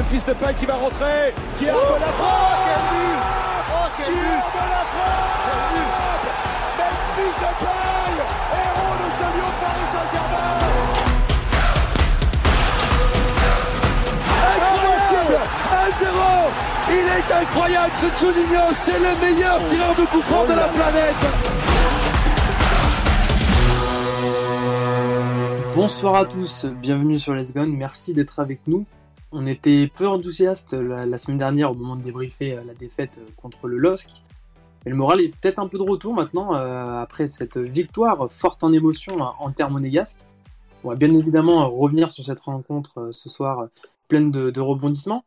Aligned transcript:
Memphis 0.00 0.24
Depay 0.26 0.54
qui 0.54 0.64
va 0.64 0.76
rentrer, 0.76 1.34
qui 1.58 1.68
a 1.68 1.74
oh, 1.76 1.98
la 2.00 2.06
frappe 2.06 2.64
quel 2.64 2.80
but. 2.90 3.20
Oh 3.68 3.88
quel 3.98 4.14
but. 4.14 4.40
La 4.56 4.84
frappe 4.92 6.24
Memphis 6.78 7.34
Depay, 7.36 8.16
héros 8.56 8.96
de 8.96 9.08
ce 9.18 9.26
lieu 9.36 9.44
de 9.44 9.56
Paris 9.60 9.88
Saint-Germain. 9.92 10.56
Incroyable. 14.56 15.36
1-0 16.00 16.16
Il 16.88 17.06
est 17.06 17.28
incroyable 17.42 17.94
ce 18.00 18.08
Juninho, 18.24 18.64
c'est 18.72 18.98
le 18.98 19.12
meilleur 19.20 19.58
tireur 19.68 19.94
de 19.96 20.04
coup 20.06 20.22
franc 20.22 20.44
de 20.46 20.54
la 20.54 20.68
planète. 20.68 21.24
Bonsoir 25.76 26.14
à 26.14 26.24
tous, 26.24 26.64
bienvenue 26.64 27.18
sur 27.18 27.34
Les 27.34 27.52
Gone, 27.52 27.76
merci 27.76 28.14
d'être 28.14 28.40
avec 28.40 28.60
nous. 28.66 28.86
On 29.32 29.46
était 29.46 29.88
peu 29.94 30.08
enthousiastes 30.08 30.72
la, 30.72 31.18
semaine 31.18 31.38
dernière 31.38 31.70
au 31.70 31.74
moment 31.74 31.94
de 31.94 32.02
débriefer 32.02 32.54
euh, 32.54 32.64
la 32.64 32.74
défaite 32.74 33.18
euh, 33.18 33.30
contre 33.36 33.68
le 33.68 33.78
LOSC. 33.78 34.08
Mais 34.84 34.90
le 34.90 34.96
moral 34.96 35.20
est 35.20 35.28
peut-être 35.28 35.60
un 35.60 35.68
peu 35.68 35.78
de 35.78 35.84
retour 35.84 36.14
maintenant 36.14 36.54
euh, 36.54 37.00
après 37.00 37.28
cette 37.28 37.58
victoire 37.58 38.32
forte 38.32 38.64
en 38.64 38.72
émotion 38.72 39.18
en 39.18 39.52
terre 39.52 39.70
monégasque. 39.70 40.18
On 40.82 40.88
va 40.88 40.96
bien 40.96 41.12
évidemment 41.12 41.68
revenir 41.70 42.10
sur 42.10 42.24
cette 42.24 42.40
rencontre 42.40 43.10
ce 43.12 43.28
soir 43.28 43.68
pleine 44.08 44.30
de, 44.30 44.60
rebondissements. 44.60 45.24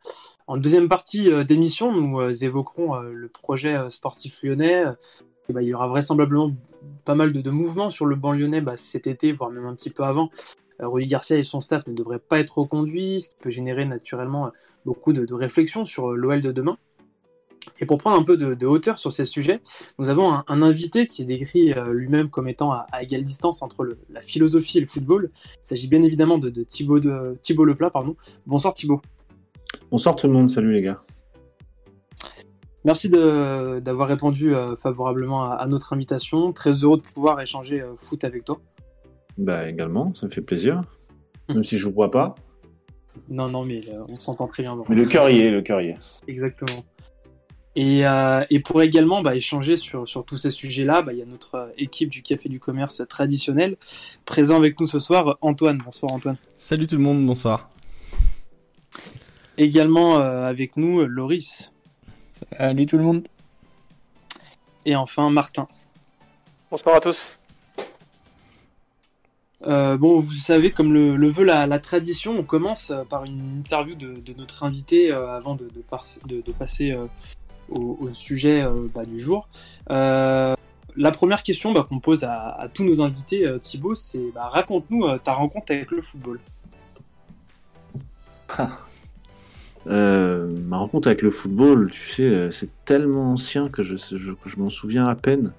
En 0.47 0.57
deuxième 0.57 0.89
partie 0.89 1.29
d'émission, 1.45 1.93
nous 1.93 2.43
évoquerons 2.43 2.99
le 2.99 3.27
projet 3.27 3.77
sportif 3.91 4.39
lyonnais. 4.41 4.83
Bah, 5.49 5.61
il 5.61 5.67
y 5.67 5.73
aura 5.75 5.87
vraisemblablement 5.87 6.51
pas 7.05 7.13
mal 7.13 7.31
de, 7.31 7.49
mouvements 7.51 7.91
sur 7.91 8.07
le 8.07 8.15
banc 8.15 8.31
lyonnais 8.31 8.61
bah, 8.61 8.77
cet 8.77 9.05
été, 9.05 9.31
voire 9.31 9.51
même 9.51 9.67
un 9.67 9.75
petit 9.75 9.91
peu 9.91 10.03
avant. 10.03 10.31
Euh, 10.83 10.87
Rudy 10.87 11.07
Garcia 11.07 11.37
et 11.37 11.43
son 11.43 11.61
staff 11.61 11.87
ne 11.87 11.93
devraient 11.93 12.19
pas 12.19 12.39
être 12.39 12.57
reconduits, 12.57 13.21
ce 13.21 13.29
qui 13.29 13.35
peut 13.39 13.49
générer 13.49 13.85
naturellement 13.85 14.47
euh, 14.47 14.49
beaucoup 14.85 15.13
de, 15.13 15.33
réflexions 15.33 15.85
sur 15.85 16.11
euh, 16.11 16.15
l'OL 16.15 16.41
de 16.41 16.51
demain. 16.51 16.77
Et 17.79 17.85
pour 17.85 17.97
prendre 17.97 18.17
un 18.17 18.23
peu 18.23 18.35
de, 18.35 18.65
hauteur 18.65 18.97
sur 18.97 19.13
ces 19.13 19.23
sujets, 19.23 19.61
nous 19.97 20.09
avons 20.09 20.33
un, 20.33 20.61
invité 20.61 21.07
qui 21.07 21.23
se 21.23 21.27
décrit 21.27 21.73
lui-même 21.91 22.29
comme 22.29 22.49
étant 22.49 22.73
à, 22.73 22.85
égale 23.01 23.23
distance 23.23 23.61
entre 23.61 23.97
la 24.09 24.21
philosophie 24.21 24.79
et 24.79 24.81
le 24.81 24.87
football. 24.87 25.31
Il 25.55 25.67
s'agit 25.67 25.87
bien 25.87 26.03
évidemment 26.03 26.37
de, 26.37 26.49
Thibaut, 26.63 26.99
de 26.99 27.37
Thibaut 27.41 27.63
Leplat. 27.63 27.89
Pardon. 27.89 28.17
Bonsoir 28.45 28.73
Thibaut. 28.73 29.01
Bonsoir 29.91 30.17
tout 30.17 30.27
le 30.27 30.33
monde, 30.33 30.49
salut 30.49 30.73
les 30.73 30.81
gars. 30.81 31.03
Merci 32.83 33.07
d'avoir 33.09 34.09
répondu 34.09 34.53
favorablement 34.81 35.49
à, 35.49 35.65
notre 35.65 35.93
invitation. 35.93 36.51
Très 36.51 36.83
heureux 36.83 36.97
de 36.97 37.07
pouvoir 37.07 37.39
échanger 37.39 37.81
foot 37.97 38.25
avec 38.25 38.43
toi. 38.43 38.59
Bah 39.37 39.67
également, 39.67 40.13
ça 40.15 40.25
me 40.27 40.31
fait 40.31 40.41
plaisir. 40.41 40.81
Même 41.49 41.65
si 41.65 41.77
je 41.77 41.85
vous 41.85 41.91
vois 41.91 42.11
pas. 42.11 42.35
Non, 43.29 43.49
non, 43.49 43.65
mais 43.65 43.81
euh, 43.89 44.03
on 44.07 44.17
s'entend 44.19 44.47
très 44.47 44.63
bien. 44.63 44.77
Mais 44.89 44.95
le 44.95 45.05
cœur 45.05 45.29
y 45.29 45.39
est, 45.39 45.49
le 45.49 45.61
cœur 45.61 45.81
y 45.81 45.89
est. 45.89 45.97
Exactement. 46.27 46.83
Et, 47.75 48.03
et 48.51 48.59
pour 48.59 48.83
également 48.83 49.23
bah, 49.23 49.35
échanger 49.35 49.77
sur, 49.77 50.07
sur 50.07 50.23
tous 50.25 50.37
ces 50.37 50.51
sujets-là, 50.51 51.01
bah, 51.01 51.11
il 51.11 51.17
y 51.17 51.21
a 51.23 51.25
notre 51.25 51.71
équipe 51.77 52.09
du 52.09 52.21
Café 52.21 52.47
du 52.47 52.59
Commerce 52.59 53.01
traditionnel 53.09 53.77
présent 54.25 54.57
avec 54.57 54.79
nous 54.79 54.85
ce 54.85 54.99
soir, 54.99 55.39
Antoine. 55.41 55.81
Bonsoir 55.83 56.11
Antoine. 56.11 56.37
Salut 56.55 56.85
tout 56.85 56.97
le 56.97 57.01
monde, 57.01 57.25
bonsoir. 57.25 57.71
Également 59.57 60.17
avec 60.17 60.77
nous, 60.77 61.03
Loris. 61.05 61.71
Salut 62.31 62.85
tout 62.85 62.97
le 62.97 63.03
monde. 63.03 63.27
Et 64.85 64.95
enfin, 64.95 65.31
Martin. 65.31 65.67
Bonsoir 66.69 66.97
à 66.97 66.99
tous. 66.99 67.39
Euh, 69.65 69.97
bon, 69.97 70.19
vous 70.19 70.33
savez, 70.33 70.71
comme 70.71 70.93
le, 70.93 71.27
veut 71.27 71.45
la, 71.45 71.79
tradition, 71.79 72.37
on 72.37 72.43
commence 72.43 72.91
euh, 72.91 73.03
par 73.03 73.23
une 73.25 73.59
interview 73.59 73.95
de, 73.95 74.33
notre 74.37 74.63
invité 74.63 75.11
euh, 75.11 75.35
avant 75.35 75.55
de, 75.55 75.67
passer 76.57 76.95
au, 77.69 78.09
sujet 78.13 78.65
bah, 78.93 79.05
du 79.05 79.19
jour. 79.19 79.47
la 79.89 81.11
première 81.11 81.43
question 81.43 81.73
bah, 81.73 81.85
qu'on 81.87 81.99
pose 81.99 82.23
à, 82.23 82.67
tous 82.73 82.83
nos 82.83 83.01
invités, 83.01 83.47
Thibaut, 83.59 83.95
c'est 83.95 84.31
bah, 84.33 84.49
raconte-nous 84.51 85.17
ta 85.19 85.33
rencontre 85.33 85.71
avec 85.71 85.91
le 85.91 86.01
football. 86.01 86.39
Ma 89.85 90.77
rencontre 90.77 91.07
avec 91.07 91.21
le 91.21 91.29
football, 91.29 91.89
tu 91.91 92.09
sais, 92.09 92.51
c'est 92.51 92.69
tellement 92.85 93.31
ancien 93.31 93.69
que 93.69 93.83
je 93.83 94.57
m'en 94.57 94.69
souviens 94.69 95.05
à 95.05 95.15
peine. 95.15 95.51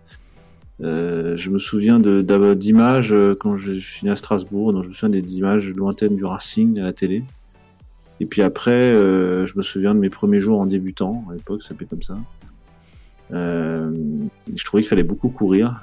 Euh, 0.82 1.36
je 1.36 1.50
me 1.50 1.58
souviens 1.58 2.00
d'images 2.00 3.12
euh, 3.12 3.36
quand 3.38 3.56
je 3.56 3.72
suis 3.72 4.06
né 4.06 4.10
à 4.10 4.16
Strasbourg, 4.16 4.72
donc 4.72 4.82
je 4.82 4.88
me 4.88 4.92
souviens 4.92 5.20
des 5.20 5.36
images 5.36 5.72
lointaines 5.72 6.16
du 6.16 6.24
Racing 6.24 6.78
à 6.80 6.84
la 6.84 6.92
télé. 6.92 7.22
Et 8.20 8.26
puis 8.26 8.42
après, 8.42 8.72
euh, 8.72 9.46
je 9.46 9.56
me 9.56 9.62
souviens 9.62 9.94
de 9.94 10.00
mes 10.00 10.10
premiers 10.10 10.40
jours 10.40 10.60
en 10.60 10.66
débutant, 10.66 11.24
à 11.30 11.34
l'époque, 11.34 11.62
ça 11.62 11.68
s'appelait 11.70 11.86
comme 11.86 12.02
ça. 12.02 12.16
je 13.30 14.64
trouvais 14.64 14.82
qu'il 14.82 14.88
fallait 14.88 15.02
beaucoup 15.02 15.28
courir. 15.28 15.80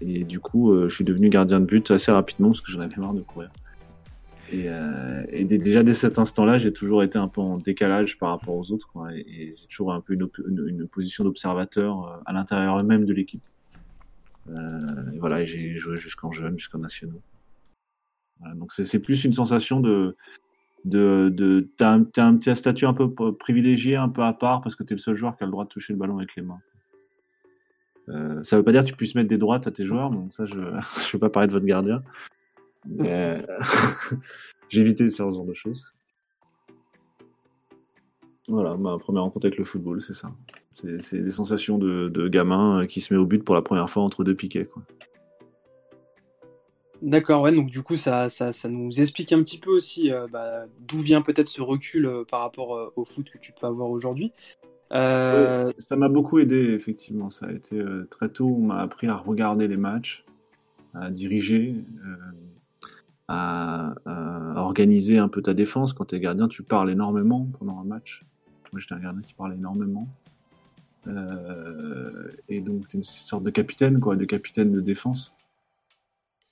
Et 0.00 0.22
du 0.22 0.38
coup, 0.38 0.72
je 0.88 0.94
suis 0.94 1.04
devenu 1.04 1.28
gardien 1.28 1.58
de 1.58 1.64
but 1.64 1.90
assez 1.90 2.12
rapidement 2.12 2.48
parce 2.48 2.60
que 2.60 2.70
j'en 2.70 2.80
avais 2.80 2.96
marre 2.96 3.14
de 3.14 3.20
courir. 3.20 3.50
Et, 4.50 4.64
euh, 4.66 5.24
et, 5.28 5.44
déjà 5.44 5.82
dès 5.82 5.92
cet 5.92 6.18
instant-là, 6.18 6.56
j'ai 6.56 6.72
toujours 6.72 7.02
été 7.02 7.18
un 7.18 7.28
peu 7.28 7.40
en 7.40 7.58
décalage 7.58 8.18
par 8.18 8.30
rapport 8.30 8.54
aux 8.54 8.72
autres, 8.72 8.88
quoi, 8.88 9.12
et, 9.14 9.54
j'ai 9.56 9.66
toujours 9.66 9.92
un 9.92 10.00
peu 10.00 10.14
une, 10.14 10.28
une, 10.66 10.88
position 10.88 11.24
d'observateur 11.24 12.08
euh, 12.08 12.16
à 12.24 12.32
l'intérieur 12.32 12.82
même 12.82 13.04
de 13.04 13.12
l'équipe. 13.12 13.42
Euh, 14.50 15.12
et 15.12 15.18
voilà, 15.18 15.44
j'ai 15.44 15.76
joué 15.76 15.96
jusqu'en 15.96 16.30
jeune, 16.30 16.58
jusqu'en 16.58 16.78
nationaux. 16.78 17.20
Donc 18.54 18.70
c'est 18.70 19.00
plus 19.00 19.24
une 19.24 19.32
sensation 19.32 19.80
de 19.80 20.16
de, 20.84 21.28
de 21.32 21.68
t'as 21.76 21.90
un, 21.90 22.06
un 22.16 22.36
petit 22.36 22.54
statut 22.54 22.86
un 22.86 22.94
peu 22.94 23.34
privilégié, 23.34 23.96
un 23.96 24.08
peu 24.08 24.22
à 24.22 24.32
part, 24.32 24.60
parce 24.62 24.76
que 24.76 24.84
t'es 24.84 24.94
le 24.94 24.98
seul 24.98 25.16
joueur 25.16 25.36
qui 25.36 25.42
a 25.42 25.46
le 25.46 25.52
droit 25.52 25.64
de 25.64 25.68
toucher 25.68 25.92
le 25.92 25.98
ballon 25.98 26.18
avec 26.18 26.36
les 26.36 26.42
mains. 26.42 26.60
Euh, 28.08 28.42
ça 28.42 28.56
veut 28.56 28.62
pas 28.62 28.72
dire 28.72 28.84
que 28.84 28.88
tu 28.88 28.96
puisses 28.96 29.14
mettre 29.14 29.28
des 29.28 29.38
droites 29.38 29.66
à 29.66 29.70
tes 29.70 29.84
joueurs, 29.84 30.10
donc 30.10 30.32
ça 30.32 30.46
je 30.46 30.54
je 31.00 31.12
vais 31.12 31.18
pas 31.18 31.30
parler 31.30 31.48
de 31.48 31.52
votre 31.52 31.66
gardien. 31.66 32.02
Euh, 33.00 33.42
j'ai 34.68 34.80
évité 34.80 35.04
de 35.04 35.10
faire 35.10 35.30
ce 35.30 35.36
genre 35.36 35.44
de 35.44 35.54
choses. 35.54 35.92
Voilà, 38.46 38.76
ma 38.76 38.98
première 38.98 39.24
rencontre 39.24 39.46
avec 39.46 39.58
le 39.58 39.64
football, 39.64 40.00
c'est 40.00 40.14
ça. 40.14 40.32
C'est 41.00 41.22
des 41.22 41.32
sensations 41.32 41.78
de, 41.78 42.28
gamin 42.28 42.82
euh, 42.82 42.86
qui 42.86 43.00
se 43.00 43.12
met 43.12 43.18
au 43.18 43.26
but 43.26 43.44
pour 43.44 43.54
la 43.54 43.62
première 43.62 43.90
fois 43.90 44.02
entre 44.02 44.24
deux 44.24 44.34
piquets. 44.34 44.64
Quoi. 44.64 44.82
D'accord, 47.02 47.42
ouais, 47.42 47.52
donc 47.52 47.70
du 47.70 47.82
coup, 47.82 47.96
ça, 47.96 48.28
ça, 48.28 48.52
nous 48.68 49.00
explique 49.00 49.32
un 49.32 49.42
petit 49.42 49.58
peu 49.58 49.70
aussi 49.70 50.10
euh, 50.10 50.26
bah, 50.30 50.64
d'où 50.80 50.98
vient 50.98 51.22
peut-être 51.22 51.46
ce 51.46 51.62
recul 51.62 52.10
par 52.30 52.40
rapport 52.40 52.92
au 52.96 53.04
foot 53.04 53.28
que 53.30 53.38
tu 53.38 53.52
peux 53.52 53.66
avoir 53.66 53.90
aujourd'hui. 53.90 54.32
Ça 54.90 55.96
m'a 55.96 56.08
beaucoup 56.08 56.38
aidé, 56.38 56.72
effectivement. 56.74 57.30
Ça 57.30 57.46
a 57.46 57.52
été 57.52 57.80
très 58.10 58.28
tôt, 58.28 58.56
on 58.58 58.66
m'a 58.66 58.80
appris 58.80 59.06
à 59.06 59.16
regarder 59.16 59.68
les 59.68 59.76
matchs, 59.76 60.24
à 60.94 61.10
diriger 61.10 61.76
à, 63.28 63.94
organiser 64.56 65.18
un 65.18 65.28
peu 65.28 65.42
ta 65.42 65.54
défense. 65.54 65.92
Quand 65.92 66.06
tu 66.06 66.16
es 66.16 66.20
gardien, 66.20 66.48
tu 66.48 66.62
parles 66.62 66.90
énormément 66.90 67.46
pendant 67.58 67.78
un 67.78 67.84
match. 67.84 68.24
Moi, 68.72 68.80
j'étais 68.80 68.94
un 68.94 69.00
gardien 69.00 69.22
qui 69.22 69.34
parlait 69.34 69.56
énormément. 69.56 70.08
Euh, 71.06 72.30
et 72.48 72.60
donc, 72.60 72.88
tu 72.88 72.96
es 72.96 73.00
une 73.00 73.04
sorte 73.04 73.44
de 73.44 73.50
capitaine, 73.50 74.00
quoi, 74.00 74.16
de 74.16 74.24
capitaine 74.24 74.72
de 74.72 74.80
défense. 74.80 75.34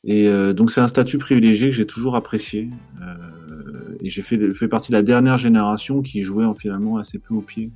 Et 0.05 0.29
euh, 0.29 0.53
donc, 0.53 0.71
c'est 0.71 0.81
un 0.81 0.89
statut 0.89 1.19
privilégié 1.19 1.71
que 1.71 1.75
j'ai 1.75 1.87
toujours 1.87 2.17
apprécié. 2.17 2.71
Euh, 3.03 3.97
et 4.01 4.09
j'ai 4.09 4.23
fait, 4.23 4.55
fait 4.55 4.69
partie 4.69 4.93
de 4.93 4.97
la 4.97 5.03
dernière 5.03 5.39
génération 5.39 6.03
qui 6.03 6.23
jouait 6.23 6.45
en, 6.45 6.55
finalement 6.55 6.99
assez 6.99 7.19
peu 7.19 7.35
au 7.35 7.41
pied. 7.41 7.71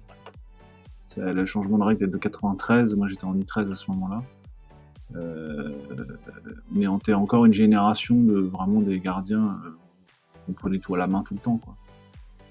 Le 1.17 1.45
changement 1.45 1.77
de 1.79 1.83
règle 1.83 2.05
est 2.05 2.09
de 2.09 2.17
93. 2.17 2.95
Moi, 2.95 3.09
j'étais 3.09 3.25
en 3.25 3.35
U13 3.35 3.73
à 3.73 3.75
ce 3.75 3.91
moment-là. 3.91 4.23
Euh, 5.17 5.73
mais 6.71 6.87
on 6.87 6.99
était 6.99 7.15
encore 7.15 7.45
une 7.45 7.53
génération 7.53 8.21
de 8.21 8.39
vraiment 8.39 8.81
des 8.81 9.01
gardiens. 9.01 9.59
Euh, 9.65 9.71
on 10.49 10.53
prenait 10.53 10.79
tout 10.79 10.95
à 10.95 10.99
la 10.99 11.07
main 11.07 11.23
tout 11.23 11.35
le 11.35 11.41
temps, 11.41 11.59
quoi. 11.59 11.77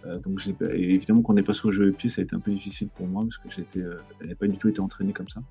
Euh, 0.06 0.18
donc 0.20 0.42
évidemment 0.62 1.22
quand 1.22 1.34
on 1.34 1.38
est 1.38 1.44
passé 1.44 1.62
au 1.66 1.72
jeu 1.72 1.86
de 1.88 1.92
pied, 1.92 2.10
ça 2.10 2.22
a 2.22 2.24
été 2.24 2.36
un 2.36 2.40
peu 2.40 2.52
difficile 2.52 2.90
pour 2.96 3.08
moi 3.08 3.24
parce 3.24 3.38
que 3.38 3.50
j'étais, 3.50 3.84
n'avais 4.22 4.36
pas 4.36 4.48
du 4.48 4.58
tout 4.58 4.70
été 4.70 4.80
entraîné 4.80 5.14
comme 5.14 5.28
ça. 5.28 5.42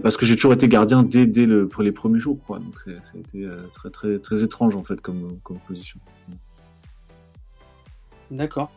parce 0.00 0.16
que 0.16 0.26
j'ai 0.26 0.34
toujours 0.34 0.52
été 0.52 0.68
gardien 0.68 1.02
dès, 1.02 1.26
dès 1.26 1.46
le, 1.46 1.68
pour 1.68 1.82
les 1.82 1.92
premiers 1.92 2.18
jours, 2.18 2.38
quoi. 2.46 2.58
Donc 2.58 2.78
ça 3.02 3.12
a 3.14 3.18
été 3.18 3.46
très, 3.72 3.90
très, 3.90 4.18
très 4.18 4.42
étrange 4.42 4.76
en 4.76 4.84
fait 4.84 5.00
comme, 5.00 5.38
comme 5.42 5.58
position. 5.58 5.98
D'accord 8.30 8.70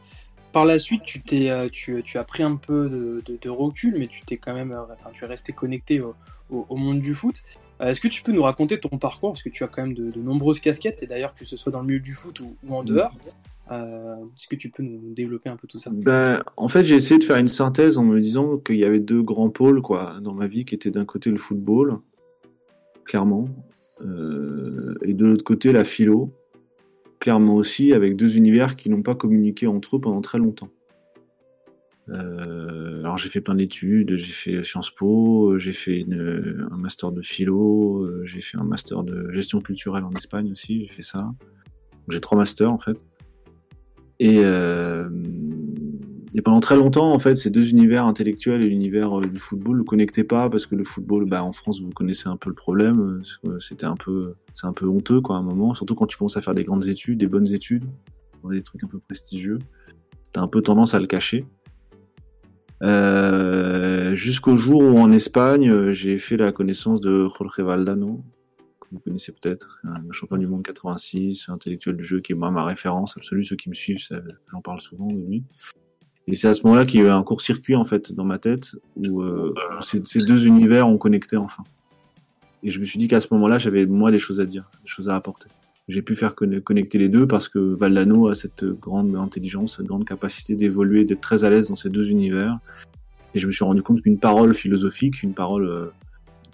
par 0.57 0.65
la 0.65 0.79
suite, 0.79 1.03
tu, 1.03 1.21
t'es, 1.21 1.51
euh, 1.51 1.69
tu, 1.69 2.01
tu, 2.03 2.17
as 2.17 2.23
pris 2.23 2.41
un 2.41 2.55
peu 2.55 2.89
de, 2.89 3.49
recul, 3.49 3.95
mais 3.99 4.07
tu 4.07 4.21
t'es 4.21 4.37
quand 4.37 4.55
même, 4.55 4.71
euh, 4.71 4.81
enfin, 4.91 5.11
tu 5.13 5.23
es 5.23 5.27
resté 5.27 5.53
connecté 5.53 6.01
au, 6.49 6.75
monde 6.75 6.99
du 6.99 7.13
foot. 7.13 7.43
Euh, 7.79 7.89
est-ce 7.89 8.01
que 8.01 8.07
tu 8.07 8.23
peux 8.23 8.31
nous 8.31 8.41
raconter 8.41 8.79
ton 8.79 8.97
parcours? 8.97 9.33
Parce 9.33 9.43
que 9.43 9.49
tu 9.49 9.63
as 9.63 9.67
quand 9.67 9.83
même 9.83 9.93
de, 9.93 10.19
nombreuses 10.19 10.59
casquettes, 10.59 11.03
et 11.03 11.05
d'ailleurs, 11.05 11.35
que 11.35 11.45
ce 11.45 11.55
soit 11.57 11.71
dans 11.71 11.81
le 11.81 11.85
milieu 11.85 11.99
du 11.99 12.13
foot 12.13 12.39
ou, 12.39 12.55
en 12.73 12.83
dehors. 12.83 13.13
Est-ce 13.69 14.47
que 14.47 14.55
tu 14.55 14.69
peux 14.69 14.83
nous 14.83 15.13
développer 15.13 15.49
un 15.49 15.57
peu 15.57 15.67
tout 15.67 15.79
ça? 15.79 15.89
Ben, 15.93 16.41
En 16.55 16.67
fait, 16.67 16.83
j'ai 16.85 16.95
essayé 16.95 17.19
de 17.19 17.23
faire 17.23 17.37
une 17.37 17.47
synthèse 17.47 17.97
en 17.97 18.03
me 18.03 18.19
disant 18.19 18.57
qu'il 18.57 18.77
y 18.77 18.85
avait 18.85 18.99
deux 18.99 19.21
grands 19.21 19.49
pôles 19.49 19.81
quoi, 19.81 20.19
dans 20.21 20.33
ma 20.33 20.47
vie, 20.47 20.65
qui 20.65 20.75
étaient 20.75 20.91
d'un 20.91 21.05
côté 21.05 21.29
le 21.31 21.37
football, 21.37 21.99
clairement, 23.05 23.49
et 24.01 25.13
de 25.13 25.25
l'autre 25.25 25.43
côté 25.43 25.71
la 25.71 25.83
philo. 25.83 26.33
clairement 27.19 27.55
aussi 27.55 27.93
avec 27.93 28.15
deux 28.15 28.37
univers 28.37 28.75
qui 28.75 28.89
n'ont 28.89 29.01
pas 29.01 29.15
communiqué 29.15 29.67
entre 29.67 29.97
eux 29.97 30.01
pendant 30.01 30.21
très 30.21 30.37
longtemps. 30.37 30.69
Euh, 32.09 32.99
alors 33.01 33.17
j'ai 33.17 33.27
fait 33.27 33.41
plein 33.41 33.55
d'études, 33.55 34.15
j'ai 34.15 34.31
fait 34.31 34.63
Sciences 34.63 34.91
Po, 34.91 35.59
j'ai 35.59 35.73
fait 35.73 36.05
un 36.09 36.77
master 36.77 37.11
de 37.11 37.21
philo, 37.21 38.03
euh, 38.03 38.21
j'ai 38.23 38.39
fait 38.39 38.57
un 38.57 38.63
master 38.63 39.03
de 39.03 39.29
gestion 39.31 39.59
culturelle 39.59 40.05
en 40.05 40.13
Espagne 40.13 40.51
aussi, 40.51 40.85
j'ai 40.85 40.93
fait 40.93 41.01
ça. 41.01 41.33
J'ai 42.07 42.21
trois 42.21 42.37
masters 42.37 42.71
en 42.71 42.79
fait. 42.79 42.97
Et, 44.19 44.39
euh, 44.43 45.09
et 46.35 46.41
pendant 46.41 46.59
très 46.59 46.75
longtemps, 46.75 47.11
en 47.13 47.19
fait, 47.19 47.37
ces 47.37 47.49
deux 47.49 47.69
univers 47.69 48.05
intellectuels 48.05 48.61
et 48.61 48.69
l'univers 48.69 49.19
euh, 49.19 49.25
du 49.25 49.39
football 49.39 49.77
ne 49.79 49.83
connectaient 49.83 50.23
pas 50.23 50.49
parce 50.49 50.65
que 50.65 50.75
le 50.75 50.83
football, 50.83 51.25
bah, 51.25 51.43
en 51.43 51.51
France, 51.51 51.81
vous 51.81 51.91
connaissez 51.91 52.27
un 52.27 52.37
peu 52.37 52.49
le 52.49 52.55
problème. 52.55 53.21
euh, 53.45 53.59
C'était 53.59 53.85
un 53.85 53.95
peu, 53.95 54.33
c'est 54.53 54.67
un 54.67 54.73
peu 54.73 54.87
honteux, 54.87 55.21
quoi, 55.21 55.35
à 55.37 55.39
un 55.39 55.43
moment. 55.43 55.73
Surtout 55.73 55.95
quand 55.95 56.07
tu 56.07 56.17
commences 56.17 56.37
à 56.37 56.41
faire 56.41 56.55
des 56.55 56.63
grandes 56.63 56.87
études, 56.87 57.19
des 57.19 57.27
bonnes 57.27 57.51
études, 57.53 57.85
des 58.49 58.63
trucs 58.63 58.83
un 58.83 58.87
peu 58.87 58.99
prestigieux. 58.99 59.59
T'as 60.31 60.41
un 60.41 60.47
peu 60.47 60.61
tendance 60.61 60.93
à 60.93 60.99
le 60.99 61.07
cacher. 61.07 61.45
Euh, 62.83 64.15
Jusqu'au 64.15 64.55
jour 64.55 64.81
où 64.81 64.97
en 64.99 65.11
Espagne, 65.11 65.69
euh, 65.69 65.91
j'ai 65.91 66.17
fait 66.17 66.37
la 66.37 66.51
connaissance 66.51 67.01
de 67.01 67.27
Jorge 67.27 67.59
Valdano, 67.59 68.23
vous 68.91 68.99
connaissez 68.99 69.31
peut-être, 69.31 69.81
un 69.83 70.11
champion 70.11 70.37
du 70.37 70.47
monde 70.47 70.63
86, 70.63 71.49
intellectuel 71.49 71.97
du 71.97 72.03
jeu 72.03 72.19
qui 72.21 72.31
est 72.31 72.35
moi 72.35 72.51
ma 72.51 72.63
référence 72.63 73.17
absolue. 73.17 73.43
Ceux 73.43 73.55
qui 73.55 73.69
me 73.69 73.73
suivent, 73.73 73.99
j'en 74.47 74.61
parle 74.61 74.81
souvent 74.81 75.07
de 75.07 75.19
lui. 75.19 75.43
Et 76.27 76.35
c'est 76.35 76.47
à 76.47 76.53
ce 76.53 76.63
moment-là 76.63 76.85
qu'il 76.85 76.99
y 76.99 77.03
a 77.03 77.07
eu 77.07 77.09
un 77.09 77.23
court-circuit 77.23 77.75
en 77.75 77.85
fait 77.85 78.11
dans 78.11 78.25
ma 78.25 78.37
tête 78.37 78.75
où, 78.95 79.21
euh, 79.21 79.53
ces, 79.81 80.01
ces 80.03 80.25
deux 80.25 80.45
univers 80.45 80.87
ont 80.87 80.97
connecté 80.97 81.37
enfin. 81.37 81.63
Et 82.63 82.69
je 82.69 82.79
me 82.79 82.85
suis 82.85 82.99
dit 82.99 83.07
qu'à 83.07 83.21
ce 83.21 83.27
moment-là, 83.31 83.57
j'avais 83.57 83.85
moi 83.85 84.11
des 84.11 84.17
choses 84.17 84.41
à 84.41 84.45
dire, 84.45 84.69
des 84.81 84.87
choses 84.87 85.09
à 85.09 85.15
apporter. 85.15 85.47
J'ai 85.87 86.01
pu 86.01 86.15
faire 86.15 86.35
conne- 86.35 86.59
connecter 86.59 86.97
les 86.97 87.07
deux 87.07 87.27
parce 87.27 87.47
que 87.47 87.59
Valdano 87.59 88.27
a 88.27 88.35
cette 88.35 88.65
grande 88.65 89.15
intelligence, 89.15 89.77
cette 89.77 89.85
grande 89.85 90.05
capacité 90.05 90.55
d'évoluer, 90.55 91.05
d'être 91.05 91.21
très 91.21 91.45
à 91.45 91.49
l'aise 91.49 91.69
dans 91.69 91.75
ces 91.75 91.89
deux 91.89 92.09
univers. 92.09 92.59
Et 93.33 93.39
je 93.39 93.47
me 93.47 93.51
suis 93.51 93.63
rendu 93.63 93.81
compte 93.81 94.01
qu'une 94.01 94.19
parole 94.19 94.53
philosophique, 94.53 95.23
une 95.23 95.33
parole 95.33 95.65
euh, 95.65 95.85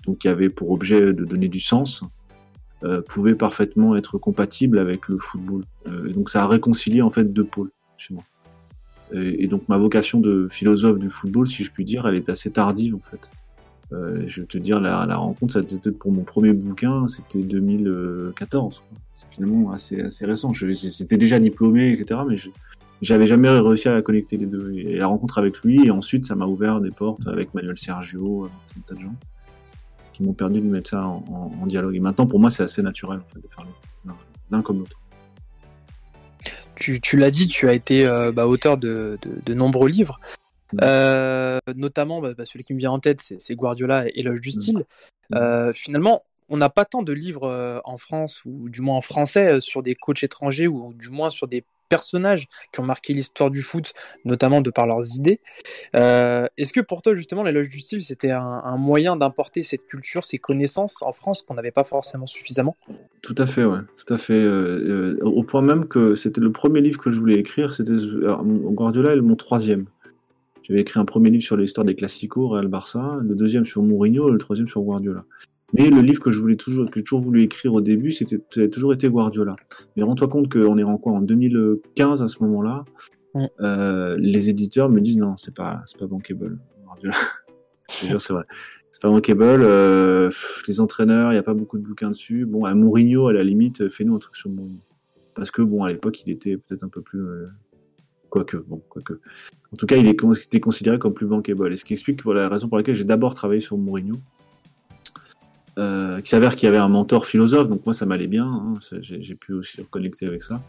donc 0.05 0.19
qui 0.19 0.27
avait 0.27 0.49
pour 0.49 0.69
objet 0.69 1.13
de 1.13 1.25
donner 1.25 1.47
du 1.47 1.59
sens, 1.59 2.03
euh, 2.83 3.01
pouvait 3.01 3.35
parfaitement 3.35 3.95
être 3.95 4.17
compatible 4.17 4.77
avec 4.77 5.07
le 5.07 5.17
football. 5.17 5.63
Euh, 5.87 6.09
et 6.09 6.13
donc 6.13 6.29
ça 6.29 6.43
a 6.43 6.47
réconcilié 6.47 7.01
en 7.01 7.11
fait 7.11 7.31
deux 7.31 7.45
pôles 7.45 7.71
chez 7.97 8.13
moi. 8.13 8.23
Et, 9.13 9.47
donc 9.47 9.69
ma 9.69 9.77
vocation 9.77 10.19
de 10.19 10.47
philosophe 10.49 10.97
du 10.97 11.07
football, 11.07 11.47
si 11.47 11.63
je 11.63 11.71
puis 11.71 11.85
dire, 11.85 12.07
elle 12.07 12.15
est 12.15 12.29
assez 12.29 12.49
tardive 12.49 12.95
en 12.95 13.01
fait. 13.11 13.29
Euh, 13.93 14.23
je 14.25 14.41
vais 14.41 14.47
te 14.47 14.57
dire, 14.57 14.81
la, 14.81 15.05
la 15.05 15.17
rencontre, 15.17 15.53
ça 15.53 15.61
c'était 15.65 15.91
pour 15.91 16.11
mon 16.11 16.23
premier 16.23 16.51
bouquin, 16.51 17.07
c'était 17.07 17.43
2014. 17.43 18.79
quoi. 18.79 18.97
C'est 19.13 19.27
finalement 19.29 19.71
assez, 19.71 20.01
assez 20.01 20.25
récent. 20.25 20.51
J'étais 20.51 21.17
déjà 21.17 21.39
diplômé, 21.39 21.93
etc. 21.93 22.21
Mais 22.27 22.35
j'avais 23.01 23.27
jamais 23.27 23.49
réussi 23.49 23.87
à 23.87 24.01
connecter 24.01 24.35
les 24.37 24.47
deux. 24.47 24.73
Et 24.73 24.97
la 24.97 25.07
rencontre 25.07 25.37
avec 25.37 25.59
lui, 25.59 25.85
et 25.85 25.91
ensuite, 25.91 26.25
ça 26.25 26.35
m'a 26.35 26.47
ouvert 26.47 26.81
des 26.81 26.91
portes 26.91 27.27
avec 27.27 27.53
Manuel 27.53 27.77
Sergio, 27.77 28.45
avec 28.45 28.77
un 28.77 28.81
tas 28.87 28.95
de 28.95 29.01
gens 29.01 29.15
qui 30.13 30.23
m'ont 30.23 30.33
permis 30.33 30.61
de 30.61 30.65
mettre 30.65 30.91
ça 30.91 31.05
en, 31.05 31.23
en- 31.29 31.51
en 31.61 31.65
dialogue. 31.67 31.95
Et 31.95 31.99
maintenant, 31.99 32.27
pour 32.27 32.39
moi, 32.39 32.49
c'est 32.51 32.63
assez 32.63 32.81
naturel 32.81 33.19
en 33.19 33.33
fait, 33.33 33.39
de 33.39 33.47
faire 33.53 33.65
l'un- 34.51 34.61
comme 34.61 34.79
l'autre. 34.79 34.99
Tu, 36.75 36.99
tu 37.01 37.17
l'as 37.17 37.31
dit, 37.31 37.47
tu 37.47 37.67
as 37.69 37.73
été 37.73 38.05
euh, 38.05 38.31
bah, 38.31 38.47
auteur 38.47 38.77
de, 38.77 39.17
de- 39.21 39.41
de 39.45 39.53
nombreux 39.53 39.89
livres, 39.89 40.19
Mm. 40.73 40.77
Euh, 40.81 41.59
notamment 41.75 42.19
bah, 42.19 42.33
bah, 42.35 42.45
celui 42.47 42.63
qui 42.63 42.73
me 42.73 42.79
vient 42.79 42.89
en 42.91 42.97
tête, 42.97 43.19
c'est 43.21 43.55
Guardiola 43.55 44.07
et 44.07 44.11
Éloge 44.15 44.41
du 44.41 44.49
style. 44.49 44.85
Mm. 45.29 45.35
Euh, 45.35 45.71
finalement, 45.73 46.23
on 46.49 46.57
n'a 46.57 46.69
pas 46.69 46.83
tant 46.83 47.03
de 47.03 47.13
livres 47.13 47.81
en 47.85 47.99
France, 47.99 48.41
ou 48.45 48.69
du 48.69 48.81
moins 48.81 48.95
en 48.97 49.01
français, 49.01 49.61
sur 49.61 49.83
des 49.83 49.93
coachs 49.93 50.23
étrangers, 50.23 50.67
ou 50.67 50.91
du 50.95 51.09
moins 51.09 51.29
sur 51.29 51.47
des 51.47 51.63
personnages 51.93 52.47
qui 52.71 52.79
ont 52.79 52.87
marqué 52.93 53.13
l'histoire 53.13 53.51
du 53.51 53.61
foot, 53.61 53.93
notamment 54.25 54.61
de 54.61 54.71
par 54.71 54.87
leurs 54.87 55.05
idées. 55.15 55.39
Euh, 55.95 56.47
Est-ce 56.57 56.73
que 56.73 56.79
pour 56.81 57.03
toi, 57.03 57.13
justement, 57.13 57.43
l'éloge 57.43 57.69
du 57.69 57.79
style, 57.81 58.01
c'était 58.01 58.31
un, 58.31 58.77
moyen 58.77 59.15
d'importer 59.15 59.61
cette 59.61 59.85
culture, 59.85 60.23
ces 60.23 60.39
connaissances 60.39 61.03
en 61.03 61.13
France 61.13 61.43
qu'on 61.43 61.53
n'avait 61.53 61.75
pas 61.79 61.83
forcément 61.83 62.25
suffisamment? 62.25 62.75
Tout 63.21 63.35
à 63.37 63.45
fait, 63.45 63.63
ouais, 63.63 63.83
tout 63.95 64.11
à 64.11 64.17
fait. 64.17 64.33
euh, 64.33 65.17
euh, 65.21 65.25
au 65.39 65.43
point 65.43 65.61
même 65.61 65.87
que 65.87 66.15
c'était 66.15 66.41
le 66.41 66.51
premier 66.51 66.81
livre 66.81 66.99
que 66.99 67.11
je 67.11 67.19
voulais 67.19 67.37
écrire. 67.37 67.75
C'était 67.75 67.99
Guardiola 68.79 69.13
est 69.13 69.21
mon 69.21 69.35
troisième. 69.35 69.85
J'avais 70.63 70.81
écrit 70.81 70.99
un 70.99 71.05
premier 71.05 71.29
livre 71.29 71.43
sur 71.43 71.57
l'histoire 71.57 71.85
des 71.85 71.93
classicos, 71.93 72.49
Real 72.49 72.67
Barça, 72.67 73.19
le 73.21 73.35
deuxième 73.35 73.67
sur 73.67 73.83
Mourinho, 73.83 74.29
le 74.29 74.39
troisième 74.39 74.67
sur 74.67 74.81
Guardiola. 74.81 75.25
Mais 75.73 75.89
le 75.89 76.01
livre 76.01 76.21
que 76.21 76.29
je 76.29 76.39
voulais 76.39 76.55
toujours, 76.55 76.85
que 76.85 76.99
j'ai 76.99 77.03
toujours 77.03 77.21
voulu 77.21 77.41
écrire 77.41 77.73
au 77.73 77.81
début, 77.81 78.11
c'était 78.11 78.37
ça 78.51 78.61
a 78.61 78.67
toujours 78.67 78.93
été 78.93 79.09
Guardiola. 79.09 79.55
Mais 79.95 80.03
rends-toi 80.03 80.27
compte 80.27 80.51
qu'on 80.51 80.77
est 80.77 80.83
en 80.83 80.95
quoi 80.95 81.13
en 81.13 81.21
2015 81.21 82.21
à 82.21 82.27
ce 82.27 82.41
moment-là. 82.43 82.85
Mm. 83.33 83.45
euh, 83.61 84.15
les 84.19 84.49
éditeurs 84.49 84.89
me 84.89 85.01
disent 85.01 85.17
non, 85.17 85.35
c'est 85.37 85.55
pas, 85.55 85.81
c'est 85.87 85.97
pas 85.97 86.05
bankable. 86.05 86.59
Guardiola. 86.85 87.15
c'est 87.89 88.29
vrai. 88.29 88.43
C'est 88.91 89.01
pas 89.01 89.09
bankable. 89.09 89.63
Euh, 89.63 90.29
les 90.67 90.79
entraîneurs, 90.79 91.31
il 91.31 91.35
n'y 91.35 91.39
a 91.39 91.43
pas 91.43 91.55
beaucoup 91.55 91.79
de 91.79 91.83
bouquins 91.83 92.11
dessus. 92.11 92.45
Bon, 92.45 92.65
à 92.65 92.75
Mourinho, 92.75 93.27
à 93.27 93.33
la 93.33 93.43
limite, 93.43 93.89
fais-nous 93.89 94.15
un 94.15 94.19
truc 94.19 94.35
sur 94.35 94.51
Mourinho. 94.51 94.79
Parce 95.33 95.49
que 95.49 95.63
bon, 95.63 95.83
à 95.83 95.91
l'époque, 95.91 96.21
il 96.21 96.31
était 96.31 96.57
peut-être 96.57 96.83
un 96.83 96.89
peu 96.89 97.01
plus, 97.01 97.19
euh, 97.19 97.47
quoique, 98.29 98.57
bon, 98.57 98.83
quoique. 98.89 99.13
En 99.71 99.77
tout 99.77 99.87
cas, 99.87 99.95
il 99.95 100.07
était 100.07 100.59
considéré 100.59 100.99
comme 100.99 101.15
plus 101.15 101.25
bankable. 101.25 101.73
Et 101.73 101.77
ce 101.77 101.85
qui 101.85 101.93
explique 101.93 102.21
pour 102.21 102.35
la 102.35 102.47
raison 102.47 102.67
pour 102.69 102.77
laquelle 102.77 102.93
j'ai 102.93 103.03
d'abord 103.03 103.33
travaillé 103.33 103.61
sur 103.61 103.75
Mourinho. 103.79 104.17
Euh, 105.79 106.21
qui 106.21 106.29
s'avère 106.29 106.55
qu'il 106.55 106.67
y 106.67 106.69
avait 106.69 106.77
un 106.77 106.87
mentor 106.87 107.25
philosophe, 107.25 107.67
donc 107.67 107.83
moi 107.83 107.95
ça 107.95 108.05
m'allait 108.05 108.27
bien, 108.27 108.45
hein, 108.45 108.73
j'ai 109.01 109.33
pu 109.33 109.53
aussi 109.53 109.81
reconnecter 109.81 110.27
avec 110.27 110.43
ça. 110.43 110.61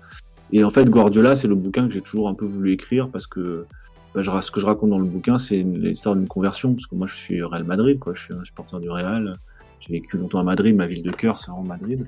Et 0.50 0.64
en 0.64 0.70
fait, 0.70 0.88
Guardiola, 0.88 1.36
c'est 1.36 1.48
le 1.48 1.54
bouquin 1.56 1.86
que 1.86 1.92
j'ai 1.92 2.00
toujours 2.00 2.28
un 2.28 2.34
peu 2.34 2.46
voulu 2.46 2.72
écrire 2.72 3.10
parce 3.10 3.26
que 3.26 3.66
bah, 4.14 4.22
je, 4.22 4.30
ce 4.40 4.50
que 4.50 4.60
je 4.60 4.66
raconte 4.66 4.90
dans 4.90 4.98
le 4.98 5.04
bouquin, 5.04 5.38
c'est 5.38 5.58
l'histoire 5.62 6.16
d'une 6.16 6.28
conversion, 6.28 6.72
parce 6.74 6.86
que 6.86 6.94
moi 6.94 7.06
je 7.06 7.14
suis 7.16 7.42
Real 7.42 7.64
Madrid, 7.64 7.98
quoi, 7.98 8.14
je 8.14 8.22
suis 8.22 8.34
un 8.34 8.44
supporter 8.44 8.80
du 8.80 8.88
Real. 8.88 9.34
J'ai 9.80 9.92
vécu 9.92 10.16
longtemps 10.16 10.38
à 10.38 10.42
Madrid, 10.44 10.74
ma 10.74 10.86
ville 10.86 11.02
de 11.02 11.10
cœur, 11.10 11.38
c'est 11.38 11.50
vraiment 11.50 11.64
Madrid. 11.64 12.06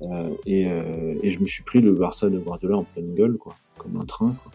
Euh, 0.00 0.30
et, 0.46 0.68
euh, 0.68 1.14
et 1.22 1.30
je 1.30 1.38
me 1.38 1.46
suis 1.46 1.62
pris 1.62 1.80
le 1.80 1.92
Barça 1.92 2.28
de 2.28 2.38
Guardiola 2.38 2.78
en 2.78 2.84
pleine 2.84 3.14
gueule, 3.14 3.36
quoi, 3.36 3.54
comme 3.78 3.96
un 4.00 4.04
train. 4.04 4.34
Quoi. 4.42 4.50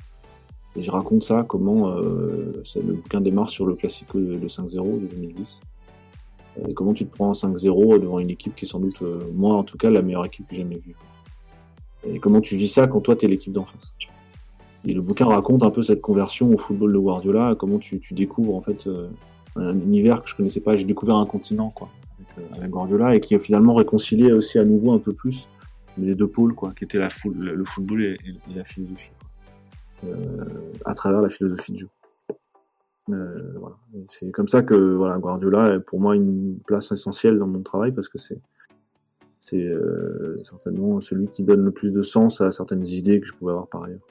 Et 0.75 0.83
je 0.83 0.91
raconte 0.91 1.23
ça, 1.23 1.45
comment 1.47 1.89
euh, 1.91 2.61
ça- 2.65 2.81
le 2.85 2.93
bouquin 2.93 3.21
démarre 3.21 3.49
sur 3.49 3.65
le 3.65 3.75
Classico 3.75 4.19
de 4.19 4.47
5-0 4.47 4.99
de 4.99 5.07
2010. 5.07 5.61
Comment 6.75 6.93
tu 6.93 7.05
te 7.05 7.15
prends 7.15 7.31
5-0 7.31 7.99
devant 7.99 8.19
une 8.19 8.29
équipe 8.29 8.55
qui 8.55 8.65
est 8.65 8.67
sans 8.67 8.79
doute, 8.79 9.01
euh, 9.01 9.19
moi 9.33 9.55
en 9.55 9.63
tout 9.63 9.77
cas, 9.77 9.89
la 9.89 10.01
meilleure 10.01 10.25
équipe 10.25 10.47
que 10.47 10.55
j'ai 10.55 10.61
jamais 10.61 10.79
vue. 10.79 10.95
Et 12.07 12.19
comment 12.19 12.41
tu 12.41 12.55
vis 12.55 12.67
ça 12.67 12.87
quand 12.87 13.01
toi 13.01 13.15
t'es 13.15 13.27
l'équipe 13.27 13.53
d'en 13.53 13.65
face? 13.65 13.93
Et 14.85 14.93
le 14.93 15.01
bouquin 15.01 15.25
raconte 15.25 15.63
un 15.63 15.69
peu 15.69 15.81
cette 15.81 16.01
conversion 16.01 16.53
au 16.53 16.57
football 16.57 16.93
de 16.93 16.97
Guardiola, 16.97 17.55
comment 17.57 17.79
tu, 17.79 17.99
tu 17.99 18.13
découvres 18.13 18.55
en 18.55 18.61
fait 18.61 18.87
euh, 18.87 19.09
un 19.55 19.73
univers 19.73 20.21
que 20.21 20.29
je 20.29 20.35
connaissais 20.35 20.61
pas. 20.61 20.77
J'ai 20.77 20.85
découvert 20.85 21.15
un 21.15 21.25
continent 21.25 21.69
quoi 21.69 21.89
avec, 22.17 22.37
euh, 22.37 22.57
avec 22.57 22.69
Guardiola 22.69 23.15
et 23.15 23.19
qui 23.19 23.35
a 23.35 23.39
finalement 23.39 23.75
réconcilié 23.75 24.31
aussi 24.31 24.59
à 24.59 24.63
nouveau 24.63 24.93
un 24.93 24.99
peu 24.99 25.13
plus 25.13 25.49
les 25.97 26.15
deux 26.15 26.27
pôles 26.27 26.53
quoi, 26.53 26.73
qui 26.77 26.83
étaient 26.83 26.99
la 26.99 27.09
le 27.25 27.65
football 27.65 28.03
et, 28.03 28.17
la 28.55 28.63
philosophie, 28.63 29.11
à 30.85 30.93
travers 30.93 31.21
la 31.21 31.29
philosophie 31.29 31.71
de 31.71 31.79
jeu. 31.79 31.87
Euh, 33.09 33.53
voilà. 33.59 33.75
C'est 34.07 34.31
comme 34.31 34.47
ça 34.47 34.63
que 34.63 34.75
voilà, 34.75 35.17
Guardiola 35.17 35.75
est 35.75 35.79
pour 35.79 35.99
moi 35.99 36.15
une 36.15 36.59
place 36.65 36.91
essentielle 36.91 37.39
dans 37.39 37.47
mon 37.47 37.61
travail 37.61 37.91
parce 37.91 38.09
que 38.09 38.17
c'est 38.17 38.39
c'est 39.39 39.63
euh, 39.63 40.41
certainement 40.43 40.99
celui 40.99 41.27
qui 41.27 41.43
donne 41.43 41.63
le 41.63 41.71
plus 41.71 41.93
de 41.93 42.01
sens 42.01 42.41
à 42.41 42.51
certaines 42.51 42.85
idées 42.85 43.21
que 43.21 43.27
je 43.27 43.33
pouvais 43.33 43.51
avoir 43.51 43.67
par 43.67 43.83
ailleurs. 43.83 44.01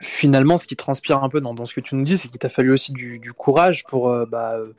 Finalement, 0.00 0.56
ce 0.56 0.66
qui 0.66 0.76
transpire 0.76 1.22
un 1.22 1.28
peu 1.28 1.40
dans, 1.40 1.66
ce 1.66 1.74
que 1.74 1.80
tu 1.80 1.94
nous 1.94 2.04
dis, 2.04 2.16
c'est 2.16 2.28
qu'il 2.28 2.38
t'a 2.38 2.48
fallu 2.48 2.72
aussi 2.72 2.92
du, 2.92 3.20
courage 3.36 3.84
pour, 3.84 4.08
euh, 4.08 4.24
bah, 4.26 4.54
euh, 4.54 4.72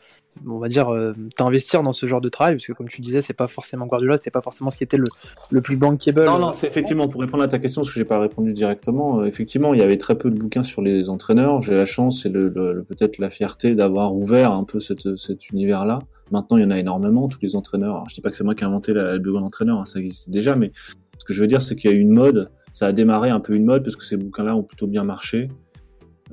on 0.48 0.58
va 0.58 0.68
dire, 0.68 0.92
euh, 0.92 1.14
t'investir 1.36 1.84
dans 1.84 1.94
ce 1.94 2.08
genre 2.08 2.22
de 2.22 2.30
travail, 2.30 2.56
parce 2.56 2.66
que 2.66 2.74
comme 2.74 2.90
tu 2.90 3.02
disais, 3.02 3.22
c'est 3.22 3.34
pas 3.34 3.48
forcément 3.48 3.86
Guardiola, 3.86 4.18
c'était 4.18 4.32
pas 4.32 4.42
forcément 4.42 4.70
ce 4.70 4.78
qui 4.78 4.84
était 4.84 4.98
le, 4.98 5.08
le 5.52 5.62
plus 5.62 5.78
bankable. 5.78 6.26
Non, 6.26 6.40
non, 6.40 6.54
c'est 6.54 6.68
effectivement 6.68 7.08
pour 7.08 7.22
répondre 7.22 7.44
à 7.44 7.48
ta 7.48 7.60
question, 7.60 7.82
parce 7.82 7.94
que 7.94 8.00
j'ai 8.00 8.06
pas 8.06 8.20
répondu 8.20 8.54
directement. 8.54 9.24
effectivement, 9.24 9.74
il 9.74 9.80
y 9.80 9.84
avait 9.84 9.98
très 9.98 10.18
peu 10.18 10.32
de 10.32 10.38
bouquins 10.38 10.64
sur 10.64 10.82
les 10.82 11.10
entraîneurs. 11.10 11.62
J'ai 11.62 11.76
la 11.76 11.86
chance 11.86 12.26
et 12.26 12.32
peut-être 12.32 13.20
la 13.20 13.30
fierté 13.30 13.76
d'avoir 13.76 14.16
ouvert 14.16 14.52
un 14.52 14.64
peu 14.64 14.80
cet 14.80 15.50
univers-là. 15.50 16.00
Maintenant, 16.32 16.58
il 16.58 16.64
y 16.64 16.66
en 16.66 16.72
a 16.72 16.80
énormément. 16.80 17.28
Tous 17.28 17.40
les 17.42 17.56
entraîneurs. 17.56 17.96
Alors, 17.96 18.10
je 18.10 18.16
dis 18.16 18.22
pas 18.22 18.30
que 18.30 18.38
c'est 18.38 18.44
moi 18.44 18.56
qui 18.56 18.64
ai 18.64 18.68
inventé 18.68 18.94
la, 18.94 19.14
le 19.14 19.20
bureau 19.20 19.40
d'entraîneur, 19.40 19.80
hein, 19.80 19.86
ça 19.86 20.00
existait 20.00 20.32
déjà, 20.32 20.56
mais 20.56 20.72
ce 21.18 21.26
que 21.26 21.34
je 21.34 21.42
veux 21.42 21.48
dire, 21.48 21.62
c'est 21.62 21.76
qu'il 21.76 21.92
y 21.92 21.94
a 21.94 21.98
eu 21.98 22.00
une 22.00 22.10
mode. 22.10 22.50
Ça 22.74 22.88
a 22.88 22.92
démarré 22.94 23.30
un 23.30 23.40
peu 23.40 23.54
une 23.56 23.66
mode 23.66 23.84
parce 23.84 23.96
que 23.96 24.04
ces 24.04 24.18
bouquins-là 24.18 24.56
ont 24.56 24.64
plutôt 24.64 24.88
bien 24.88 25.04
marché. 25.04 25.50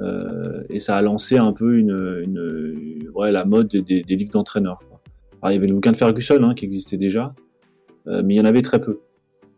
Euh, 0.00 0.62
et 0.70 0.78
ça 0.78 0.96
a 0.96 1.02
lancé 1.02 1.36
un 1.38 1.52
peu 1.52 1.76
une, 1.78 1.90
une, 2.24 3.10
ouais, 3.14 3.32
la 3.32 3.44
mode 3.44 3.68
des, 3.68 3.82
des- 3.82 4.02
des 4.02 4.16
livres 4.16 4.30
d'entraîneurs. 4.30 4.78
il 5.44 5.52
y 5.52 5.56
avait 5.56 5.66
le 5.66 5.74
bouquin 5.74 5.90
de 5.92 5.96
Ferguson 5.96 6.40
hein, 6.44 6.54
qui 6.54 6.64
existait 6.64 6.96
déjà, 6.96 7.34
euh, 8.06 8.22
mais 8.24 8.34
il 8.34 8.36
y 8.36 8.40
en 8.40 8.44
avait 8.44 8.62
très 8.62 8.80
peu. 8.80 9.00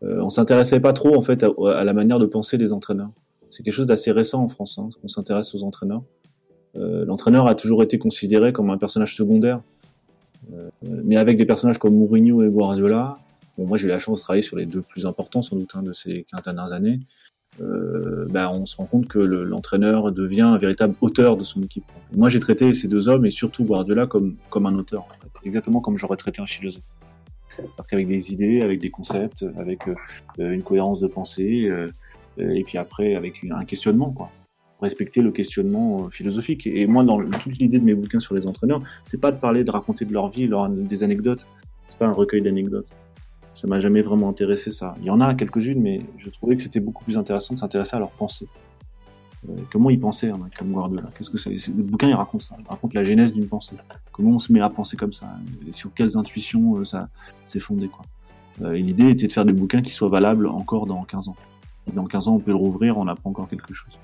Euh, 0.02 0.20
on 0.22 0.30
s'intéressait 0.30 0.80
pas 0.80 0.94
trop 0.94 1.14
en 1.14 1.20
fait 1.20 1.42
à, 1.44 1.50
à 1.76 1.84
la 1.84 1.92
manière 1.92 2.18
de 2.18 2.24
penser 2.24 2.56
des 2.56 2.72
entraîneurs. 2.72 3.10
C'est 3.50 3.62
quelque 3.62 3.74
chose 3.74 3.86
d'assez 3.86 4.12
récent 4.12 4.42
en 4.42 4.48
France, 4.48 4.78
hein, 4.78 4.88
qu'on 5.02 5.08
s'intéresse 5.08 5.54
aux 5.54 5.62
entraîneurs. 5.62 6.02
Euh, 6.78 7.04
L'entraîneur 7.04 7.46
a 7.46 7.54
toujours 7.54 7.82
été 7.82 7.98
considéré 7.98 8.52
comme 8.54 8.70
un 8.70 8.78
personnage 8.78 9.14
secondaire, 9.16 9.60
Euh, 10.54 10.70
mais 11.04 11.16
avec 11.18 11.36
des 11.36 11.44
personnages 11.44 11.78
comme 11.78 11.94
Mourinho 11.94 12.42
et 12.42 12.48
Guardiola, 12.48 13.18
bon, 13.56 13.66
moi 13.66 13.76
j'ai 13.76 13.86
eu 13.86 13.90
la 13.90 13.98
chance 13.98 14.20
de 14.20 14.22
travailler 14.22 14.42
sur 14.42 14.56
les 14.56 14.66
deux 14.66 14.82
plus 14.82 15.06
importants 15.06 15.42
sans 15.42 15.56
doute 15.56 15.70
hein, 15.74 15.82
de 15.82 15.92
ces 15.92 16.26
15 16.32 16.42
dernières 16.44 16.72
années, 16.72 17.00
euh, 17.60 18.26
bah, 18.30 18.50
on 18.52 18.64
se 18.66 18.76
rend 18.76 18.86
compte 18.86 19.06
que 19.06 19.18
l'entraîneur 19.18 20.12
devient 20.12 20.42
un 20.42 20.58
véritable 20.58 20.94
auteur 21.00 21.36
de 21.36 21.44
son 21.44 21.62
équipe. 21.62 21.84
Moi 22.12 22.28
j'ai 22.28 22.40
traité 22.40 22.72
ces 22.74 22.88
deux 22.88 23.08
hommes 23.08 23.26
et 23.26 23.30
surtout 23.30 23.64
Guardiola 23.64 24.06
comme, 24.06 24.36
comme 24.50 24.66
un 24.66 24.74
auteur, 24.76 25.06
exactement 25.44 25.80
comme 25.80 25.96
j'aurais 25.96 26.16
traité 26.16 26.40
un 26.40 26.46
philosophe. 26.46 26.84
Avec 27.92 28.06
des 28.06 28.32
idées, 28.32 28.62
avec 28.62 28.80
des 28.80 28.90
concepts, 28.90 29.44
avec 29.58 29.80
euh, 29.88 30.52
une 30.52 30.62
cohérence 30.62 31.00
de 31.00 31.08
pensée, 31.08 31.68
euh, 31.68 31.88
et 32.38 32.62
puis 32.62 32.78
après 32.78 33.16
avec 33.16 33.44
un 33.50 33.64
questionnement. 33.64 34.10
quoi 34.12 34.30
respecter 34.80 35.22
le 35.22 35.30
questionnement 35.30 36.06
euh, 36.06 36.10
philosophique. 36.10 36.66
Et 36.66 36.86
moi, 36.86 37.04
dans 37.04 37.20
toute 37.22 37.58
l'idée 37.58 37.78
de 37.78 37.84
mes 37.84 37.94
bouquins 37.94 38.20
sur 38.20 38.34
les 38.34 38.46
entraîneurs, 38.46 38.80
c'est 39.04 39.20
pas 39.20 39.30
de 39.30 39.38
parler, 39.38 39.64
de 39.64 39.70
raconter 39.70 40.04
de 40.04 40.12
leur 40.12 40.28
vie, 40.28 40.48
des 40.70 41.04
anecdotes. 41.04 41.46
C'est 41.88 41.98
pas 41.98 42.06
un 42.06 42.12
recueil 42.12 42.42
d'anecdotes. 42.42 42.88
Ça 43.60 43.68
m'a 43.68 43.78
jamais 43.78 44.00
vraiment 44.00 44.30
intéressé 44.30 44.70
ça. 44.70 44.94
Il 45.00 45.04
y 45.04 45.10
en 45.10 45.20
a 45.20 45.34
quelques-unes, 45.34 45.82
mais 45.82 46.00
je 46.16 46.30
trouvais 46.30 46.56
que 46.56 46.62
c'était 46.62 46.80
beaucoup 46.80 47.04
plus 47.04 47.18
intéressant 47.18 47.52
de 47.52 47.58
s'intéresser 47.58 47.94
à 47.94 47.98
leur 47.98 48.08
pensée. 48.08 48.48
Euh, 49.50 49.52
comment 49.70 49.90
ils 49.90 50.00
pensaient, 50.00 50.30
hein, 50.30 50.40
comme 50.58 50.72
Guardiola 50.72 51.10
Qu'est-ce 51.14 51.28
que 51.28 51.70
Le 51.76 51.82
bouquin, 51.82 52.08
il 52.08 52.14
raconte 52.14 52.40
ça. 52.40 52.56
Il 52.58 52.66
raconte 52.66 52.94
la 52.94 53.04
genèse 53.04 53.34
d'une 53.34 53.48
pensée. 53.48 53.76
Comment 54.12 54.30
on 54.30 54.38
se 54.38 54.50
met 54.50 54.60
à 54.60 54.70
penser 54.70 54.96
comme 54.96 55.12
ça? 55.12 55.26
Et 55.68 55.72
Sur 55.72 55.92
quelles 55.92 56.16
intuitions 56.16 56.78
euh, 56.78 56.86
ça 56.86 57.10
s'est 57.48 57.60
fondé, 57.60 57.88
quoi. 57.88 58.06
et 58.74 58.80
l'idée 58.80 59.10
était 59.10 59.26
de 59.26 59.32
faire 59.34 59.44
des 59.44 59.52
bouquins 59.52 59.82
qui 59.82 59.90
soient 59.90 60.08
valables 60.08 60.46
encore 60.46 60.86
dans 60.86 61.02
15 61.04 61.28
ans. 61.28 61.36
Dans 61.92 62.06
15 62.06 62.28
ans, 62.28 62.36
on 62.36 62.40
peut 62.40 62.52
le 62.52 62.56
rouvrir, 62.56 62.96
on 62.96 63.08
apprend 63.08 63.28
encore 63.28 63.50
quelque 63.50 63.74
chose 63.74 63.98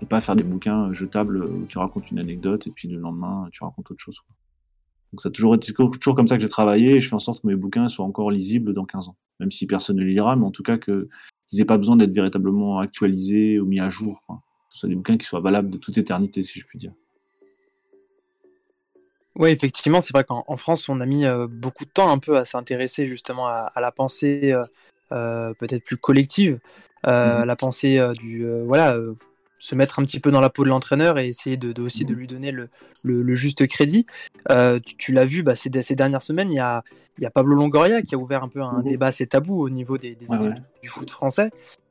et 0.00 0.06
pas 0.06 0.20
faire 0.20 0.36
des 0.36 0.42
bouquins 0.42 0.92
jetables 0.92 1.44
où 1.44 1.64
tu 1.66 1.78
racontes 1.78 2.10
une 2.10 2.18
anecdote 2.18 2.66
et 2.66 2.70
puis 2.70 2.88
le 2.88 2.98
lendemain 2.98 3.48
tu 3.52 3.64
racontes 3.64 3.90
autre 3.90 4.00
chose. 4.00 4.20
Donc 5.12 5.20
ça 5.20 5.28
a 5.28 5.32
toujours 5.32 5.54
été 5.54 5.72
toujours 5.72 6.14
comme 6.14 6.28
ça 6.28 6.36
que 6.36 6.42
j'ai 6.42 6.48
travaillé 6.48 6.96
et 6.96 7.00
je 7.00 7.08
fais 7.08 7.14
en 7.14 7.18
sorte 7.18 7.42
que 7.42 7.46
mes 7.46 7.56
bouquins 7.56 7.88
soient 7.88 8.04
encore 8.04 8.30
lisibles 8.30 8.74
dans 8.74 8.84
15 8.84 9.08
ans. 9.08 9.16
Même 9.40 9.50
si 9.50 9.66
personne 9.66 9.96
ne 9.96 10.02
les 10.02 10.12
lira, 10.12 10.36
mais 10.36 10.44
en 10.44 10.50
tout 10.50 10.62
cas 10.62 10.76
qu'ils 10.76 11.06
n'aient 11.52 11.64
pas 11.64 11.78
besoin 11.78 11.96
d'être 11.96 12.14
véritablement 12.14 12.78
actualisés 12.78 13.58
ou 13.58 13.64
mis 13.64 13.80
à 13.80 13.88
jour. 13.88 14.22
Quoi. 14.26 14.42
Que 14.68 14.74
ce 14.74 14.80
soit 14.80 14.88
des 14.88 14.94
bouquins 14.94 15.16
qui 15.16 15.26
soient 15.26 15.40
valables 15.40 15.70
de 15.70 15.78
toute 15.78 15.96
éternité, 15.96 16.42
si 16.42 16.60
je 16.60 16.66
puis 16.66 16.78
dire. 16.78 16.92
Oui, 19.38 19.50
effectivement, 19.50 20.00
c'est 20.00 20.12
vrai 20.12 20.24
qu'en 20.24 20.56
France, 20.56 20.88
on 20.88 21.00
a 21.00 21.06
mis 21.06 21.24
euh, 21.24 21.46
beaucoup 21.48 21.84
de 21.84 21.90
temps 21.90 22.10
un 22.10 22.18
peu 22.18 22.36
à 22.36 22.44
s'intéresser 22.44 23.06
justement 23.06 23.46
à, 23.46 23.72
la 23.80 23.92
pensée 23.92 24.52
euh, 24.52 24.64
euh, 25.12 25.54
peut-être 25.54 25.84
plus 25.84 25.96
collective, 25.96 26.58
mmh 27.06 27.44
la 27.44 27.56
pensée 27.56 28.02
du 28.18 28.44
voilà 28.66 28.98
se 29.58 29.74
mettre 29.74 29.98
un 29.98 30.04
petit 30.04 30.20
peu 30.20 30.30
dans 30.30 30.40
la 30.40 30.50
peau 30.50 30.64
de 30.64 30.68
l'entraîneur 30.68 31.18
et 31.18 31.28
essayer 31.28 31.56
de, 31.56 31.80
aussi 31.82 32.04
de 32.04 32.14
mmh. 32.14 32.16
lui 32.16 32.26
donner 32.26 32.50
le, 32.50 32.70
le, 33.02 33.34
juste 33.34 33.66
crédit. 33.66 34.06
Euh, 34.50 34.78
tu, 34.98 35.12
l'as 35.12 35.24
vu 35.24 35.42
bah, 35.42 35.54
ces, 35.54 35.70
ces, 35.82 35.96
dernières 35.96 36.22
semaines, 36.22 36.52
il 36.52 36.56
y 36.56 36.60
a, 36.60 36.82
y 37.18 37.26
a, 37.26 37.30
Pablo 37.30 37.54
Longoria 37.54 38.02
qui 38.02 38.14
a 38.14 38.18
ouvert 38.18 38.42
un 38.42 38.48
peu 38.48 38.62
un 38.62 38.80
mmh. 38.80 38.84
débat 38.84 39.06
assez 39.06 39.26
tabou 39.26 39.60
au 39.60 39.70
niveau 39.70 39.98
des, 39.98 40.14
des 40.14 40.26
équipes 40.26 40.62
du 40.82 40.88
foot 40.88 41.10
français. 41.10 41.50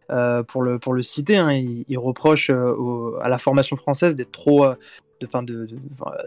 Euh, 0.10 0.42
pour, 0.42 0.64
le, 0.64 0.80
pour 0.80 0.94
le 0.94 1.02
citer, 1.02 1.38
hein, 1.38 1.52
il, 1.52 1.98
reproche 1.98 2.50
euh, 2.50 3.20
à 3.22 3.28
la 3.28 3.38
formation 3.38 3.76
française 3.76 4.16
d'être 4.16 4.32
trop, 4.32 4.66
de, 5.20 5.28
fin 5.28 5.44
de, 5.44 5.68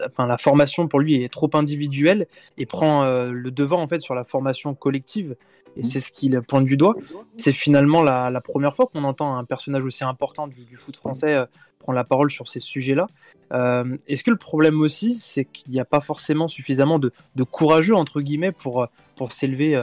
enfin, 0.05 0.27
la 0.27 0.37
formation 0.37 0.87
pour 0.87 0.99
lui 0.99 1.23
est 1.23 1.31
trop 1.31 1.49
individuelle 1.53 2.27
et 2.57 2.65
prend 2.65 3.03
euh, 3.03 3.31
le 3.31 3.51
devant 3.51 3.81
en 3.81 3.87
fait 3.87 3.99
sur 3.99 4.15
la 4.15 4.23
formation 4.23 4.73
collective. 4.73 5.35
Et 5.77 5.81
mmh. 5.81 5.83
c'est 5.83 5.99
ce 6.01 6.11
qu'il 6.11 6.39
pointe 6.41 6.65
du 6.65 6.75
doigt. 6.75 6.95
C'est 7.37 7.53
finalement 7.53 8.03
la, 8.03 8.41
première 8.41 8.75
fois 8.75 8.89
qu'on 8.91 9.03
entend 9.05 9.37
un 9.37 9.45
personnage 9.45 9.85
aussi 9.85 10.03
important 10.03 10.47
du, 10.47 10.75
foot 10.75 10.97
français 10.97 11.33
euh, 11.33 11.45
prendre 11.79 11.95
la 11.95 12.03
parole 12.03 12.29
sur 12.29 12.47
ces 12.47 12.59
sujets-là. 12.59 13.07
Euh, 13.53 13.97
est-ce 14.07 14.23
que 14.23 14.31
le 14.31 14.37
problème 14.37 14.81
aussi, 14.81 15.15
c'est 15.15 15.45
qu'il 15.45 15.71
n'y 15.71 15.79
a 15.79 15.85
pas 15.85 16.01
forcément 16.01 16.47
suffisamment 16.47 16.99
de, 16.99 17.11
courageux 17.49 17.95
entre 17.95 18.21
guillemets 18.21 18.51
pour, 18.51 18.87
pour 19.15 19.31
s'élever 19.31 19.81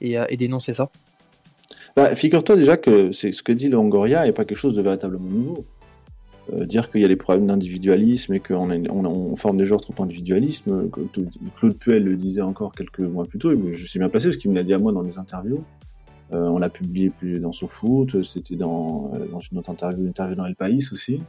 et, 0.00 0.16
et, 0.28 0.36
dénoncer 0.36 0.74
ça? 0.74 0.90
Bah, 1.94 2.16
Figure-toi 2.16 2.56
déjà 2.56 2.76
que 2.76 3.12
c'est 3.12 3.32
ce 3.32 3.42
que 3.42 3.52
dit 3.52 3.68
Longoria 3.68 4.24
n'est 4.24 4.32
pas 4.32 4.44
quelque 4.44 4.58
chose 4.58 4.74
de 4.74 4.82
véritablement 4.82 5.28
nouveau. 5.28 5.64
Euh, 6.52 6.64
dire 6.64 6.90
qu'il 6.90 7.00
y 7.00 7.04
a 7.04 7.08
des 7.08 7.16
problèmes 7.16 7.48
d'individualisme 7.48 8.32
et 8.34 8.40
qu'on 8.40 8.70
on, 8.70 9.36
forme 9.36 9.56
des 9.56 9.66
joueurs 9.66 9.80
trop 9.80 9.94
individualistes. 10.00 10.64
Claude 11.56 11.76
Puel 11.76 12.04
le 12.04 12.16
disait 12.16 12.42
encore 12.42 12.72
quelques 12.72 13.00
mois 13.00 13.24
plus 13.24 13.38
tôt, 13.38 13.50
et 13.50 13.72
je 13.72 13.84
suis 13.84 13.98
bien 13.98 14.08
placé 14.08 14.28
parce 14.28 14.36
qu'il 14.36 14.50
me 14.50 14.56
l'a 14.56 14.62
dit 14.62 14.72
à 14.72 14.78
moi 14.78 14.92
dans 14.92 15.02
des 15.02 15.18
interviews. 15.18 15.64
Euh, 16.32 16.46
on 16.48 16.58
l'a 16.58 16.68
publié 16.68 17.10
plus 17.10 17.40
dans 17.40 17.52
son 17.52 17.66
foot, 17.66 18.22
c'était 18.24 18.54
dans, 18.54 19.10
euh, 19.14 19.26
dans 19.26 19.40
une 19.40 19.58
autre 19.58 19.70
interview, 19.70 20.02
une 20.02 20.08
interview 20.08 20.36
dans 20.36 20.46
El 20.46 20.54
País 20.54 20.88
aussi. 20.92 21.20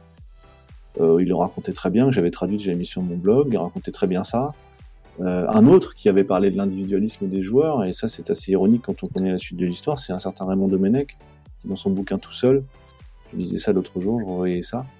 il 1.00 1.28
le 1.28 1.34
racontait 1.34 1.72
très 1.72 1.90
bien, 1.90 2.10
j'avais 2.12 2.30
traduit, 2.30 2.58
j'avais 2.58 2.76
mis 2.76 2.86
sur 2.86 3.02
mon 3.02 3.16
blog, 3.16 3.48
il 3.50 3.58
racontait 3.58 3.92
très 3.92 4.06
bien 4.06 4.24
ça. 4.24 4.52
un 5.20 5.66
autre 5.66 5.94
qui 5.94 6.08
avait 6.08 6.24
parlé 6.24 6.50
de 6.50 6.56
l'individualisme 6.56 7.28
des 7.28 7.42
joueurs, 7.42 7.84
et 7.84 7.92
ça 7.92 8.06
c'est 8.08 8.30
assez 8.30 8.52
ironique 8.52 8.82
quand 8.82 9.02
on 9.02 9.08
connaît 9.08 9.32
la 9.32 9.38
suite 9.38 9.58
de 9.58 9.66
l'histoire, 9.66 9.98
c'est 9.98 10.12
un 10.12 10.18
certain 10.18 10.44
Raymond 10.44 10.68
Domenech, 10.68 11.16
dans 11.64 11.76
son 11.76 11.90
bouquin 11.90 12.18
tout 12.18 12.32
seul, 12.32 12.64
je 13.32 13.38
lisais 13.38 13.58
ça 13.58 13.72
l'autre 13.72 14.00
jour, 14.00 14.18
je 14.18 14.24
revoyais 14.24 14.62
ça, 14.62 14.78
euh, 14.78 14.97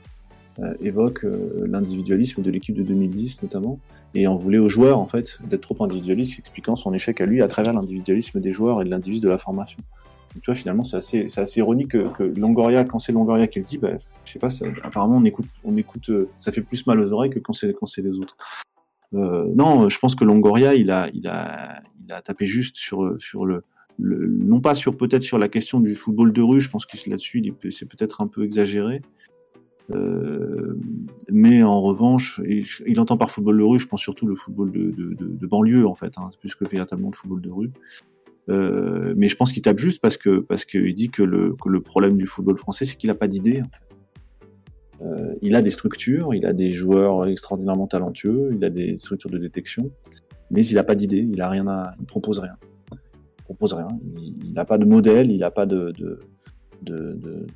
évoque 0.81 1.25
euh, 1.25 1.67
l'individualisme 1.69 2.43
de 2.43 2.51
l'équipe 2.51 2.75
de 2.75 2.83
2010 2.83 3.43
notamment, 3.43 3.79
et 4.15 4.27
en 4.27 4.37
voulait 4.37 4.59
aux 4.59 4.69
joueurs 4.69 4.99
en 4.99 5.07
fait 5.07 5.39
d'être 5.49 5.61
trop 5.61 5.85
individualistes, 5.85 6.39
expliquant 6.39 6.77
son 6.77 6.93
échec 6.93 7.21
à 7.21 7.27
lui 7.27 7.43
à 7.43 7.49
travers 7.49 7.73
l'individualisme 7.73 8.41
des 8.41 8.51
joueurs 8.51 8.83
et 8.83 8.85
de 8.85 8.91
l'individu 8.91 9.21
de 9.21 9.29
la 9.29 9.39
formation. 9.39 9.79
Tu 10.43 10.47
vois, 10.47 10.55
finalement, 10.55 10.83
c'est 10.83 10.97
assez, 10.97 11.27
c'est 11.29 11.41
assez 11.41 11.59
ironique 11.59 11.93
que, 11.93 12.09
que, 12.13 12.23
Longoria, 12.23 12.85
quand 12.85 12.99
c'est 12.99 13.13
Longoria 13.13 13.47
qui 13.47 13.61
le 13.61 13.65
dit, 13.65 13.79
bah, 13.79 13.93
je 14.25 14.33
sais 14.33 14.39
pas, 14.39 14.49
apparemment 14.83 15.17
on 15.17 15.25
écoute, 15.25 15.47
on 15.65 15.77
écoute, 15.77 16.11
euh, 16.11 16.29
ça 16.39 16.53
fait 16.53 16.61
plus 16.61 16.87
mal 16.87 17.01
aux 17.01 17.13
oreilles 17.13 17.31
que 17.31 17.39
quand 17.39 17.53
c'est, 17.53 17.73
quand 17.73 17.87
c'est 17.87 18.03
les 18.03 18.17
autres. 18.19 18.37
Euh, 19.15 19.47
non, 19.55 19.89
je 19.89 19.99
pense 19.99 20.15
que 20.15 20.25
Longoria, 20.25 20.75
il 20.75 20.91
a, 20.91 21.09
il 21.15 21.27
a, 21.27 21.81
il 22.05 22.13
a 22.13 22.21
tapé 22.21 22.47
juste 22.47 22.77
sur, 22.77 23.15
sur 23.19 23.47
le, 23.47 23.65
le 23.99 24.29
non 24.29 24.61
pas 24.61 24.75
sur 24.75 24.97
peut-être 24.97 25.23
sur 25.23 25.39
la 25.39 25.49
question 25.49 25.81
du 25.81 25.95
football 25.95 26.33
de 26.33 26.43
rue. 26.43 26.61
Je 26.61 26.69
pense 26.69 26.85
que 26.85 26.97
là-dessus, 27.09 27.43
c'est 27.71 27.89
peut-être 27.89 28.21
un 28.21 28.27
peu 28.27 28.45
exagéré. 28.45 29.01
Euh, 29.91 30.79
mais 31.31 31.63
en 31.63 31.81
revanche, 31.81 32.41
il, 32.87 33.01
entend 33.01 33.17
par 33.17 33.31
football 33.31 33.59
de 33.59 33.63
rue, 33.63 33.79
je 33.79 33.87
pense 33.87 34.01
surtout 34.01 34.27
le 34.27 34.35
football 34.35 34.71
de, 34.71 34.91
de, 34.91 35.15
de, 35.15 35.47
banlieue 35.47 35.87
en 35.87 35.95
fait, 35.95 36.13
hein, 36.19 36.29
plus 36.41 36.55
que 36.55 36.65
véritablement 36.67 37.11
le 37.11 37.17
football 37.17 37.41
de 37.41 37.51
rue. 37.51 37.71
Euh, 38.51 39.15
mais 39.17 39.29
je 39.29 39.37
pense 39.37 39.53
qu'il 39.53 39.63
tape 39.63 39.79
juste 39.79 40.01
parce 40.01 40.17
que 40.17 40.41
parce 40.41 40.65
qu'il 40.65 40.95
dit 40.95 41.11
que 41.11 41.23
le, 41.23 41.55
que 41.63 41.69
le 41.69 41.81
problème 41.81 42.17
du 42.17 42.27
football 42.27 42.59
français, 42.59 42.85
c'est 42.85 42.97
qu'il 42.97 43.09
n'a 43.09 43.15
pas 43.15 43.29
d'idée. 43.29 43.63
Euh, 45.01 45.35
il 45.43 45.55
a 45.55 45.63
des 45.63 45.71
structures, 45.71 46.35
il 46.35 46.45
a 46.45 46.53
des 46.53 46.71
joueurs 46.71 47.27
extraordinairement 47.27 47.87
talentueux, 47.87 48.51
il 48.55 48.65
a 48.65 48.71
des 48.71 48.99
structures 48.99 49.31
de 49.31 49.39
détection, 49.39 49.91
mais 50.51 50.67
il 50.67 50.75
n'a 50.75 50.85
pas 50.85 50.95
d'idée, 50.95 51.29
il 51.31 51.41
a 51.41 51.49
rien 51.49 51.67
à, 51.69 51.95
il 52.01 52.07
propose 52.07 52.41
rien, 52.41 52.57
il 52.93 53.45
propose 53.45 53.75
rien. 53.75 53.89
Il 54.43 54.53
n'a 54.53 54.65
pas 54.65 54.77
de 54.77 54.85
modèle, 54.85 55.31
il 55.31 55.39
n'a 55.39 55.51
pas 55.51 55.67
de, 55.67 55.93
de, 55.93 56.21
de, 56.83 57.13
de 57.15 57.47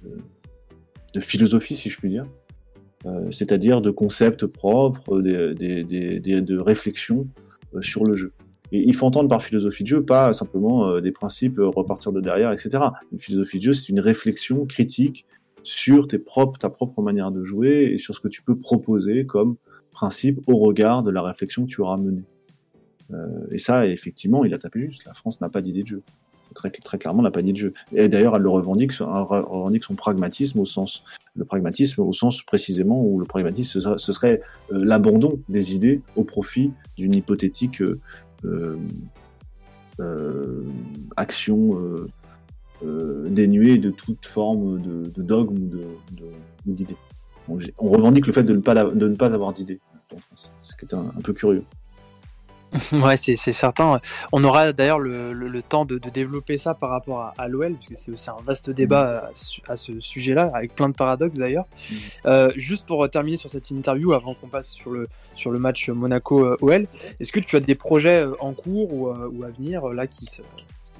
de 1.12 1.20
philosophie, 1.20 1.74
si 1.74 1.90
je 1.90 1.98
puis 1.98 2.10
dire, 2.10 2.26
euh, 3.06 3.30
c'est-à-dire 3.30 3.80
de 3.80 3.90
concepts 3.90 4.46
propres, 4.46 5.20
de, 5.20 5.52
de 5.52 6.58
réflexions 6.58 7.26
euh, 7.74 7.80
sur 7.80 8.04
le 8.04 8.14
jeu. 8.14 8.32
Et 8.70 8.82
il 8.86 8.94
faut 8.94 9.06
entendre 9.06 9.28
par 9.28 9.42
philosophie 9.42 9.82
de 9.82 9.88
jeu, 9.88 10.04
pas 10.04 10.32
simplement 10.32 10.88
euh, 10.88 11.00
des 11.00 11.12
principes 11.12 11.58
repartir 11.58 12.12
de 12.12 12.20
derrière, 12.20 12.52
etc. 12.52 12.84
Une 13.12 13.18
philosophie 13.18 13.58
de 13.58 13.64
jeu, 13.64 13.72
c'est 13.72 13.88
une 13.88 14.00
réflexion 14.00 14.64
critique 14.66 15.26
sur 15.62 16.08
tes 16.08 16.18
propres, 16.18 16.58
ta 16.58 16.70
propre 16.70 17.02
manière 17.02 17.30
de 17.30 17.42
jouer 17.42 17.90
et 17.92 17.98
sur 17.98 18.14
ce 18.14 18.20
que 18.20 18.28
tu 18.28 18.42
peux 18.42 18.56
proposer 18.56 19.26
comme 19.26 19.56
principe 19.90 20.40
au 20.46 20.56
regard 20.56 21.02
de 21.02 21.10
la 21.10 21.22
réflexion 21.22 21.66
que 21.66 21.70
tu 21.70 21.80
auras 21.82 21.98
menée. 21.98 22.24
et 23.50 23.58
ça, 23.58 23.86
effectivement, 23.86 24.44
il 24.44 24.54
a 24.54 24.58
tapé 24.58 24.80
juste. 24.80 25.04
La 25.04 25.12
France 25.12 25.40
n'a 25.40 25.50
pas 25.50 25.60
d'idée 25.60 25.82
de 25.82 25.88
jeu 25.88 26.02
très, 26.52 26.98
clairement 26.98 27.28
pas 27.30 27.42
dit 27.42 27.52
de 27.52 27.58
jeu. 27.58 27.74
Et 27.92 28.08
d'ailleurs, 28.08 28.36
elle 28.36 28.42
le 28.42 28.48
revendique, 28.48 28.92
revendique 28.92 29.84
son 29.84 29.94
pragmatisme 29.94 30.60
au 30.60 30.66
sens, 30.66 31.04
le 31.34 31.44
pragmatisme 31.44 32.02
au 32.02 32.12
sens 32.12 32.42
précisément 32.42 33.02
où 33.04 33.18
le 33.18 33.24
pragmatisme 33.24 33.96
ce 33.96 34.12
serait, 34.12 34.42
euh, 34.72 34.84
l'abandon 34.84 35.40
des 35.48 35.74
idées 35.74 36.00
au 36.16 36.24
profit 36.24 36.72
d'une 36.96 37.14
hypothétique 37.14 37.82
euh, 37.82 37.98
euh, 40.00 40.64
action 41.16 41.78
dénuée 42.82 43.78
de 43.78 43.90
toute 43.90 44.26
forme 44.26 44.80
de, 44.82 45.22
dogme 45.22 45.56
ou 46.66 46.72
d'idée. 46.72 46.96
On, 47.48 47.88
revendique 47.88 48.26
le 48.26 48.32
fait 48.32 48.42
de 48.42 48.54
ne 48.54 48.60
pas, 49.14 49.32
avoir 49.32 49.52
d'idée. 49.52 49.80
Ce 50.62 50.76
qui 50.76 50.84
est 50.84 50.94
un 50.94 51.20
peu 51.22 51.32
curieux. 51.32 51.64
Ouais, 52.92 53.16
c'est 53.16 53.36
certain. 53.36 54.00
On 54.32 54.42
aura 54.44 54.72
d'ailleurs 54.72 54.98
le, 54.98 55.62
temps 55.62 55.84
de, 55.84 55.98
développer 55.98 56.58
ça 56.58 56.74
par 56.74 56.90
rapport 56.90 57.32
à, 57.36 57.48
l'OL, 57.48 57.74
puisque 57.74 58.02
c'est 58.02 58.12
aussi 58.12 58.30
un 58.30 58.42
vaste 58.44 58.70
débat 58.70 59.30
à, 59.68 59.76
ce 59.76 60.00
sujet-là, 60.00 60.50
avec 60.54 60.74
plein 60.74 60.88
de 60.88 60.94
paradoxes 60.94 61.38
d'ailleurs. 61.38 61.66
Mm. 61.66 61.94
Euh, 62.26 62.52
juste 62.56 62.86
pour 62.86 63.08
terminer 63.10 63.36
sur 63.36 63.50
cette 63.50 63.70
interview, 63.70 64.12
avant 64.12 64.34
qu'on 64.34 64.48
passe 64.48 64.70
sur 64.70 64.90
le, 64.90 65.08
sur 65.34 65.50
le 65.50 65.58
match 65.58 65.88
Monaco-OL, 65.88 66.86
est-ce 67.20 67.32
que 67.32 67.40
tu 67.40 67.56
as 67.56 67.60
des 67.60 67.74
projets 67.74 68.20
euh, 68.20 68.32
en 68.40 68.52
cours 68.52 68.92
ou, 68.92 69.08
euh, 69.08 69.30
ou 69.32 69.44
à 69.44 69.48
venir 69.48 69.86
là 69.88 70.06
qui 70.06 70.26
se. 70.26 70.42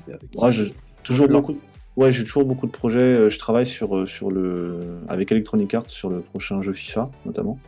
ouais, 0.09 0.73
toujours 1.03 1.29
beaucoup. 1.29 1.59
Ouais, 1.95 2.11
j'ai 2.11 2.25
toujours 2.25 2.47
beaucoup 2.47 2.67
de 2.67 2.73
projets. 2.73 3.29
Je 3.29 3.39
travaille 3.39 3.67
sur, 3.67 4.09
sur 4.09 4.31
le, 4.31 4.81
avec 5.09 5.31
Electronic 5.31 5.75
Arts 5.75 5.91
sur 5.91 6.09
le 6.09 6.21
prochain 6.21 6.63
jeu 6.63 6.73
FIFA, 6.73 7.11
notamment. 7.27 7.59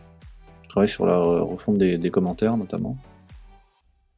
Je 0.63 0.69
travaille 0.71 0.89
sur 0.89 1.05
la 1.05 1.19
refonte 1.19 1.77
des 1.77 2.11
commentaires, 2.11 2.57
notamment. 2.57 2.97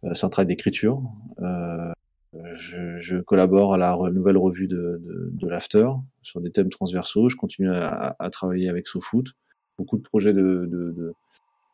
Euh, 0.05 0.11
un 0.11 0.29
travail 0.29 0.47
d'écriture. 0.47 1.03
Euh, 1.41 1.93
je, 2.55 2.99
je, 2.99 3.17
collabore 3.17 3.75
à 3.75 3.79
la 3.79 3.97
nouvelle 4.11 4.37
revue 4.37 4.69
de, 4.69 5.01
de, 5.03 5.31
de 5.33 5.49
l'After 5.49 5.89
sur 6.23 6.41
des 6.41 6.51
thèmes 6.51 6.69
transversaux. 6.69 7.29
Je 7.29 7.37
continue 7.37 7.71
à, 7.71 8.15
à 8.19 8.31
travailler 8.31 8.69
avec 8.69 8.87
SoFoot. 8.89 9.33
Beaucoup 9.79 9.97
de 9.97 10.03
projets 10.03 10.33
de, 10.33 10.67
de, 10.67 11.15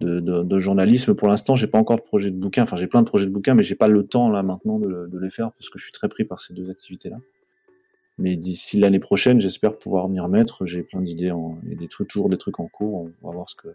de, 0.01 0.21
de 0.21 0.59
journalisme. 0.59 1.15
Pour 1.15 1.29
l'instant, 1.29 1.55
j'ai 1.55 1.67
pas 1.67 1.79
encore 1.79 1.97
de 1.97 2.03
projet 2.03 2.31
de 2.31 2.37
bouquin. 2.37 2.63
Enfin, 2.63 2.77
j'ai 2.77 2.87
plein 2.87 3.03
de 3.03 3.07
projets 3.07 3.27
de 3.27 3.33
bouquin, 3.33 3.55
mais 3.55 3.63
j'ai 3.63 3.75
pas 3.75 3.89
le 3.89 4.07
temps 4.07 4.29
là 4.31 4.43
maintenant 4.43 4.79
de, 4.79 5.09
de 5.09 5.19
les 5.19 5.31
faire 5.31 5.53
parce 5.53 5.69
que 5.69 5.79
je 5.79 5.85
suis 5.85 5.93
très 5.93 6.09
pris 6.09 6.25
par 6.25 6.41
ces 6.41 6.55
deux 6.55 6.71
activités-là. 6.71 7.19
Mais 8.19 8.37
d'ici 8.37 8.79
l'année 8.79 9.01
prochaine, 9.01 9.41
j'espère 9.41 9.79
pouvoir 9.79 10.09
m'y 10.09 10.21
remettre. 10.21 10.67
J'ai 10.67 10.83
plein 10.83 11.01
d'idées, 11.01 11.33
et 11.71 11.75
des 11.75 11.89
trucs, 11.89 12.09
toujours 12.09 12.29
des 12.29 12.39
trucs 12.39 12.61
en 12.61 12.69
cours. 12.69 13.11
On 13.23 13.27
va 13.29 13.35
voir 13.35 13.49
ce 13.49 13.57
que, 13.57 13.69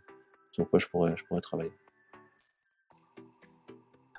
sur 0.52 0.70
quoi 0.70 0.80
je 0.80 0.88
pourrais, 0.88 1.16
je 1.18 1.26
pourrais 1.26 1.42
travailler. 1.42 1.72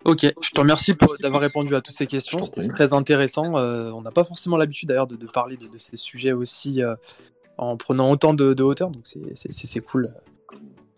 Ok, 0.04 0.20
je 0.22 0.50
te 0.50 0.60
remercie 0.60 0.94
d'avoir 1.20 1.42
répondu 1.42 1.74
à 1.74 1.80
toutes 1.80 1.94
ces 1.94 2.06
questions. 2.06 2.38
C'était 2.42 2.68
très 2.68 2.92
intéressant. 2.92 3.58
Euh, 3.58 3.90
on 3.90 4.02
n'a 4.02 4.10
pas 4.10 4.24
forcément 4.24 4.56
l'habitude 4.56 4.88
d'ailleurs 4.88 5.06
de, 5.06 5.16
de, 5.16 5.26
parler 5.26 5.56
de, 5.56 5.66
de, 5.66 5.78
ces 5.78 5.96
sujets 5.96 6.32
aussi 6.32 6.82
euh, 6.82 6.94
en 7.56 7.76
prenant 7.76 8.10
autant 8.10 8.34
de, 8.34 8.54
de 8.54 8.62
hauteur, 8.62 8.90
donc 8.90 9.02
c'est 9.06 9.80
cool. 9.80 10.08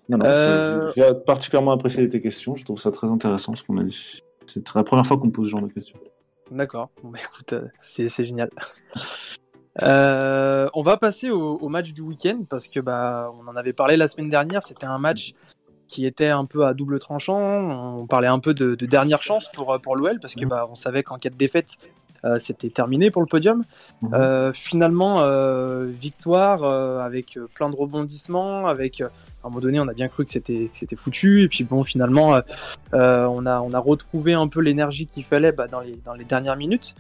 Non, 0.09 0.19
non, 0.19 0.25
euh... 0.27 0.93
J'ai 0.97 1.15
particulièrement 1.25 1.73
apprécié 1.73 2.09
tes 2.09 2.21
questions. 2.21 2.57
Je 2.57 2.65
trouve 2.65 2.81
ça 2.81 2.91
très 2.91 3.07
intéressant 3.07 3.55
ce 3.55 3.63
qu'on 3.63 3.79
a 3.79 3.85
dit. 3.85 4.23
C'est 4.47 4.75
la 4.75 4.83
première 4.83 5.07
fois 5.07 5.17
qu'on 5.17 5.29
me 5.29 5.33
pose 5.33 5.47
ce 5.47 5.51
genre 5.53 5.63
de 5.63 5.73
questions. 5.73 5.99
D'accord. 6.51 6.91
Bon, 7.03 7.11
bah, 7.11 7.21
écoute, 7.23 7.55
c'est 7.81 8.09
génial. 8.25 8.51
On 9.83 10.83
va 10.83 10.97
passer 10.97 11.31
au, 11.31 11.59
au 11.59 11.69
match 11.69 11.93
du 11.93 12.03
week-end 12.03 12.41
parce 12.49 12.69
que 12.69 12.81
bah 12.81 13.33
on 13.41 13.49
en 13.49 13.57
avait 13.57 13.73
parlé 13.73 13.97
la 13.97 14.09
semaine 14.09 14.29
dernière. 14.29 14.63
C'était 14.63 14.87
un 14.87 14.99
match 14.99 15.33
qui 15.91 16.07
était 16.07 16.29
un 16.29 16.45
peu 16.45 16.67
à 16.67 16.73
double 16.73 17.01
tranchant. 17.01 17.99
On 17.99 18.07
parlait 18.07 18.29
un 18.29 18.39
peu 18.39 18.55
de, 18.55 18.77
de 18.77 18.87
dernière 18.87 19.23
chance 19.23 19.51
pour 19.53 19.79
pour 19.83 19.97
l'OL 19.97 20.21
parce 20.21 20.35
que 20.35 20.45
bah 20.45 20.69
on 20.71 20.77
savait 20.77 21.03
qu'en 21.03 21.17
cas 21.17 21.31
de 21.31 21.35
défaite 21.35 21.79
euh, 22.25 22.39
c'était 22.39 22.69
terminé 22.69 23.11
pour 23.11 23.23
le 23.23 23.27
podium. 23.27 23.65
Mhm. 24.03 24.15
Euh, 24.15 24.53
finalement, 24.53 25.21
euh, 25.21 25.87
victoire 25.87 26.63
euh, 26.65 27.01
avec 27.01 27.39
plein 27.55 27.71
de 27.71 27.77
rebondissements, 27.77 28.67
avec 28.67 29.01
à 29.01 29.07
un 29.45 29.49
moment 29.49 29.61
donné, 29.61 29.81
on 29.81 29.89
a 29.89 29.95
bien 29.95 30.09
cru 30.09 30.25
que 30.25 30.31
c'était 30.31 30.97
foutu, 30.97 31.43
et 31.43 31.49
puis 31.49 31.65
bon, 31.65 31.83
finalement, 31.83 32.41
on 32.93 33.47
a 33.47 33.61
on 33.61 33.73
a 33.73 33.79
retrouvé 33.79 34.35
un 34.35 34.49
peu 34.49 34.61
l'énergie 34.61 35.07
qu'il 35.07 35.25
fallait 35.25 35.53
bah, 35.53 35.67
dans 35.67 35.81
les 35.81 35.99
dans 36.05 36.15
les 36.15 36.25
dernières 36.25 36.57
minutes. 36.57 36.95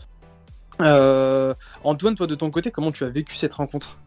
Antoine, 0.78 2.14
toi 2.14 2.26
de 2.26 2.35
ton 2.35 2.50
côté, 2.50 2.70
comment 2.70 2.92
tu 2.92 3.04
as 3.04 3.11
vécu 3.11 3.37
cette 3.37 3.54
rencontre? 3.54 3.99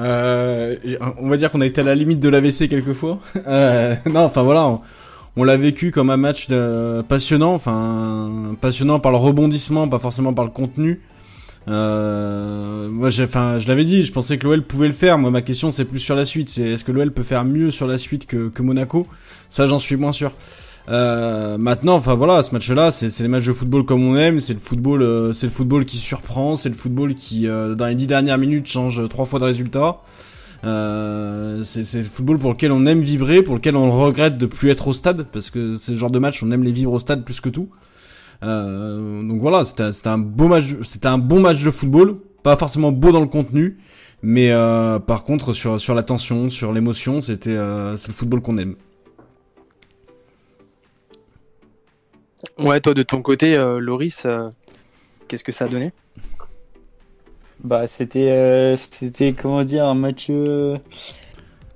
Euh, 0.00 0.76
on 1.18 1.28
va 1.28 1.36
dire 1.36 1.50
qu'on 1.50 1.60
a 1.60 1.66
été 1.66 1.80
à 1.80 1.84
la 1.84 1.94
limite 1.94 2.20
de 2.20 2.28
l'AVC 2.28 2.68
quelquefois. 2.68 3.18
Euh, 3.46 3.94
non, 4.06 4.20
enfin 4.20 4.42
voilà, 4.42 4.80
on, 5.36 5.44
l'a 5.44 5.56
vécu 5.56 5.90
comme 5.90 6.10
un 6.10 6.16
match 6.16 6.48
de, 6.48 7.02
passionnant, 7.08 7.54
enfin 7.54 8.54
passionnant 8.60 9.00
par 9.00 9.10
le 9.10 9.18
rebondissement, 9.18 9.88
pas 9.88 9.98
forcément 9.98 10.34
par 10.34 10.44
le 10.44 10.50
contenu. 10.50 11.00
Euh, 11.68 12.88
moi, 12.88 13.10
j'ai, 13.10 13.24
enfin, 13.24 13.58
je 13.58 13.68
l'avais 13.68 13.84
dit, 13.84 14.04
je 14.04 14.12
pensais 14.12 14.38
que 14.38 14.46
l'OL 14.46 14.62
pouvait 14.62 14.86
le 14.86 14.92
faire. 14.92 15.18
Moi, 15.18 15.30
ma 15.30 15.42
question, 15.42 15.70
c'est 15.70 15.84
plus 15.84 15.98
sur 15.98 16.16
la 16.16 16.24
suite. 16.24 16.48
C'est 16.48 16.62
est-ce 16.62 16.84
que 16.84 16.92
l'OL 16.92 17.12
peut 17.12 17.22
faire 17.22 17.44
mieux 17.44 17.70
sur 17.70 17.86
la 17.86 17.98
suite 17.98 18.26
que, 18.26 18.48
que 18.48 18.62
Monaco? 18.62 19.06
Ça, 19.50 19.66
j'en 19.66 19.78
suis 19.78 19.96
moins 19.96 20.12
sûr. 20.12 20.32
Euh, 20.88 21.58
maintenant, 21.58 21.96
enfin 21.96 22.14
voilà, 22.14 22.42
ce 22.42 22.52
match-là, 22.52 22.90
c'est, 22.90 23.16
les 23.20 23.28
matchs 23.28 23.46
de 23.46 23.52
football 23.52 23.84
comme 23.84 24.02
on 24.04 24.16
aime. 24.16 24.40
C'est 24.40 24.54
le 24.54 24.60
football, 24.60 25.02
euh, 25.02 25.32
c'est 25.32 25.46
le 25.46 25.52
football 25.52 25.84
qui 25.84 25.98
surprend. 25.98 26.56
C'est 26.56 26.68
le 26.68 26.74
football 26.74 27.14
qui, 27.14 27.46
euh, 27.46 27.74
dans 27.74 27.86
les 27.86 27.94
dix 27.94 28.06
dernières 28.06 28.38
minutes, 28.38 28.66
change 28.66 29.06
trois 29.08 29.26
fois 29.26 29.38
de 29.38 29.44
résultat. 29.44 30.00
Euh, 30.64 31.62
c'est, 31.64 31.82
le 31.94 32.04
football 32.04 32.38
pour 32.38 32.50
lequel 32.50 32.72
on 32.72 32.84
aime 32.86 33.00
vibrer, 33.00 33.42
pour 33.42 33.54
lequel 33.54 33.76
on 33.76 33.90
regrette 33.90 34.38
de 34.38 34.46
plus 34.46 34.70
être 34.70 34.88
au 34.88 34.92
stade, 34.92 35.26
parce 35.32 35.50
que 35.50 35.76
c'est 35.76 35.92
le 35.92 35.98
genre 35.98 36.10
de 36.10 36.18
match 36.18 36.42
on 36.42 36.50
aime 36.50 36.64
les 36.64 36.72
vivre 36.72 36.92
au 36.92 36.98
stade 36.98 37.24
plus 37.24 37.40
que 37.40 37.48
tout. 37.48 37.68
Euh, 38.42 39.22
donc 39.22 39.40
voilà, 39.40 39.64
c'était, 39.64 40.08
un 40.08 40.18
beau 40.18 40.48
match, 40.48 40.64
c'était 40.82 41.06
un 41.06 41.18
bon 41.18 41.40
match 41.40 41.62
de 41.62 41.70
football, 41.70 42.16
pas 42.42 42.56
forcément 42.56 42.90
beau 42.90 43.12
dans 43.12 43.20
le 43.20 43.28
contenu, 43.28 43.78
mais 44.22 44.50
par 45.06 45.22
contre 45.22 45.52
sur 45.52 45.80
sur 45.80 45.94
la 45.94 46.02
tension, 46.02 46.50
sur 46.50 46.72
l'émotion, 46.72 47.20
c'était 47.20 47.56
c'est 47.96 48.08
le 48.08 48.14
football 48.14 48.40
qu'on 48.40 48.58
aime. 48.58 48.74
Ouais, 52.58 52.80
toi 52.80 52.94
de 52.94 53.02
ton 53.02 53.22
côté, 53.22 53.56
euh, 53.56 53.78
Loris, 53.78 54.22
euh, 54.24 54.48
qu'est-ce 55.26 55.44
que 55.44 55.52
ça 55.52 55.64
a 55.64 55.68
donné? 55.68 55.92
Bah, 57.60 57.86
c'était, 57.86 58.30
euh, 58.30 58.76
c'était 58.76 59.32
comment 59.32 59.64
dire, 59.64 59.86
un 59.86 59.94
match 59.94 60.30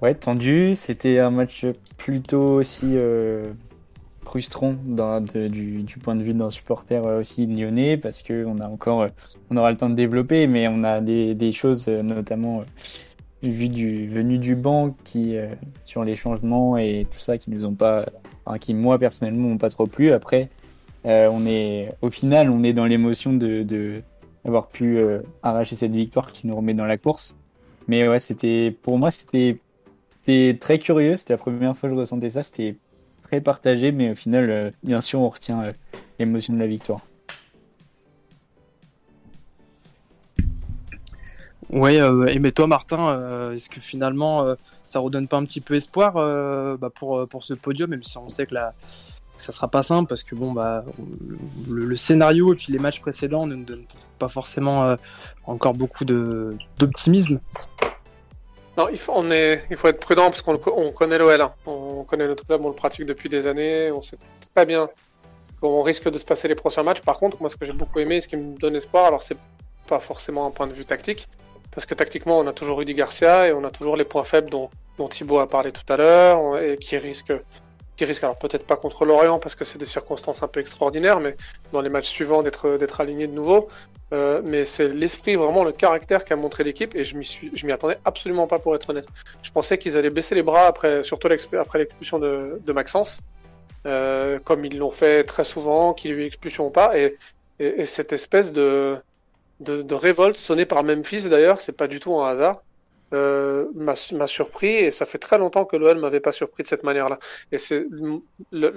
ouais 0.01 0.15
tendu. 0.15 0.75
C'était 0.77 1.19
un 1.19 1.31
match 1.31 1.67
plutôt 1.97 2.45
aussi 2.45 2.97
frustrant 4.25 4.75
du, 4.75 5.83
du 5.83 5.99
point 5.99 6.15
de 6.15 6.23
vue 6.23 6.35
d'un 6.35 6.51
supporter 6.51 7.03
aussi 7.05 7.47
lyonnais 7.47 7.97
parce 7.97 8.23
que 8.23 8.45
on 8.47 8.61
a 8.61 8.67
encore, 8.67 9.09
on 9.51 9.57
aura 9.57 9.71
le 9.71 9.77
temps 9.77 9.91
de 9.91 9.97
développer, 9.97 10.47
mais 10.47 10.69
on 10.69 10.85
a 10.85 11.01
des, 11.01 11.35
des 11.35 11.51
choses 11.51 11.89
notamment 11.89 12.61
vu 13.43 13.69
du 13.69 14.07
venu 14.07 14.39
du 14.39 14.55
banc 14.55 14.95
qui 15.03 15.35
sur 15.85 16.05
les 16.05 16.15
changements 16.15 16.79
et 16.79 17.07
tout 17.11 17.19
ça 17.19 17.39
qui 17.39 17.51
nous 17.51 17.65
ont 17.65 17.75
pas, 17.75 18.07
enfin, 18.45 18.59
qui 18.59 18.75
moi 18.75 18.99
personnellement 18.99 19.49
m'ont 19.49 19.59
pas 19.59 19.71
trop 19.71 19.87
plu. 19.87 20.13
Après, 20.13 20.49
euh, 21.07 21.29
on 21.31 21.47
est 21.47 21.95
au 22.01 22.11
final, 22.11 22.51
on 22.51 22.63
est 22.63 22.73
dans 22.73 22.87
l'émotion 22.87 23.33
de, 23.33 24.03
pu 24.73 24.99
euh, 24.99 25.21
arracher 25.43 25.77
cette 25.77 25.93
victoire 25.93 26.33
qui 26.33 26.47
nous 26.47 26.57
remet 26.57 26.75
dans 26.75 26.85
la 26.85 26.99
course. 26.99 27.35
Mais 27.89 28.07
ouais, 28.07 28.21
c'était 28.21 28.71
pour 28.83 28.99
moi 28.99 29.11
c'était 29.11 29.59
très 30.61 30.79
curieux. 30.79 31.17
C'était 31.17 31.35
la 31.35 31.39
première 31.39 31.77
fois 31.77 31.89
que 31.89 31.95
je 31.95 32.01
ressentais 32.01 32.31
ça. 32.31 32.43
C'était 32.43 32.77
très 33.23 33.41
partagé, 33.41 33.93
mais 33.93 34.13
au 34.13 34.15
final, 34.15 34.51
euh, 34.51 34.71
bien 34.83 35.01
sûr, 35.01 35.21
on 35.21 35.29
retient 35.29 35.73
l'émotion 36.19 36.55
de 36.55 36.59
la 36.59 36.67
victoire. 36.67 37.01
Ouais, 41.71 41.97
et 41.97 42.39
mais 42.39 42.53
toi, 42.53 42.67
Martin, 42.67 43.53
est-ce 43.55 43.71
que 43.71 43.81
finalement, 43.81 44.55
ça 44.93 44.99
redonne 44.99 45.27
pas 45.27 45.39
un 45.39 45.45
petit 45.45 45.61
peu 45.61 45.75
espoir 45.75 46.17
euh, 46.17 46.77
bah, 46.77 46.91
pour 46.95 47.27
pour 47.29 47.43
ce 47.45 47.55
podium, 47.55 47.91
même 47.91 48.03
si 48.03 48.19
on 48.19 48.29
sait 48.29 48.47
que 48.47 48.55
la 48.55 48.75
que 49.37 49.43
ça 49.43 49.53
sera 49.53 49.69
pas 49.69 49.83
simple 49.83 50.09
parce 50.09 50.23
que 50.23 50.35
bon 50.35 50.53
bah 50.53 50.85
le, 51.69 51.97
scénario 51.97 52.53
et 52.53 52.57
puis 52.57 52.73
les 52.73 52.79
matchs 52.79 53.01
précédents 53.01 53.47
ne 53.47 53.55
nous 53.55 53.65
donnent 53.65 53.87
pas 54.19 54.29
forcément 54.29 54.85
euh, 54.85 54.97
encore 55.47 55.75
beaucoup 55.75 56.05
d'optimisme. 56.05 57.41
Non, 58.77 58.89
il 58.89 58.97
faut, 58.97 59.13
on 59.15 59.31
est, 59.31 59.65
il 59.71 59.77
faut 59.77 59.89
être 59.89 60.01
prudent 60.01 60.31
parce 60.31 60.41
qu'on 60.41 60.57
connaît 60.93 61.19
l'OL. 61.19 61.41
hein. 61.41 61.53
On 61.67 62.05
connaît 62.05 62.27
notre 62.27 62.47
club, 62.47 62.65
on 62.65 62.69
le 62.69 62.75
pratique 62.75 63.05
depuis 63.05 63.29
des 63.29 63.47
années. 63.47 63.91
On 63.93 64.01
sait 64.01 64.17
très 64.55 64.65
bien 64.65 64.89
qu'on 65.61 65.83
risque 65.83 66.11
de 66.11 66.19
se 66.19 66.25
passer 66.25 66.49
les 66.49 66.55
prochains 66.55 66.83
matchs. 66.83 67.03
Par 67.03 67.19
contre, 67.19 67.37
moi, 67.41 67.51
ce 67.51 67.57
que 67.57 67.67
j'ai 67.67 67.75
beaucoup 67.75 67.99
aimé, 67.99 68.21
ce 68.23 68.29
qui 68.29 68.37
me 68.37 68.59
donne 68.59 68.77
espoir, 68.77 69.05
alors 69.07 69.23
c'est 69.23 69.37
pas 69.87 70.01
forcément 70.01 70.47
un 70.47 70.51
point 70.51 70.67
de 70.67 70.73
vue 70.73 70.87
tactique, 70.87 71.29
parce 71.73 71.87
que 71.87 71.95
tactiquement, 71.95 72.39
on 72.39 72.47
a 72.47 72.53
toujours 72.53 72.79
Rudy 72.79 72.95
Garcia 72.95 73.49
et 73.49 73.53
on 73.53 73.65
a 73.65 73.71
toujours 73.71 73.97
les 73.97 74.05
points 74.05 74.25
faibles 74.25 74.51
dont, 74.51 74.71
dont 74.99 75.09
Thibaut 75.09 75.41
a 75.41 75.49
parlé 75.49 75.73
tout 75.73 75.91
à 75.93 75.97
l'heure 75.97 76.59
et 76.59 76.77
qui 76.77 76.99
risquent, 76.99 77.35
qui 77.97 78.05
risquent, 78.05 78.25
alors 78.25 78.39
peut-être 78.39 78.67
pas 78.67 78.77
contre 78.77 79.05
l'Orient 79.05 79.39
parce 79.39 79.55
que 79.55 79.65
c'est 79.65 79.79
des 79.79 79.87
circonstances 79.87 80.43
un 80.43 80.49
peu 80.49 80.61
extraordinaires, 80.61 81.21
mais 81.21 81.35
dans 81.73 81.81
les 81.81 81.89
matchs 81.89 82.09
suivants 82.09 82.43
d'être 82.43 82.77
d'être 82.77 83.01
aligné 83.01 83.27
de 83.27 83.33
nouveau. 83.33 83.69
Euh, 84.13 84.43
mais 84.45 84.67
c'est 84.67 84.89
l'esprit, 84.89 85.37
vraiment 85.37 85.65
le 85.65 85.73
caractère 85.73 86.27
qu'a 86.27 86.37
montré 86.37 86.65
l'équipe 86.65 86.95
et 86.95 87.05
je 87.05 87.17
m'y 87.17 87.73
attendais 87.73 87.97
absolument 88.05 88.47
pas 88.47 88.59
pour 88.59 88.75
être 88.75 88.91
honnête. 88.91 89.07
Je 89.43 89.51
pensais 89.51 89.79
qu'ils 89.79 89.97
allaient 89.97 90.11
baisser 90.11 90.35
les 90.35 90.43
bras 90.43 90.67
après, 90.67 91.03
surtout 91.03 91.29
après 91.59 91.79
l'expulsion 91.79 92.19
de, 92.19 92.61
de 92.63 92.73
Maxence, 92.73 93.21
euh, 93.87 94.39
comme 94.45 94.67
ils 94.67 94.77
l'ont 94.77 94.91
fait 94.91 95.25
très 95.25 95.45
souvent, 95.45 95.95
qu'il 95.95 96.11
y 96.11 96.15
ait 96.15 96.17
eu 96.19 96.27
expulsion 96.27 96.67
ou 96.67 96.71
pas, 96.71 96.99
et, 96.99 97.17
et 97.59 97.87
cette 97.87 98.13
espèce 98.13 98.53
de, 98.53 98.99
de, 99.63 99.95
révolte 99.95 100.37
sonnée 100.37 100.67
par 100.67 100.85
Memphis 100.85 101.29
d'ailleurs, 101.29 101.61
c'est 101.61 101.73
pas 101.77 101.89
du 101.89 102.01
tout 102.01 102.15
un 102.21 102.29
hasard, 102.31 102.63
euh, 103.15 103.67
m'a 103.75 104.27
surpris 104.27 104.69
et 104.69 104.91
ça 104.91 105.07
fait 105.07 105.19
très 105.19 105.39
longtemps 105.39 105.65
que 105.67 105.77
l'OL 105.77 105.99
m'avait 105.99 106.21
pas 106.21 106.33
surpris 106.33 106.63
de 106.63 106.69
cette 106.69 106.83
manière-là. 106.85 107.19
Et 107.53 107.59
c'est 107.59 107.85
le, 107.91 108.21
le, 108.51 108.71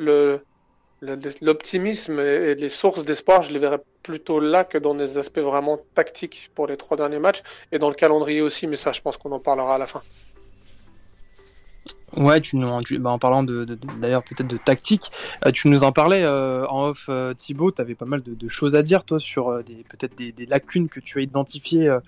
le- 1.01 1.19
l'optimisme 1.41 2.19
et 2.19 2.51
et 2.51 2.55
les 2.55 2.69
sources 2.69 3.05
d'espoir, 3.05 3.43
je 3.43 3.53
les 3.53 3.59
verrais 3.59 3.81
plutôt 4.03 4.39
là 4.39 4.63
que 4.65 4.77
dans 4.77 4.95
des 4.95 5.17
aspects 5.17 5.39
vraiment 5.39 5.79
tactiques 5.95 6.51
pour 6.55 6.67
les 6.67 6.77
trois 6.77 6.97
derniers 6.97 7.19
matchs 7.19 7.43
et 7.71 7.79
dans 7.79 7.89
le 7.89 7.95
calendrier 7.95 8.41
aussi, 8.41 8.67
mais 8.67 8.77
ça, 8.77 8.91
je 8.91 9.01
pense 9.01 9.17
qu'on 9.17 9.31
en 9.31 9.39
parlera 9.39 9.75
à 9.75 9.77
la 9.77 9.87
fin. 9.87 10.03
Ouais, 12.17 12.39
tu 12.41 12.57
nous, 12.57 12.81
tu- 12.83 12.97
bah, 12.99 13.09
en 13.11 13.19
parlant 13.19 13.43
de, 13.43 13.65
d'ailleurs 13.99 14.23
peut-être 14.23 14.47
de 14.47 14.57
tactique, 14.57 15.11
euh, 15.45 15.51
tu 15.51 15.67
nous 15.67 15.83
en 15.83 15.91
parlais 15.91 16.23
euh, 16.23 16.65
en 16.67 16.87
off, 16.89 17.07
euh, 17.09 17.33
Thibaut. 17.33 17.71
Tu 17.71 17.81
avais 17.81 17.95
pas 17.95 18.05
mal 18.05 18.21
de, 18.23 18.33
de 18.33 18.47
choses 18.47 18.75
à 18.75 18.81
dire 18.81 19.03
toi 19.03 19.19
sur 19.19 19.49
euh, 19.49 19.63
des 19.63 19.83
peut-être 19.89 20.17
des, 20.17 20.31
des 20.31 20.45
lacunes 20.45 20.87
que 20.89 20.99
tu 20.99 21.19
as 21.19 21.21
identifiées 21.21 21.87
euh, 21.89 21.99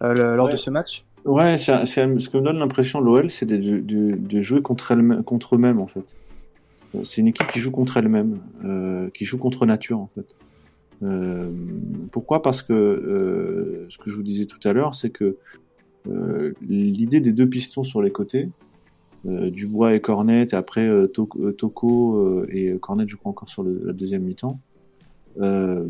le- 0.00 0.36
lors 0.36 0.46
Ouais. 0.46 0.52
de 0.52 0.56
ce 0.56 0.70
match? 0.70 1.04
Ouais, 1.24 1.56
c'est, 1.56 1.86
c'est- 1.86 2.18
ce 2.20 2.28
que 2.28 2.36
me 2.38 2.42
donne 2.42 2.58
l'impression 2.58 3.00
l'OL, 3.00 3.30
c'est 3.30 3.46
de, 3.46 3.56
de, 3.56 4.16
de 4.16 4.40
jouer 4.40 4.60
contre, 4.62 4.90
elle, 4.92 5.22
contre 5.24 5.54
eux-mêmes 5.54 5.80
en 5.80 5.86
fait. 5.86 6.04
C'est 7.04 7.20
une 7.22 7.28
équipe 7.28 7.46
qui 7.46 7.58
joue 7.60 7.70
contre 7.70 7.96
elle-même, 7.96 8.40
qui 9.14 9.24
joue 9.24 9.38
contre 9.38 9.64
nature 9.64 9.98
en 10.00 10.10
fait. 10.14 10.26
Pourquoi? 12.10 12.42
Parce 12.42 12.60
que 12.62 13.86
ce 13.88 13.96
que 13.98 14.10
je 14.10 14.16
vous 14.16 14.22
disais 14.22 14.44
tout 14.46 14.58
à 14.68 14.72
l'heure, 14.72 14.94
c'est 14.94 15.08
que 15.10 15.36
l'idée 16.60 17.20
des 17.20 17.32
deux 17.32 17.48
pistons 17.48 17.82
sur 17.82 18.02
les 18.02 18.10
côtés, 18.10 18.50
Dubois 19.24 19.94
et 19.94 20.00
Cornet, 20.00 20.46
et 20.52 20.54
après 20.54 20.86
euh, 20.86 21.10
euh, 21.40 21.52
Toko 21.52 22.16
euh, 22.16 22.46
et 22.50 22.76
Cornet, 22.80 23.04
je 23.06 23.16
crois 23.16 23.30
encore 23.30 23.48
sur 23.48 23.62
le, 23.62 23.80
la 23.84 23.92
deuxième 23.92 24.22
mi-temps, 24.22 24.58
euh, 25.40 25.86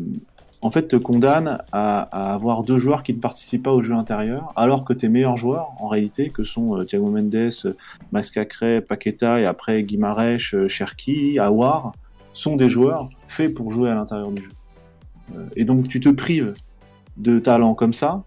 en 0.61 0.71
fait, 0.71 0.87
te 0.87 0.95
condamne 0.95 1.57
à, 1.73 1.99
à 1.99 2.33
avoir 2.33 2.63
deux 2.63 2.77
joueurs 2.77 3.03
qui 3.03 3.13
ne 3.13 3.19
participent 3.19 3.63
pas 3.63 3.73
au 3.73 3.81
jeu 3.81 3.95
intérieur, 3.95 4.53
alors 4.55 4.85
que 4.85 4.93
tes 4.93 5.09
meilleurs 5.09 5.35
joueurs, 5.35 5.71
en 5.79 5.89
réalité, 5.89 6.29
que 6.29 6.45
sont 6.45 6.77
euh, 6.77 6.85
Thiago 6.85 7.09
Mendes, 7.09 7.35
euh, 7.35 7.73
Max 8.13 8.31
Cacré, 8.31 8.79
Paqueta 8.79 9.41
et 9.41 9.45
après 9.45 9.83
Guimarães, 9.83 10.53
euh, 10.53 10.69
Cherki, 10.69 11.37
Awar, 11.37 11.91
sont 12.31 12.55
des 12.55 12.69
joueurs 12.69 13.09
faits 13.27 13.53
pour 13.53 13.71
jouer 13.71 13.89
à 13.89 13.95
l'intérieur 13.95 14.31
du 14.31 14.41
jeu. 14.41 14.51
Euh, 15.35 15.45
et 15.57 15.65
donc, 15.65 15.89
tu 15.89 15.99
te 15.99 16.07
prives 16.07 16.53
de 17.17 17.39
talents 17.39 17.75
comme 17.75 17.93
ça 17.93 18.23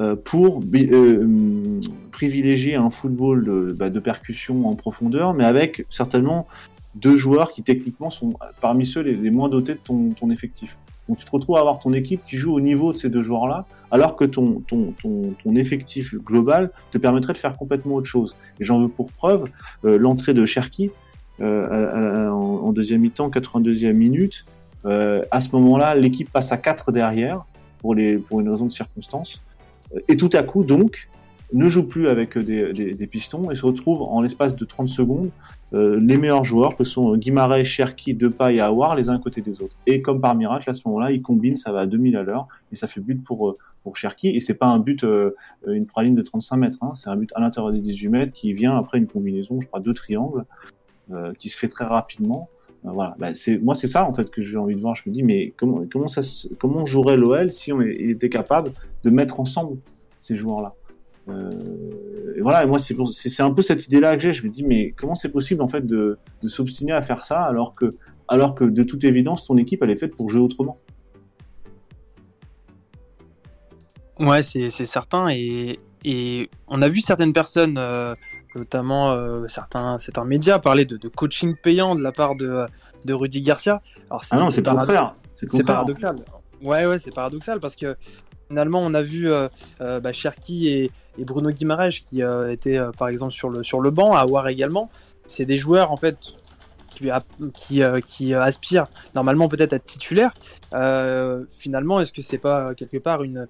euh, 0.00 0.16
pour 0.16 0.62
euh, 0.74 1.78
privilégier 2.22 2.76
un 2.76 2.88
football 2.88 3.44
de, 3.44 3.74
bah, 3.76 3.90
percussion 3.90 4.68
en 4.68 4.76
profondeur, 4.76 5.34
mais 5.34 5.42
avec 5.42 5.84
certainement 5.90 6.46
deux 6.94 7.16
joueurs 7.16 7.50
qui 7.50 7.64
techniquement 7.64 8.10
sont 8.10 8.34
parmi 8.60 8.86
ceux 8.86 9.00
les, 9.00 9.30
moins 9.30 9.48
dotés 9.48 9.74
de 9.74 9.80
ton, 9.80 10.30
effectif. 10.30 10.78
Donc 11.08 11.18
tu 11.18 11.24
te 11.24 11.30
retrouves 11.32 11.56
à 11.56 11.58
avoir 11.58 11.80
ton 11.80 11.92
équipe 11.92 12.24
qui 12.24 12.36
joue 12.36 12.54
au 12.54 12.60
niveau 12.60 12.92
de 12.92 12.98
ces 12.98 13.08
deux 13.08 13.24
joueurs-là, 13.24 13.66
alors 13.90 14.14
que 14.14 14.24
ton, 14.24 14.62
ton, 14.68 14.94
ton, 15.02 15.56
effectif 15.56 16.14
global 16.14 16.70
te 16.92 16.98
permettrait 16.98 17.32
de 17.32 17.38
faire 17.38 17.56
complètement 17.56 17.96
autre 17.96 18.06
chose. 18.06 18.36
Et 18.60 18.64
j'en 18.64 18.80
veux 18.80 18.88
pour 18.88 19.10
preuve 19.10 19.46
euh, 19.84 19.98
l'entrée 19.98 20.32
de 20.32 20.46
Cherki 20.46 20.92
euh, 21.40 22.28
en 22.28 22.72
deuxième 22.72 23.00
mi-temps, 23.00 23.30
82e 23.30 23.94
minute. 23.94 24.44
Euh, 24.84 25.22
à 25.32 25.40
ce 25.40 25.48
moment-là, 25.56 25.96
l'équipe 25.96 26.30
passe 26.30 26.52
à 26.52 26.56
4 26.56 26.92
derrière 26.92 27.44
pour, 27.80 27.96
les, 27.96 28.16
pour 28.16 28.38
une 28.38 28.48
raison 28.48 28.66
de 28.66 28.72
circonstance. 28.72 29.42
Et 30.06 30.16
tout 30.16 30.30
à 30.32 30.44
coup, 30.44 30.62
donc, 30.62 31.08
ne 31.52 31.68
joue 31.68 31.86
plus 31.86 32.08
avec 32.08 32.38
des, 32.38 32.72
des, 32.72 33.06
pistons 33.06 33.50
et 33.50 33.54
se 33.54 33.66
retrouve 33.66 34.02
en 34.02 34.20
l'espace 34.20 34.56
de 34.56 34.64
30 34.64 34.88
secondes 34.88 35.30
euh, 35.74 35.98
les 36.00 36.16
meilleurs 36.16 36.44
joueurs 36.44 36.76
que 36.76 36.84
sont 36.84 37.16
Guimarães, 37.16 37.64
Cherki, 37.64 38.14
Depay 38.14 38.56
et 38.56 38.60
Awar 38.60 38.94
les 38.94 39.08
uns 39.08 39.16
à 39.16 39.18
côté 39.18 39.40
des 39.40 39.62
autres. 39.62 39.76
Et 39.86 40.02
comme 40.02 40.20
par 40.20 40.34
miracle, 40.34 40.68
à 40.68 40.74
ce 40.74 40.82
moment-là, 40.86 41.12
ils 41.12 41.22
combinent, 41.22 41.56
ça 41.56 41.72
va 41.72 41.80
à 41.80 41.86
2000 41.86 42.16
à 42.16 42.22
l'heure 42.22 42.48
et 42.70 42.76
ça 42.76 42.86
fait 42.86 43.00
but 43.00 43.22
pour 43.22 43.50
euh, 43.50 43.54
pour 43.82 43.96
Cherki. 43.96 44.28
Et 44.28 44.40
c'est 44.40 44.54
pas 44.54 44.66
un 44.66 44.78
but 44.78 45.04
euh, 45.04 45.34
une 45.66 45.86
praline 45.86 46.14
de 46.14 46.22
35 46.22 46.56
mètres, 46.56 46.78
hein, 46.82 46.92
c'est 46.94 47.10
un 47.10 47.16
but 47.16 47.30
à 47.34 47.40
l'intérieur 47.40 47.72
des 47.72 47.80
18 47.80 48.08
mètres 48.08 48.32
qui 48.32 48.52
vient 48.52 48.76
après 48.76 48.98
une 48.98 49.06
combinaison, 49.06 49.60
je 49.60 49.66
crois, 49.66 49.80
deux 49.80 49.94
triangles 49.94 50.44
euh, 51.10 51.32
qui 51.34 51.48
se 51.48 51.56
fait 51.56 51.68
très 51.68 51.84
rapidement. 51.84 52.48
Euh, 52.84 52.90
voilà, 52.90 53.14
bah, 53.18 53.28
moi 53.62 53.74
c'est 53.74 53.86
ça 53.86 54.08
en 54.08 54.14
fait 54.14 54.30
que 54.30 54.42
j'ai 54.42 54.56
envie 54.56 54.76
de 54.76 54.80
voir. 54.80 54.94
Je 54.94 55.02
me 55.06 55.12
dis 55.12 55.22
mais 55.22 55.52
comment 55.56 55.82
comment 56.58 56.84
jouerait 56.84 57.16
l'OL 57.16 57.52
si 57.52 57.72
on 57.72 57.80
était 57.82 58.28
capable 58.28 58.72
de 59.04 59.10
mettre 59.10 59.40
ensemble 59.40 59.78
ces 60.18 60.36
joueurs-là? 60.36 60.74
Euh, 61.28 62.34
et 62.36 62.40
voilà, 62.40 62.64
et 62.64 62.66
moi 62.66 62.78
c'est 62.78 63.42
un 63.42 63.52
peu 63.52 63.62
cette 63.62 63.86
idée-là 63.86 64.14
que 64.16 64.22
j'ai. 64.22 64.32
Je 64.32 64.44
me 64.44 64.50
dis 64.50 64.64
mais 64.64 64.92
comment 64.92 65.14
c'est 65.14 65.30
possible 65.30 65.62
en 65.62 65.68
fait 65.68 65.86
de, 65.86 66.18
de 66.42 66.48
s'obstiner 66.48 66.92
à 66.92 67.02
faire 67.02 67.24
ça 67.24 67.42
alors 67.42 67.74
que 67.74 67.90
alors 68.28 68.54
que 68.54 68.64
de 68.64 68.82
toute 68.82 69.04
évidence 69.04 69.44
ton 69.46 69.56
équipe 69.56 69.82
elle 69.82 69.90
est 69.90 69.96
faite 69.96 70.16
pour 70.16 70.28
jouer 70.28 70.40
autrement? 70.40 70.78
Ouais, 74.18 74.42
c'est 74.42 74.70
certain. 74.70 75.28
Et, 75.30 75.78
et 76.04 76.50
on 76.68 76.80
a 76.82 76.88
vu 76.88 77.00
certaines 77.00 77.32
personnes, 77.32 77.76
euh, 77.78 78.14
notamment 78.54 79.10
euh, 79.10 79.46
certains, 79.48 79.98
certains 79.98 80.24
médias, 80.24 80.58
parler 80.58 80.84
de, 80.84 80.96
de 80.96 81.08
coaching 81.08 81.56
payant 81.60 81.94
de 81.96 82.02
la 82.02 82.12
part 82.12 82.36
de, 82.36 82.66
de 83.04 83.14
Rudy 83.14 83.42
Garcia. 83.42 83.82
Alors, 84.10 84.24
Ah 84.30 84.36
non, 84.36 84.50
c'est 84.50 84.60
le 84.60 84.64
parado- 84.64 84.78
contraire. 84.86 85.14
C'est 85.34 85.64
paradoxal. 85.64 86.16
Ouais, 86.62 86.86
ouais, 86.86 86.98
c'est 86.98 87.12
paradoxal 87.12 87.58
parce 87.58 87.74
que 87.74 87.96
finalement, 88.52 88.82
on 88.82 88.92
a 88.92 89.00
vu 89.00 89.30
euh, 89.30 89.48
euh, 89.80 89.98
bah, 89.98 90.12
Cherki 90.12 90.68
et, 90.68 90.90
Bruno 91.24 91.48
Guimaraes 91.50 92.02
qui 92.06 92.22
euh, 92.22 92.52
étaient 92.52 92.78
par 92.98 93.08
exemple 93.08 93.32
sur 93.32 93.48
le, 93.48 93.62
sur 93.62 93.80
le 93.80 93.90
banc, 93.90 94.14
à 94.14 94.26
War 94.26 94.46
également. 94.48 94.90
C'est 95.26 95.46
des 95.46 95.56
joueurs 95.56 95.90
en 95.90 95.96
fait 95.96 96.18
qui, 96.94 97.08
qui, 97.54 97.82
qui 98.06 98.34
aspirent 98.34 98.84
normalement 99.14 99.48
peut-être 99.48 99.72
à 99.72 99.76
être 99.76 99.84
titulaires. 99.84 100.34
Euh, 100.74 101.44
finalement, 101.58 102.00
est-ce 102.00 102.12
que 102.12 102.20
c'est 102.20 102.36
pas 102.36 102.74
quelque 102.74 102.98
part 102.98 103.22
une 103.22 103.46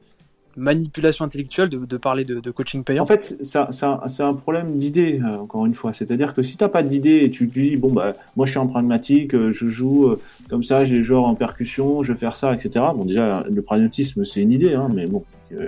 manipulation 0.57 1.25
intellectuelle 1.25 1.69
de, 1.69 1.97
parler 1.97 2.25
de, 2.25 2.51
coaching 2.51 2.85
payant 2.85 3.03
En 3.03 3.07
fait, 3.07 3.38
c'est 3.43 4.23
un, 4.23 4.35
problème 4.35 4.77
d'idée, 4.77 5.21
euh, 5.23 5.38
encore 5.38 5.67
une 5.67 5.75
fois. 5.75 5.93
C'est-à-dire 5.93 6.35
que 6.35 6.43
si 6.43 6.57
t'as 6.57 6.69
pas 6.69 6.83
d'idée 6.83 7.23
et 7.25 7.31
tu 7.31 7.49
te 7.49 7.59
dis, 7.59 7.77
bon, 7.77 7.93
bah, 7.93 8.12
moi 8.37 8.47
je 8.47 8.53
suis 8.53 8.59
en 8.59 8.67
pragmatique, 8.67 9.35
euh, 9.35 9.51
je 9.51 9.69
joue 9.69 10.07
euh, 10.07 10.21
comme 10.51 10.62
ça, 10.62 10.85
j'ai 10.85 10.97
les 10.97 11.03
joueurs 11.03 11.25
en 11.25 11.35
percussion, 11.35 12.03
je 12.03 12.12
vais 12.12 12.19
faire 12.19 12.37
ça, 12.37 12.55
etc. 12.55 12.85
Bon, 12.95 13.05
déjà, 13.05 13.45
le 13.49 13.62
pragmatisme, 13.62 14.25
c'est 14.25 14.41
une 14.41 14.53
idée, 14.53 14.75
hein, 14.75 14.88
mais 14.95 15.07
bon, 15.07 15.25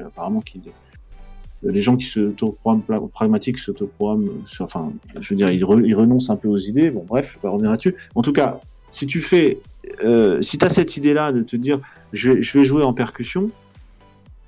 apparemment, 0.07 0.43
les 1.63 1.81
gens 1.81 1.97
qui 1.97 2.07
se 2.07 2.21
programment 2.21 3.09
pragmatiques 3.09 3.59
s'autoprogramment, 3.59 4.31
enfin, 4.61 4.93
je 5.21 5.29
veux 5.31 5.37
dire, 5.37 5.51
ils, 5.51 5.65
re- 5.65 5.85
ils 5.85 5.95
renoncent 5.95 6.31
un 6.31 6.37
peu 6.37 6.49
aux 6.49 6.59
idées. 6.59 6.91
Bon, 6.91 7.05
bref, 7.07 7.37
je 7.37 7.43
vais 7.43 7.49
revenir 7.49 7.71
là-dessus. 7.71 7.95
En 8.15 8.23
tout 8.23 8.33
cas, 8.33 8.61
si 8.91 9.07
tu 9.07 9.21
fais, 9.21 9.59
si 10.41 10.59
t'as 10.59 10.69
cette 10.69 10.97
idée-là 10.97 11.33
de 11.33 11.43
te 11.43 11.57
dire, 11.57 11.81
je 12.13 12.59
vais 12.59 12.65
jouer 12.65 12.83
en 12.83 12.93
percussion, 12.93 13.51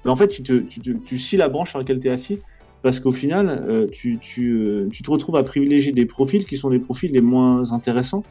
en 0.09 0.17
fait, 0.17 0.29
tu, 0.29 0.43
te, 0.43 0.59
tu, 0.59 0.81
tu 0.81 1.37
la 1.37 1.49
branche 1.49 1.71
sur 1.71 1.79
laquelle 1.79 1.99
tu 1.99 2.09
es 2.09 2.11
assis 2.11 2.41
parce 2.83 3.01
qu'au 3.01 3.13
final, 3.13 3.65
euh, 3.69 3.89
tu, 3.91 4.19
tu, 4.21 4.53
euh, 4.53 4.89
tu 4.93 5.03
te 5.03 5.11
retrouves 5.11 5.37
à 5.37 5.43
privilégier 5.43 5.93
des 5.93 6.07
profils 6.07 6.45
qui 6.45 6.57
sont 6.57 6.69
les 6.69 6.79
profils 6.79 7.11
les 7.11 7.21
moins 7.21 7.73
intéressants, 7.73 8.23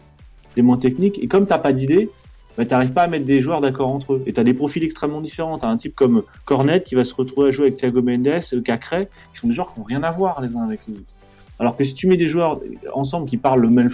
les 0.55 0.61
moins 0.61 0.77
techniques. 0.77 1.21
Et 1.21 1.27
comme 1.27 1.45
t'as 1.45 1.57
pas 1.57 1.73
d'idée, 1.73 2.09
bah, 2.57 2.65
t'arrives 2.65 2.93
pas 2.93 3.03
à 3.03 3.07
mettre 3.07 3.25
des 3.25 3.41
joueurs 3.41 3.59
d'accord 3.59 3.91
entre 3.91 4.13
eux. 4.13 4.23
Et 4.25 4.33
t'as 4.33 4.43
des 4.43 4.53
profils 4.53 4.83
extrêmement 4.83 5.19
différents. 5.19 5.57
T'as 5.57 5.67
un 5.67 5.77
type 5.77 5.95
comme 5.95 6.23
Cornet 6.45 6.81
qui 6.83 6.95
va 6.95 7.03
se 7.03 7.13
retrouver 7.13 7.49
à 7.49 7.51
jouer 7.51 7.67
avec 7.67 7.77
Thiago 7.77 8.01
Mendes, 8.01 8.27
euh, 8.27 8.61
Cacré, 8.61 9.09
qui 9.33 9.39
sont 9.39 9.47
des 9.47 9.53
joueurs 9.53 9.73
qui 9.73 9.79
n'ont 9.79 9.85
rien 9.85 10.03
à 10.03 10.11
voir 10.11 10.41
les 10.41 10.55
uns 10.55 10.63
avec 10.63 10.81
les 10.87 10.93
autres. 10.93 11.13
Alors 11.59 11.75
que 11.75 11.83
si 11.83 11.93
tu 11.93 12.07
mets 12.07 12.17
des 12.17 12.27
joueurs 12.27 12.61
ensemble 12.93 13.29
qui 13.29 13.37
parlent 13.37 13.61
le 13.61 13.69
même 13.69 13.89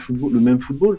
football 0.59 0.97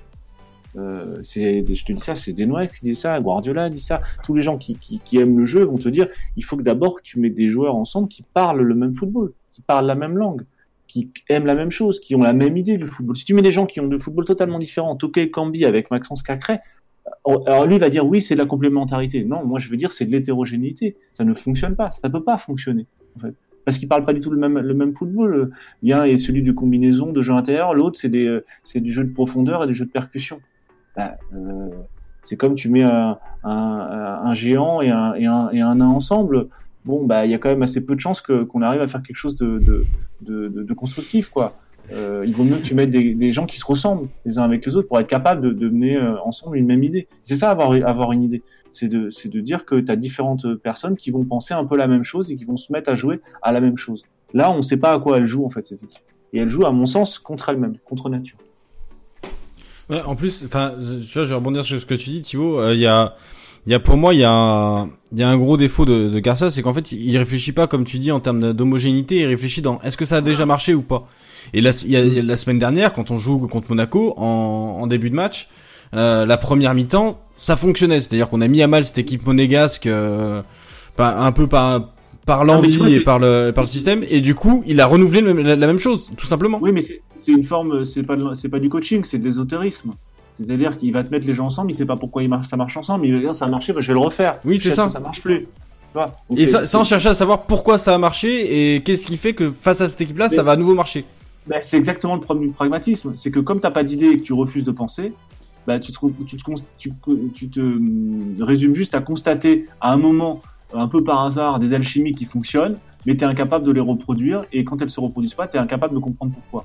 euh, 0.76 1.18
c'est, 1.22 1.64
je 1.66 1.84
te 1.84 1.92
dis 1.92 2.00
ça, 2.00 2.14
c'est 2.14 2.32
Desnoix 2.32 2.66
qui 2.66 2.80
dit 2.82 2.94
ça, 2.94 3.20
Guardiola 3.20 3.68
dit 3.68 3.80
ça. 3.80 4.00
Tous 4.24 4.34
les 4.34 4.42
gens 4.42 4.56
qui, 4.56 4.76
qui, 4.76 5.00
qui 5.00 5.18
aiment 5.18 5.38
le 5.38 5.44
jeu 5.44 5.64
vont 5.64 5.78
te 5.78 5.88
dire, 5.88 6.08
il 6.36 6.44
faut 6.44 6.56
que 6.56 6.62
d'abord 6.62 7.02
tu 7.02 7.20
mets 7.20 7.30
des 7.30 7.48
joueurs 7.48 7.76
ensemble 7.76 8.08
qui 8.08 8.22
parlent 8.22 8.62
le 8.62 8.74
même 8.74 8.94
football, 8.94 9.32
qui 9.52 9.60
parlent 9.60 9.86
la 9.86 9.94
même 9.94 10.16
langue, 10.16 10.44
qui 10.86 11.10
aiment 11.28 11.46
la 11.46 11.54
même 11.54 11.70
chose, 11.70 12.00
qui 12.00 12.14
ont 12.14 12.22
la 12.22 12.32
même 12.32 12.56
idée 12.56 12.78
du 12.78 12.86
football. 12.86 13.16
Si 13.16 13.24
tu 13.24 13.34
mets 13.34 13.42
des 13.42 13.52
gens 13.52 13.66
qui 13.66 13.80
ont 13.80 13.88
de 13.88 13.98
football 13.98 14.24
totalement 14.24 14.58
différent, 14.58 14.96
Tokay 14.96 15.30
Cambi 15.30 15.64
avec 15.64 15.90
Maxence 15.90 16.22
Cacré, 16.22 16.58
alors 17.24 17.66
lui 17.66 17.78
va 17.78 17.88
dire 17.88 18.06
oui 18.06 18.20
c'est 18.20 18.34
de 18.34 18.40
la 18.40 18.46
complémentarité. 18.46 19.24
Non, 19.24 19.44
moi 19.44 19.58
je 19.58 19.68
veux 19.68 19.76
dire 19.76 19.92
c'est 19.92 20.06
de 20.06 20.10
l'hétérogénéité. 20.10 20.96
Ça 21.12 21.24
ne 21.24 21.34
fonctionne 21.34 21.76
pas, 21.76 21.90
ça 21.90 22.08
peut 22.08 22.22
pas 22.24 22.38
fonctionner 22.38 22.86
en 23.16 23.20
fait. 23.20 23.34
Parce 23.64 23.78
qu'ils 23.78 23.88
parlent 23.88 24.04
pas 24.04 24.12
du 24.12 24.20
tout 24.20 24.30
le 24.30 24.38
même 24.38 24.58
le 24.58 24.74
même 24.74 24.94
football. 24.94 25.50
Il 25.82 25.90
y 25.90 25.92
a 25.92 26.02
un 26.02 26.04
est 26.04 26.18
celui 26.18 26.42
de 26.42 26.52
combinaison, 26.52 27.12
de 27.12 27.20
jeu 27.20 27.32
intérieur, 27.32 27.74
l'autre 27.74 27.98
c'est 27.98 28.08
des 28.08 28.40
c'est 28.64 28.80
du 28.80 28.92
jeu 28.92 29.04
de 29.04 29.12
profondeur 29.12 29.64
et 29.64 29.66
du 29.66 29.74
jeu 29.74 29.84
de 29.84 29.90
percussion. 29.90 30.40
Bah, 30.96 31.16
euh, 31.34 31.70
c'est 32.20 32.36
comme 32.36 32.54
tu 32.54 32.68
mets 32.68 32.84
un, 32.84 33.18
un, 33.44 33.50
un 34.24 34.34
géant 34.34 34.80
et 34.80 34.90
un, 34.90 35.14
et, 35.14 35.26
un, 35.26 35.50
et 35.50 35.60
un 35.60 35.76
nain 35.76 35.88
ensemble. 35.88 36.48
Bon, 36.84 37.04
bah, 37.04 37.26
il 37.26 37.30
y 37.30 37.34
a 37.34 37.38
quand 37.38 37.48
même 37.48 37.62
assez 37.62 37.80
peu 37.80 37.94
de 37.94 38.00
chances 38.00 38.20
qu'on 38.22 38.62
arrive 38.62 38.80
à 38.80 38.86
faire 38.86 39.02
quelque 39.02 39.16
chose 39.16 39.36
de, 39.36 39.58
de, 39.58 39.84
de, 40.20 40.62
de, 40.62 40.74
constructif, 40.74 41.30
quoi. 41.30 41.54
Euh, 41.92 42.24
il 42.26 42.32
vaut 42.32 42.44
mieux 42.44 42.56
que 42.56 42.62
tu 42.62 42.74
mettes 42.74 42.90
des, 42.90 43.14
des 43.14 43.32
gens 43.32 43.44
qui 43.44 43.58
se 43.58 43.66
ressemblent 43.66 44.08
les 44.24 44.38
uns 44.38 44.44
avec 44.44 44.64
les 44.64 44.76
autres 44.76 44.88
pour 44.88 44.98
être 45.00 45.08
capable 45.08 45.40
de, 45.42 45.50
de 45.52 45.68
mener 45.68 45.98
euh, 45.98 46.14
ensemble 46.24 46.56
une 46.56 46.66
même 46.66 46.82
idée. 46.82 47.08
C'est 47.22 47.36
ça, 47.36 47.50
avoir, 47.50 47.72
avoir 47.72 48.12
une 48.12 48.22
idée. 48.22 48.42
C'est 48.72 48.88
de, 48.88 49.10
de 49.10 49.40
dire 49.40 49.64
que 49.64 49.76
tu 49.76 49.92
as 49.92 49.96
différentes 49.96 50.54
personnes 50.56 50.96
qui 50.96 51.10
vont 51.10 51.24
penser 51.24 51.54
un 51.54 51.64
peu 51.64 51.76
la 51.76 51.86
même 51.86 52.04
chose 52.04 52.30
et 52.30 52.36
qui 52.36 52.44
vont 52.44 52.56
se 52.56 52.72
mettre 52.72 52.90
à 52.90 52.94
jouer 52.94 53.20
à 53.42 53.52
la 53.52 53.60
même 53.60 53.76
chose. 53.76 54.04
Là, 54.32 54.50
on 54.50 54.58
ne 54.58 54.62
sait 54.62 54.76
pas 54.76 54.92
à 54.92 54.98
quoi 54.98 55.18
elles 55.18 55.26
jouent, 55.26 55.44
en 55.44 55.50
fait, 55.50 55.66
cette 55.66 55.82
équipe. 55.82 56.02
Et 56.32 56.38
elles 56.38 56.48
jouent, 56.48 56.64
à 56.64 56.72
mon 56.72 56.86
sens, 56.86 57.18
contre 57.18 57.48
elles-mêmes, 57.50 57.76
contre 57.84 58.08
nature. 58.08 58.38
Ouais, 59.90 60.00
en 60.02 60.14
plus, 60.14 60.44
enfin, 60.46 60.72
tu 60.80 61.12
vois, 61.12 61.24
je 61.24 61.28
vais 61.30 61.34
rebondir 61.34 61.64
sur 61.64 61.80
ce 61.80 61.86
que 61.86 61.94
tu 61.94 62.10
dis, 62.10 62.22
Thibaut. 62.22 62.72
Il 62.72 62.78
y 62.78 62.86
a, 62.86 63.14
il 63.66 63.72
y 63.72 63.74
a 63.74 63.80
pour 63.80 63.96
moi, 63.96 64.12
il 64.14 64.20
y 64.20 64.24
a, 64.24 64.32
un, 64.32 64.90
il 65.12 65.18
y 65.18 65.22
a 65.22 65.28
un 65.28 65.36
gros 65.36 65.56
défaut 65.56 65.84
de, 65.84 66.08
de 66.08 66.18
Garcia, 66.18 66.50
c'est 66.50 66.62
qu'en 66.62 66.74
fait, 66.74 66.92
il 66.92 67.16
réfléchit 67.16 67.52
pas 67.52 67.66
comme 67.66 67.84
tu 67.84 67.98
dis 67.98 68.10
en 68.10 68.18
termes 68.20 68.52
d'homogénéité, 68.52 69.18
il 69.20 69.26
réfléchit 69.26 69.62
dans 69.62 69.80
est-ce 69.82 69.96
que 69.96 70.04
ça 70.04 70.16
a 70.16 70.20
déjà 70.20 70.46
marché 70.46 70.74
ou 70.74 70.82
pas. 70.82 71.08
Et 71.54 71.60
la, 71.60 71.70
il 71.84 71.90
y 71.90 71.96
a, 71.96 72.00
il 72.00 72.14
y 72.14 72.18
a 72.18 72.22
la 72.22 72.36
semaine 72.36 72.58
dernière, 72.58 72.92
quand 72.92 73.10
on 73.10 73.18
joue 73.18 73.46
contre 73.46 73.68
Monaco 73.68 74.14
en, 74.16 74.78
en 74.80 74.86
début 74.86 75.10
de 75.10 75.14
match, 75.14 75.48
euh, 75.94 76.26
la 76.26 76.36
première 76.38 76.74
mi-temps, 76.74 77.20
ça 77.36 77.54
fonctionnait, 77.54 78.00
c'est-à-dire 78.00 78.28
qu'on 78.28 78.40
a 78.40 78.48
mis 78.48 78.62
à 78.62 78.66
mal 78.66 78.84
cette 78.84 78.98
équipe 78.98 79.26
monégasque, 79.26 79.86
euh, 79.86 80.42
un 80.98 81.32
peu 81.32 81.46
par 81.46 81.90
par 82.24 82.44
l'envie 82.44 82.94
et 82.94 83.00
par 83.00 83.18
le 83.18 83.50
par 83.54 83.64
le 83.64 83.68
système, 83.68 84.04
et 84.08 84.20
du 84.20 84.34
coup, 84.34 84.62
il 84.66 84.80
a 84.80 84.86
renouvelé 84.86 85.20
la, 85.20 85.56
la, 85.56 85.66
même 85.66 85.80
chose, 85.80 86.10
tout 86.16 86.26
simplement. 86.26 86.58
Oui, 86.62 86.70
mais 86.72 86.82
c'est 86.82 87.02
une 87.30 87.44
forme, 87.44 87.84
c'est 87.84 88.02
pas 88.02 88.16
c'est 88.34 88.48
pas 88.48 88.58
du 88.58 88.68
coaching, 88.68 89.04
c'est 89.04 89.18
de 89.18 89.24
l'ésotérisme. 89.24 89.92
C'est-à-dire 90.34 90.78
qu'il 90.78 90.92
va 90.92 91.04
te 91.04 91.10
mettre 91.10 91.26
les 91.26 91.34
gens 91.34 91.46
ensemble, 91.46 91.70
il 91.70 91.74
sait 91.74 91.86
pas 91.86 91.96
pourquoi 91.96 92.22
il 92.22 92.28
marche, 92.28 92.48
ça 92.48 92.56
marche 92.56 92.76
ensemble, 92.76 93.06
il 93.06 93.14
va 93.14 93.20
dire 93.20 93.34
ça 93.34 93.44
a 93.44 93.48
marché, 93.48 93.72
bah, 93.72 93.80
je 93.80 93.88
vais 93.88 93.92
le 93.92 94.00
refaire. 94.00 94.38
Oui, 94.44 94.58
c'est 94.58 94.70
ça. 94.70 94.88
Ça 94.88 94.98
marche 94.98 95.20
plus. 95.20 95.46
Voilà. 95.92 96.16
Et 96.36 96.46
ça, 96.46 96.64
sans 96.64 96.84
chercher 96.84 97.10
à 97.10 97.14
savoir 97.14 97.42
pourquoi 97.42 97.76
ça 97.78 97.94
a 97.94 97.98
marché 97.98 98.74
et 98.74 98.82
qu'est-ce 98.82 99.06
qui 99.06 99.18
fait 99.18 99.34
que 99.34 99.50
face 99.50 99.80
à 99.82 99.88
cette 99.88 100.00
équipe-là, 100.00 100.30
ça 100.30 100.42
va 100.42 100.52
à 100.52 100.56
nouveau 100.56 100.74
marcher. 100.74 101.04
Bah, 101.46 101.56
c'est 101.60 101.76
exactement 101.76 102.14
le 102.14 102.20
problème 102.20 102.48
du 102.48 102.54
pragmatisme. 102.54 103.12
C'est 103.14 103.30
que 103.30 103.40
comme 103.40 103.60
t'as 103.60 103.70
pas 103.70 103.84
d'idée 103.84 104.06
et 104.06 104.16
que 104.16 104.22
tu 104.22 104.32
refuses 104.32 104.64
de 104.64 104.70
penser, 104.70 105.12
bah, 105.66 105.78
tu, 105.78 105.92
te, 105.92 105.98
tu, 106.26 106.36
te, 106.36 106.60
tu, 106.78 106.92
tu 107.34 107.48
te 107.50 108.42
résumes 108.42 108.74
juste 108.74 108.94
à 108.94 109.00
constater 109.00 109.66
à 109.80 109.92
un 109.92 109.96
moment, 109.96 110.40
un 110.72 110.88
peu 110.88 111.04
par 111.04 111.24
hasard, 111.24 111.58
des 111.58 111.74
alchimies 111.74 112.12
qui 112.12 112.24
fonctionnent, 112.24 112.78
mais 113.06 113.16
tu 113.16 113.24
es 113.24 113.26
incapable 113.26 113.64
de 113.64 113.72
les 113.72 113.80
reproduire, 113.80 114.44
et 114.52 114.64
quand 114.64 114.80
elles 114.80 114.90
se 114.90 115.00
reproduisent 115.00 115.34
pas, 115.34 115.46
tu 115.46 115.56
es 115.56 115.60
incapable 115.60 115.94
de 115.94 116.00
comprendre 116.00 116.32
pourquoi. 116.32 116.64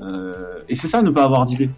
Euh, 0.00 0.32
et 0.68 0.74
c'est 0.74 0.88
ça, 0.88 1.02
ne 1.02 1.10
pas 1.10 1.24
avoir 1.24 1.44
d'idée. 1.44 1.68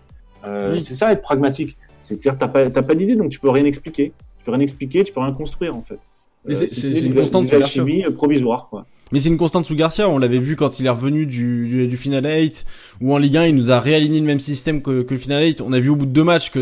Euh, 0.46 0.74
oui. 0.74 0.83
C'est 0.83 0.94
ça, 0.94 1.12
être 1.12 1.22
pragmatique. 1.22 1.76
C'est-à-dire, 2.00 2.37
t'as 2.38 2.48
pas, 2.48 2.68
pas 2.70 2.94
d'idée, 2.94 3.16
donc 3.16 3.31
tu 3.31 3.40
peux 3.40 3.50
rien 3.50 3.64
expliquer. 3.64 4.12
Tu 4.38 4.44
peux 4.44 4.52
rien 4.52 4.61
expliquer, 4.61 5.05
tu 5.05 5.12
peux 5.12 5.20
rien 5.20 5.33
construire 5.33 5.74
en 5.76 5.83
fait. 5.83 5.98
Mais 6.46 6.55
c'est- 6.55 6.66
Euh, 6.66 6.68
c'est 6.72 6.90
des- 6.90 7.00
une 7.07 7.12
des- 7.14 7.18
constante 7.20 7.44
des 7.44 7.50
sous 7.50 7.59
Garcia. 7.59 7.83
alchimies, 7.83 8.05
euh, 8.07 8.11
provisoires 8.12 8.68
quoi. 8.70 8.87
Mais 9.12 9.20
c'est 9.20 9.29
une 9.29 9.37
constante 9.37 9.64
sous 9.66 9.74
Garcia, 9.76 10.09
on 10.09 10.18
l'avait 10.18 10.38
vu 10.38 10.57
quand 10.57 10.79
il 10.81 10.87
est 10.87 10.90
revenu 10.90 11.26
du, 11.26 11.68
du, 11.68 11.87
du 11.88 11.96
Final 11.96 12.24
8, 12.24 12.64
où 13.00 13.12
en 13.14 13.18
Ligue 13.18 13.37
1, 13.37 13.46
il 13.46 13.55
nous 13.55 13.70
a 13.70 13.79
réaligné 13.81 14.18
le 14.20 14.26
même 14.26 14.40
système 14.40 14.83
que, 14.83 15.02
que 15.02 15.14
le 15.14 15.20
Final 15.20 15.42
8. 15.44 15.61
On 15.61 15.72
a 15.72 15.79
vu 15.81 15.90
au 15.90 15.96
bout 15.96 16.07
de 16.07 16.11
deux 16.12 16.24
matchs 16.24 16.50
qu'il 16.50 16.61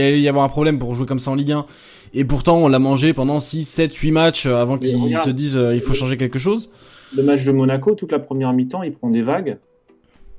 allait 0.00 0.20
y 0.20 0.28
avoir 0.28 0.44
un 0.44 0.48
problème 0.48 0.78
pour 0.78 0.94
jouer 0.94 1.06
comme 1.06 1.18
ça 1.18 1.30
en 1.30 1.34
Ligue 1.34 1.52
1. 1.52 1.66
Et 2.14 2.24
pourtant, 2.24 2.58
on 2.58 2.68
l'a 2.68 2.78
mangé 2.78 3.12
pendant 3.14 3.40
6, 3.40 3.64
7, 3.64 3.94
8 3.94 4.10
matchs 4.10 4.44
euh, 4.46 4.56
avant 4.56 4.78
regarde. 4.78 5.24
se 5.24 5.30
disent 5.30 5.56
euh, 5.56 5.74
il 5.74 5.80
faut 5.80 5.92
changer 5.94 6.16
quelque 6.18 6.38
chose. 6.38 6.70
Le 7.16 7.22
match 7.22 7.44
de 7.44 7.52
Monaco, 7.52 7.94
toute 7.94 8.12
la 8.12 8.18
première 8.18 8.52
mi-temps, 8.54 8.82
il 8.82 8.92
prend 8.92 9.10
des 9.10 9.22
vagues. 9.22 9.58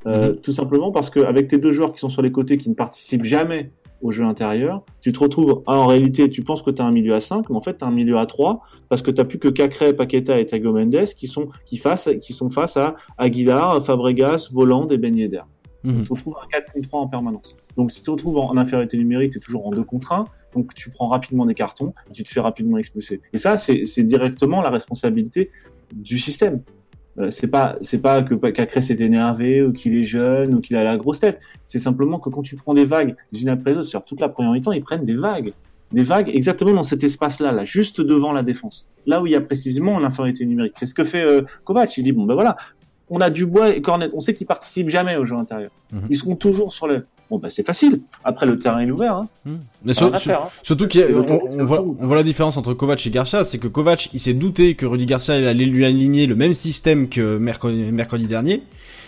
Euh, 0.06 0.30
Mhm. 0.32 0.38
Tout 0.38 0.52
simplement 0.52 0.92
parce 0.92 1.10
qu'avec 1.10 1.48
tes 1.48 1.58
deux 1.58 1.72
joueurs 1.72 1.94
qui 1.94 2.00
sont 2.00 2.10
sur 2.10 2.22
les 2.22 2.32
côtés, 2.32 2.58
qui 2.58 2.70
ne 2.70 2.76
participent 2.76 3.24
jamais 3.24 3.72
au 4.02 4.12
jeu 4.12 4.26
intérieur, 4.26 4.84
tu 5.00 5.13
te 5.13 5.20
retrouves, 5.20 5.63
ah, 5.66 5.78
en 5.78 5.88
réalité, 5.88 6.30
tu 6.30 6.44
penses 6.44 6.62
que 6.62 6.72
tu 6.72 6.82
as 6.82 6.86
un 6.86 6.92
milieu 6.92 7.13
à 7.16 7.22
5, 7.22 7.50
mais 7.50 7.56
en 7.56 7.62
fait, 7.62 7.78
tu 7.78 7.86
as 7.86 7.88
un 7.88 7.92
milieu 7.92 8.18
à 8.18 8.26
3, 8.26 8.62
parce 8.89 9.02
que 9.02 9.12
tu 9.12 9.24
plus 9.24 9.39
que 9.39 9.48
Cacré, 9.48 9.94
Paqueta 9.94 10.39
et 10.39 10.46
Thiago 10.46 10.74
Mendes 10.74 11.06
qui 11.16 11.28
sont, 11.28 11.48
qui 11.66 11.78
face, 11.78 12.10
qui 12.20 12.34
sont 12.34 12.50
face 12.50 12.76
à 12.76 12.96
Aguilar, 13.18 13.82
Fabregas, 13.84 14.50
Voland 14.52 14.88
et 14.89 14.98
Ben 14.98 15.16
Yedder. 15.16 15.44
Mhm. 15.86 16.00
Tu 16.00 16.04
te 16.04 16.13
retrouves 16.13 16.36
en 16.36 16.48
4 16.52 16.74
contre 16.74 16.88
3 16.89 17.00
en 17.00 17.08
permanence. 17.08 17.56
Donc, 17.78 17.92
si 17.92 18.00
tu 18.00 18.06
te 18.06 18.12
retrouves 18.12 18.38
en, 18.38 18.50
en 18.50 18.58
infériorité 18.58 18.98
numérique, 18.98 19.32
tu 19.32 19.38
es 19.38 19.42
toujours 19.42 19.68
en 19.68 19.72
2 19.72 19.84
contre 19.84 20.12
1. 20.12 20.26
Donc, 20.54 20.74
tu 20.76 20.89
prends 20.89 21.08
rapidement 21.08 21.46
des 21.46 21.54
cartons 21.56 21.94
et 22.10 22.13
tu 22.13 22.24
te 22.24 22.30
fais 22.30 22.42
rapidement 22.42 22.78
expulser. 22.78 23.22
Et 23.32 23.38
ça, 23.38 23.58
c'est 23.58 24.04
directement 24.04 24.62
la 24.62 24.70
responsabilité 24.70 25.50
du 25.94 26.18
système. 26.18 26.62
Euh, 27.19 27.30
c'est 27.30 27.47
pas 27.47 27.76
c'est 27.82 28.02
pas 28.02 28.23
que 28.23 28.34
Cacré 28.49 28.82
s'est 28.82 28.97
énervé 28.99 29.62
ou 29.62 29.71
qu'il 29.71 29.95
est 29.95 30.04
jeune 30.04 30.56
ou 30.56 30.62
qu'il 30.62 30.76
a 30.76 30.84
la 30.84 30.97
grosse 30.97 31.19
tête. 31.19 31.39
C'est 31.67 31.80
simplement 31.80 32.19
que 32.19 32.30
quand 32.30 32.41
tu 32.41 32.56
prends 32.56 32.73
des 32.73 32.86
vagues 32.86 33.15
les 33.32 33.43
unes 33.43 33.49
après 33.49 33.71
les 33.71 33.78
autres, 33.78 33.89
sur 33.89 34.04
toute 34.04 34.19
la 34.19 34.30
première 34.30 34.52
mi-temps, 34.52 34.71
ils 34.71 34.84
prennent 34.84 35.06
des 35.06 35.15
vagues. 35.15 35.54
Des 35.91 36.04
vagues 36.04 36.30
exactement 36.34 36.73
dans 36.73 36.84
cet 36.84 37.04
espace-là, 37.04 37.52
là, 37.52 37.65
juste 37.65 38.02
devant 38.02 38.32
la 38.32 38.41
défense. 38.41 38.88
Là 39.06 39.21
où 39.21 39.28
il 39.28 39.34
y 39.34 39.36
a 39.36 39.41
précisément 39.41 39.99
l'infériorité 39.99 40.43
numérique. 40.45 40.73
C'est 40.76 40.88
ce 40.88 40.95
que 40.95 41.04
fait 41.04 41.23
euh, 41.23 41.43
Kovac. 41.65 41.95
Il 41.97 42.04
dit, 42.04 42.13
bon 42.13 42.26
ben 42.26 42.34
voilà, 42.34 42.58
on 43.10 43.20
a 43.20 43.30
Dubois 43.30 43.70
et 43.76 43.82
Cornet, 43.82 44.10
on 44.13 44.20
sait 44.20 44.34
qu'ils 44.34 44.48
participent 44.48 44.89
jamais 44.89 45.16
au 45.18 45.26
jeu 45.26 45.36
intérieur. 45.36 45.72
Mhm. 45.92 46.02
Ils 46.10 46.18
seront 46.18 46.36
toujours 46.36 46.72
sur 46.74 46.88
le... 46.88 47.06
Bon 47.30 47.39
ben 47.39 47.50
c'est 47.50 47.66
facile. 47.66 48.02
Après 48.24 48.46
le 48.46 48.60
terrain 48.60 48.80
est 48.82 48.92
ouvert. 48.92 49.16
Hein. 49.16 49.28
Mais 49.84 49.94
sur- 49.94 50.10
sur- 50.10 50.20
faire, 50.20 50.42
hein. 50.44 50.50
Surtout 50.62 50.88
qu'on 50.88 51.00
on, 51.60 51.96
on 52.00 52.06
voit 52.06 52.16
la 52.18 52.22
différence 52.24 52.58
entre 52.58 52.74
Kovac 52.74 53.06
et 53.08 53.10
Garcia, 53.10 53.44
c'est 53.44 53.58
que 53.58 53.68
Kovac, 53.68 54.10
il 54.13 54.20
s'est 54.20 54.34
douté 54.34 54.76
que 54.76 54.86
Rudy 54.86 55.06
Garcia 55.06 55.39
il 55.39 55.48
allait 55.48 55.66
lui 55.66 55.84
aligner 55.86 56.28
le 56.28 56.36
même 56.36 56.54
système 56.54 57.10
que 57.10 57.38
mercredi, 57.38 57.78
mercredi 57.92 58.28
dernier, 58.28 58.62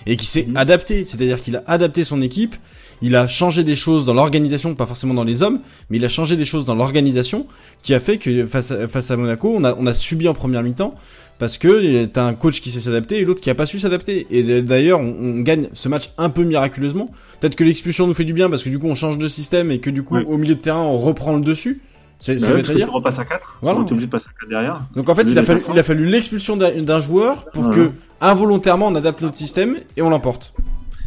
et 0.07 0.15
qui 0.17 0.25
s'est 0.25 0.45
Mhm. 0.47 0.57
adapté, 0.57 1.03
c'est-à-dire 1.03 1.41
qu'il 1.41 1.55
a 1.57 1.63
adapté 1.67 2.03
son 2.03 2.21
équipe, 2.21 2.55
il 3.01 3.15
a 3.15 3.27
changé 3.27 3.63
des 3.65 3.75
choses 3.75 4.05
dans 4.05 4.13
l'organisation, 4.13 4.73
pas 4.75 4.85
forcément 4.85 5.13
dans 5.13 5.25
les 5.25 5.43
hommes, 5.43 5.59
mais 5.89 5.97
il 5.97 6.05
a 6.05 6.09
changé 6.09 6.35
des 6.37 6.45
choses 6.45 6.65
dans 6.65 6.75
l'organisation, 6.75 7.45
qui 7.83 7.93
a 7.93 7.99
fait 7.99 8.17
que 8.17 8.45
face 8.47 8.71
à, 8.71 8.87
face 8.87 9.11
à 9.11 9.17
Monaco, 9.17 9.53
on 9.55 9.63
a, 9.65 9.75
on 9.77 9.85
a 9.85 9.93
subi 9.93 10.27
en 10.29 10.33
première 10.33 10.63
mi-temps, 10.63 10.95
parce 11.39 11.57
que 11.57 12.05
t'as 12.05 12.25
un 12.25 12.33
coach 12.33 12.61
qui 12.61 12.69
sait 12.71 12.79
s'adapter 12.79 13.19
et 13.19 13.25
l'autre 13.25 13.41
qui 13.41 13.49
a 13.49 13.55
pas 13.55 13.65
su 13.65 13.79
s'adapter. 13.79 14.25
Et 14.31 14.61
d'ailleurs, 14.61 14.99
on, 15.01 15.15
on 15.19 15.39
gagne 15.41 15.69
ce 15.73 15.89
match 15.89 16.11
un 16.17 16.29
peu 16.29 16.43
miraculeusement. 16.43 17.11
Peut-être 17.41 17.55
que 17.55 17.63
l'expulsion 17.63 18.07
nous 18.07 18.13
fait 18.13 18.23
du 18.23 18.33
bien 18.33 18.49
parce 18.49 18.63
que 18.63 18.69
du 18.69 18.79
coup 18.79 18.87
on 18.87 18.95
change 18.95 19.17
de 19.17 19.27
système 19.27 19.71
et 19.71 19.79
que 19.79 19.89
du 19.89 20.03
coup 20.03 20.15
Oui. 20.15 20.23
au 20.27 20.37
milieu 20.37 20.55
de 20.55 20.59
terrain 20.61 20.83
on 20.83 20.97
reprend 20.97 21.35
le 21.35 21.41
dessus. 21.41 21.81
C'est 22.21 22.39
Bah 22.41 22.47
ouais, 22.47 22.53
parce 22.55 22.69
que 22.69 22.75
dire. 22.75 22.85
tu 22.87 22.91
repasses 22.93 23.19
à 23.19 23.25
4. 23.25 23.57
Voilà. 23.61 23.79
Tu 23.81 23.87
es 23.87 23.91
obligé 23.91 24.05
de 24.07 24.11
passer 24.11 24.27
à 24.29 24.39
4 24.39 24.49
derrière. 24.49 24.81
Donc 24.95 25.09
en 25.09 25.15
fait 25.15 25.23
il 25.23 25.37
a 25.37 25.43
fallu, 25.43 25.59
faire 25.59 25.67
ça. 25.67 25.73
il 25.73 25.79
a 25.79 25.83
fallu 25.83 26.05
l'expulsion 26.05 26.55
d'un 26.55 26.81
d'un 26.81 26.99
joueur 27.01 27.45
pour 27.51 27.63
Voilà. 27.63 27.77
que 27.87 27.91
involontairement 28.21 28.87
on 28.87 28.95
adapte 28.95 29.21
notre 29.21 29.35
système 29.37 29.77
et 29.97 30.01
on 30.01 30.09
l'emporte. 30.09 30.53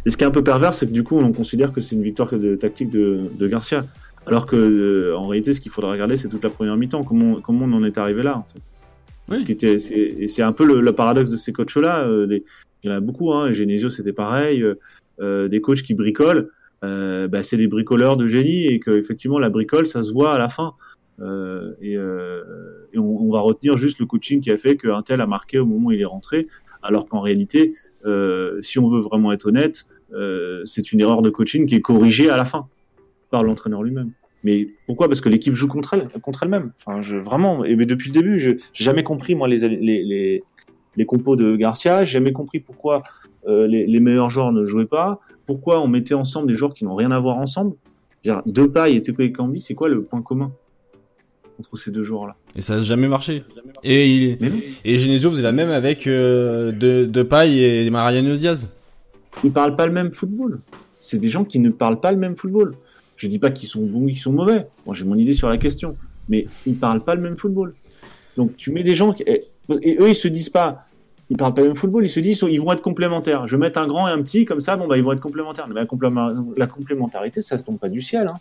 Et 0.07 0.11
ce 0.11 0.17
qui 0.17 0.25
est 0.25 0.27
un 0.27 0.31
peu 0.31 0.45
pervers, 0.45 0.75
c'est 0.75 0.87
que 0.87 0.93
du 0.93 1.03
coup, 1.03 1.19
on 1.19 1.33
considère 1.33 1.73
que 1.73 1.81
c'est 1.81 1.97
une 1.97 2.03
victoire 2.05 2.31
de 2.33 2.55
tactique 2.55 2.89
de, 2.91 3.19
de 3.37 3.49
Garcia. 3.49 3.85
Alors 4.27 4.47
que, 4.47 4.57
euh, 4.57 5.17
en 5.19 5.27
réalité, 5.27 5.53
ce 5.53 5.61
qu'il 5.61 5.73
faudra 5.73 5.91
regarder, 5.91 6.17
c'est 6.17 6.29
toute 6.29 6.45
la 6.45 6.51
première 6.51 6.77
mi-temps. 6.77 7.03
Comment, 7.03 7.41
comment 7.41 7.67
on 7.67 7.73
en 7.73 7.85
est 7.85 7.99
arrivé 7.99 8.23
là, 8.23 8.39
en 8.39 8.45
fait? 8.51 8.61
Ce 9.33 9.45
qui 9.45 9.53
était, 9.53 9.79
c'est, 9.79 10.43
un 10.43 10.53
peu 10.53 10.65
le, 10.65 10.81
le 10.81 10.93
paradoxe 10.93 11.31
de 11.31 11.37
ces 11.37 11.53
coachs-là. 11.53 12.07
euh, 12.07 12.27
il 12.83 12.91
y 12.91 12.93
en 12.93 12.97
a 12.97 13.01
beaucoup, 13.01 13.33
hein. 13.33 13.53
Genesio, 13.53 13.91
c'était 13.91 14.13
pareil. 14.13 14.63
euh, 14.63 14.79
euh, 15.21 15.49
des 15.49 15.61
coachs 15.61 15.83
qui 15.83 15.95
bricolent, 15.95 16.49
bah, 16.83 17.43
c'est 17.43 17.57
des 17.57 17.67
bricoleurs 17.67 18.17
de 18.17 18.27
génie 18.27 18.67
et 18.67 18.79
que, 18.79 18.93
effectivement, 18.93 19.39
la 19.39 19.49
bricole, 19.49 19.87
ça 19.87 20.03
se 20.03 20.13
voit 20.13 20.35
à 20.35 20.39
la 20.39 20.49
fin. 20.49 20.75
Euh, 21.21 21.73
et 21.81 21.97
euh, 21.97 22.43
et 22.93 22.99
on, 22.99 23.23
on 23.23 23.33
va 23.33 23.41
retenir 23.41 23.77
juste 23.77 23.99
le 23.99 24.07
coaching 24.07 24.41
qui 24.41 24.53
a 24.53 24.57
fait 24.57 24.77
qu'un 24.77 25.03
tel 25.03 25.21
a 25.21 25.27
marqué 25.27 25.59
au 25.59 25.67
moment 25.67 25.89
où 25.89 25.93
il 25.93 26.01
est 26.01 26.05
rentré, 26.05 26.47
alors 26.81 27.09
qu'en 27.09 27.21
réalité, 27.21 27.75
euh, 28.07 28.63
si 28.63 28.79
on 28.79 28.89
veut 28.89 29.01
vraiment 29.01 29.33
être 29.33 29.47
honnête, 29.47 29.85
c'est 30.65 30.93
une 30.93 31.01
erreur 31.01 31.21
de 31.21 31.31
coaching 31.31 31.67
qui 31.67 31.75
est 31.75 31.81
corrigée 31.81 32.31
à 32.31 32.37
la 32.37 32.45
fin 32.45 32.69
par 33.31 33.43
l'entraîneur 33.43 33.83
lui-même. 33.83 34.13
Mais 34.45 34.69
pourquoi? 34.87 35.09
Parce 35.09 35.21
que 35.21 35.29
l'équipe 35.29 35.55
joue 35.55 35.69
contre 35.69 35.95
elle, 35.95 36.09
contre 36.21 36.45
elle-même. 36.45 36.73
Enfin, 36.85 37.03
je, 37.03 37.17
vraiment. 37.17 37.65
Et 37.65 37.75
mais 37.77 37.87
depuis 37.87 38.11
le 38.11 38.15
début, 38.15 38.39
je 38.39 38.53
j'ai 38.73 38.85
jamais 38.85 39.03
compris 39.03 39.35
moi 39.35 39.49
les 39.49 39.59
les 39.69 40.05
les, 40.05 40.43
les 40.97 41.07
compos 41.07 41.37
de 41.37 41.57
Garcia. 41.57 42.05
J'ai 42.05 42.13
jamais 42.13 42.33
compris 42.33 42.61
pourquoi 42.61 43.03
euh, 43.47 43.67
les, 43.67 43.87
les 43.87 44.01
meilleurs 44.01 44.31
joueurs 44.31 44.53
ne 44.53 44.65
jouaient 44.65 44.87
pas. 44.87 45.21
Pourquoi 45.47 45.81
on 45.81 45.89
mettait 45.89 46.15
ensemble 46.15 46.47
des 46.49 46.55
joueurs 46.55 46.75
qui 46.75 46.85
n'ont 46.85 46.95
rien 46.95 47.11
à 47.11 47.19
voir 47.19 47.37
ensemble? 47.39 47.75
Dire, 48.23 48.43
Depay 48.47 48.97
et 48.97 49.03
Teko 49.03 49.23
Ekambi, 49.23 49.61
c'est 49.61 49.75
quoi 49.75 49.89
le 49.89 50.03
point 50.03 50.23
commun 50.23 50.53
entre 51.59 51.77
ces 51.77 51.91
deux 51.91 52.03
joueurs-là? 52.03 52.37
Et 52.55 52.61
ça 52.61 52.75
a 52.75 52.81
jamais 52.81 53.09
marché. 53.09 53.43
Et, 53.83 54.09
il, 54.09 54.39
Mais 54.41 54.51
et 54.85 54.99
Genesio 54.99 55.31
faisait 55.31 55.43
la 55.43 55.53
même 55.53 55.71
avec 55.71 56.07
euh, 56.07 56.71
de, 56.71 57.05
de 57.07 57.23
Paille 57.23 57.63
et 57.63 57.89
Mariano 57.91 58.37
Diaz. 58.37 58.69
ils 59.43 59.51
parlent 59.53 59.77
pas 59.77 59.87
le 59.87 59.93
même 59.93 60.13
football. 60.13 60.61
C'est 61.01 61.19
des 61.19 61.29
gens 61.29 61.45
qui 61.45 61.59
ne 61.59 61.71
parlent 61.71 62.01
pas 62.01 62.13
le 62.13 62.19
même 62.19 62.37
football. 62.37 62.75
Je 63.19 63.27
dis 63.27 63.39
pas 63.39 63.51
qu'ils 63.51 63.69
sont 63.69 63.85
bons 63.85 64.05
ou 64.05 64.07
qu'ils 64.07 64.19
sont 64.19 64.33
mauvais. 64.33 64.67
Moi, 64.87 64.95
j'ai 64.95 65.05
mon 65.05 65.17
idée 65.17 65.33
sur 65.33 65.49
la 65.49 65.59
question. 65.59 65.97
Mais 66.29 66.47
ils 66.67 66.77
parlent 66.77 67.03
pas 67.03 67.15
le 67.15 67.21
même 67.21 67.37
football. 67.37 67.73
Donc, 68.37 68.57
tu 68.57 68.71
mets 68.71 68.85
des 68.85 68.95
gens 68.95 69.13
qui... 69.13 69.25
et, 69.25 69.43
eux, 69.71 70.09
ils 70.09 70.15
se 70.15 70.29
disent 70.29 70.51
pas, 70.51 70.87
ils 71.29 71.37
parlent 71.37 71.53
pas 71.53 71.63
le 71.63 71.69
même 71.69 71.77
football. 71.77 72.07
Ils 72.07 72.11
se 72.11 72.21
disent, 72.21 72.45
ils 72.49 72.61
vont 72.61 72.73
être 72.73 72.81
complémentaires. 72.81 73.49
Je 73.49 73.57
vais 73.57 73.61
mettre 73.61 73.81
un 73.81 73.89
grand 73.89 74.07
et 74.09 74.13
un 74.13 74.23
petit 74.23 74.45
comme 74.45 74.61
ça. 74.61 74.77
Bon, 74.77 74.87
bah, 74.87 74.97
ils 74.97 75.03
vont 75.03 75.13
être 75.13 75.21
complémentaires. 75.21 75.67
Mais 75.69 75.75
la, 75.75 76.67
complémentarité, 76.67 77.43
ça 77.43 77.57
ne 77.57 77.63
tombe 77.63 77.79
pas 77.79 77.89
du 77.89 78.01
ciel. 78.01 78.29
Hein. 78.29 78.39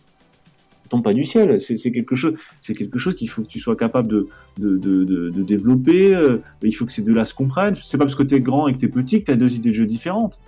Tombe 0.90 1.04
pas 1.04 1.14
du 1.14 1.24
ciel. 1.24 1.60
C'est 1.60 1.92
quelque 1.92 2.16
chose. 2.16 2.36
C'est 2.62 2.76
quelque 2.76 3.00
chose 3.00 3.16
qu'il 3.16 3.30
faut 3.30 3.42
que 3.42 3.48
tu 3.48 3.60
sois 3.60 3.76
capable 3.76 4.08
de 4.08 4.28
de, 4.60 4.78
de, 4.78 5.44
développer. 5.44 6.14
euh, 6.14 6.38
Il 6.62 6.72
faut 6.72 6.86
que 6.86 6.92
ces 6.92 7.02
deux-là 7.02 7.26
se 7.26 7.34
comprennent. 7.34 7.76
C'est 7.82 7.98
pas 7.98 8.06
parce 8.06 8.16
que 8.16 8.24
tu 8.24 8.36
es 8.36 8.42
grand 8.42 8.68
et 8.68 8.74
que 8.74 8.78
tu 8.78 8.86
es 8.86 8.90
petit 8.90 9.22
que 9.22 9.26
tu 9.26 9.32
as 9.32 9.36
deux 9.36 9.56
idées 9.56 9.70
de 9.70 9.76
jeu 9.76 9.88
différentes. 9.88 10.40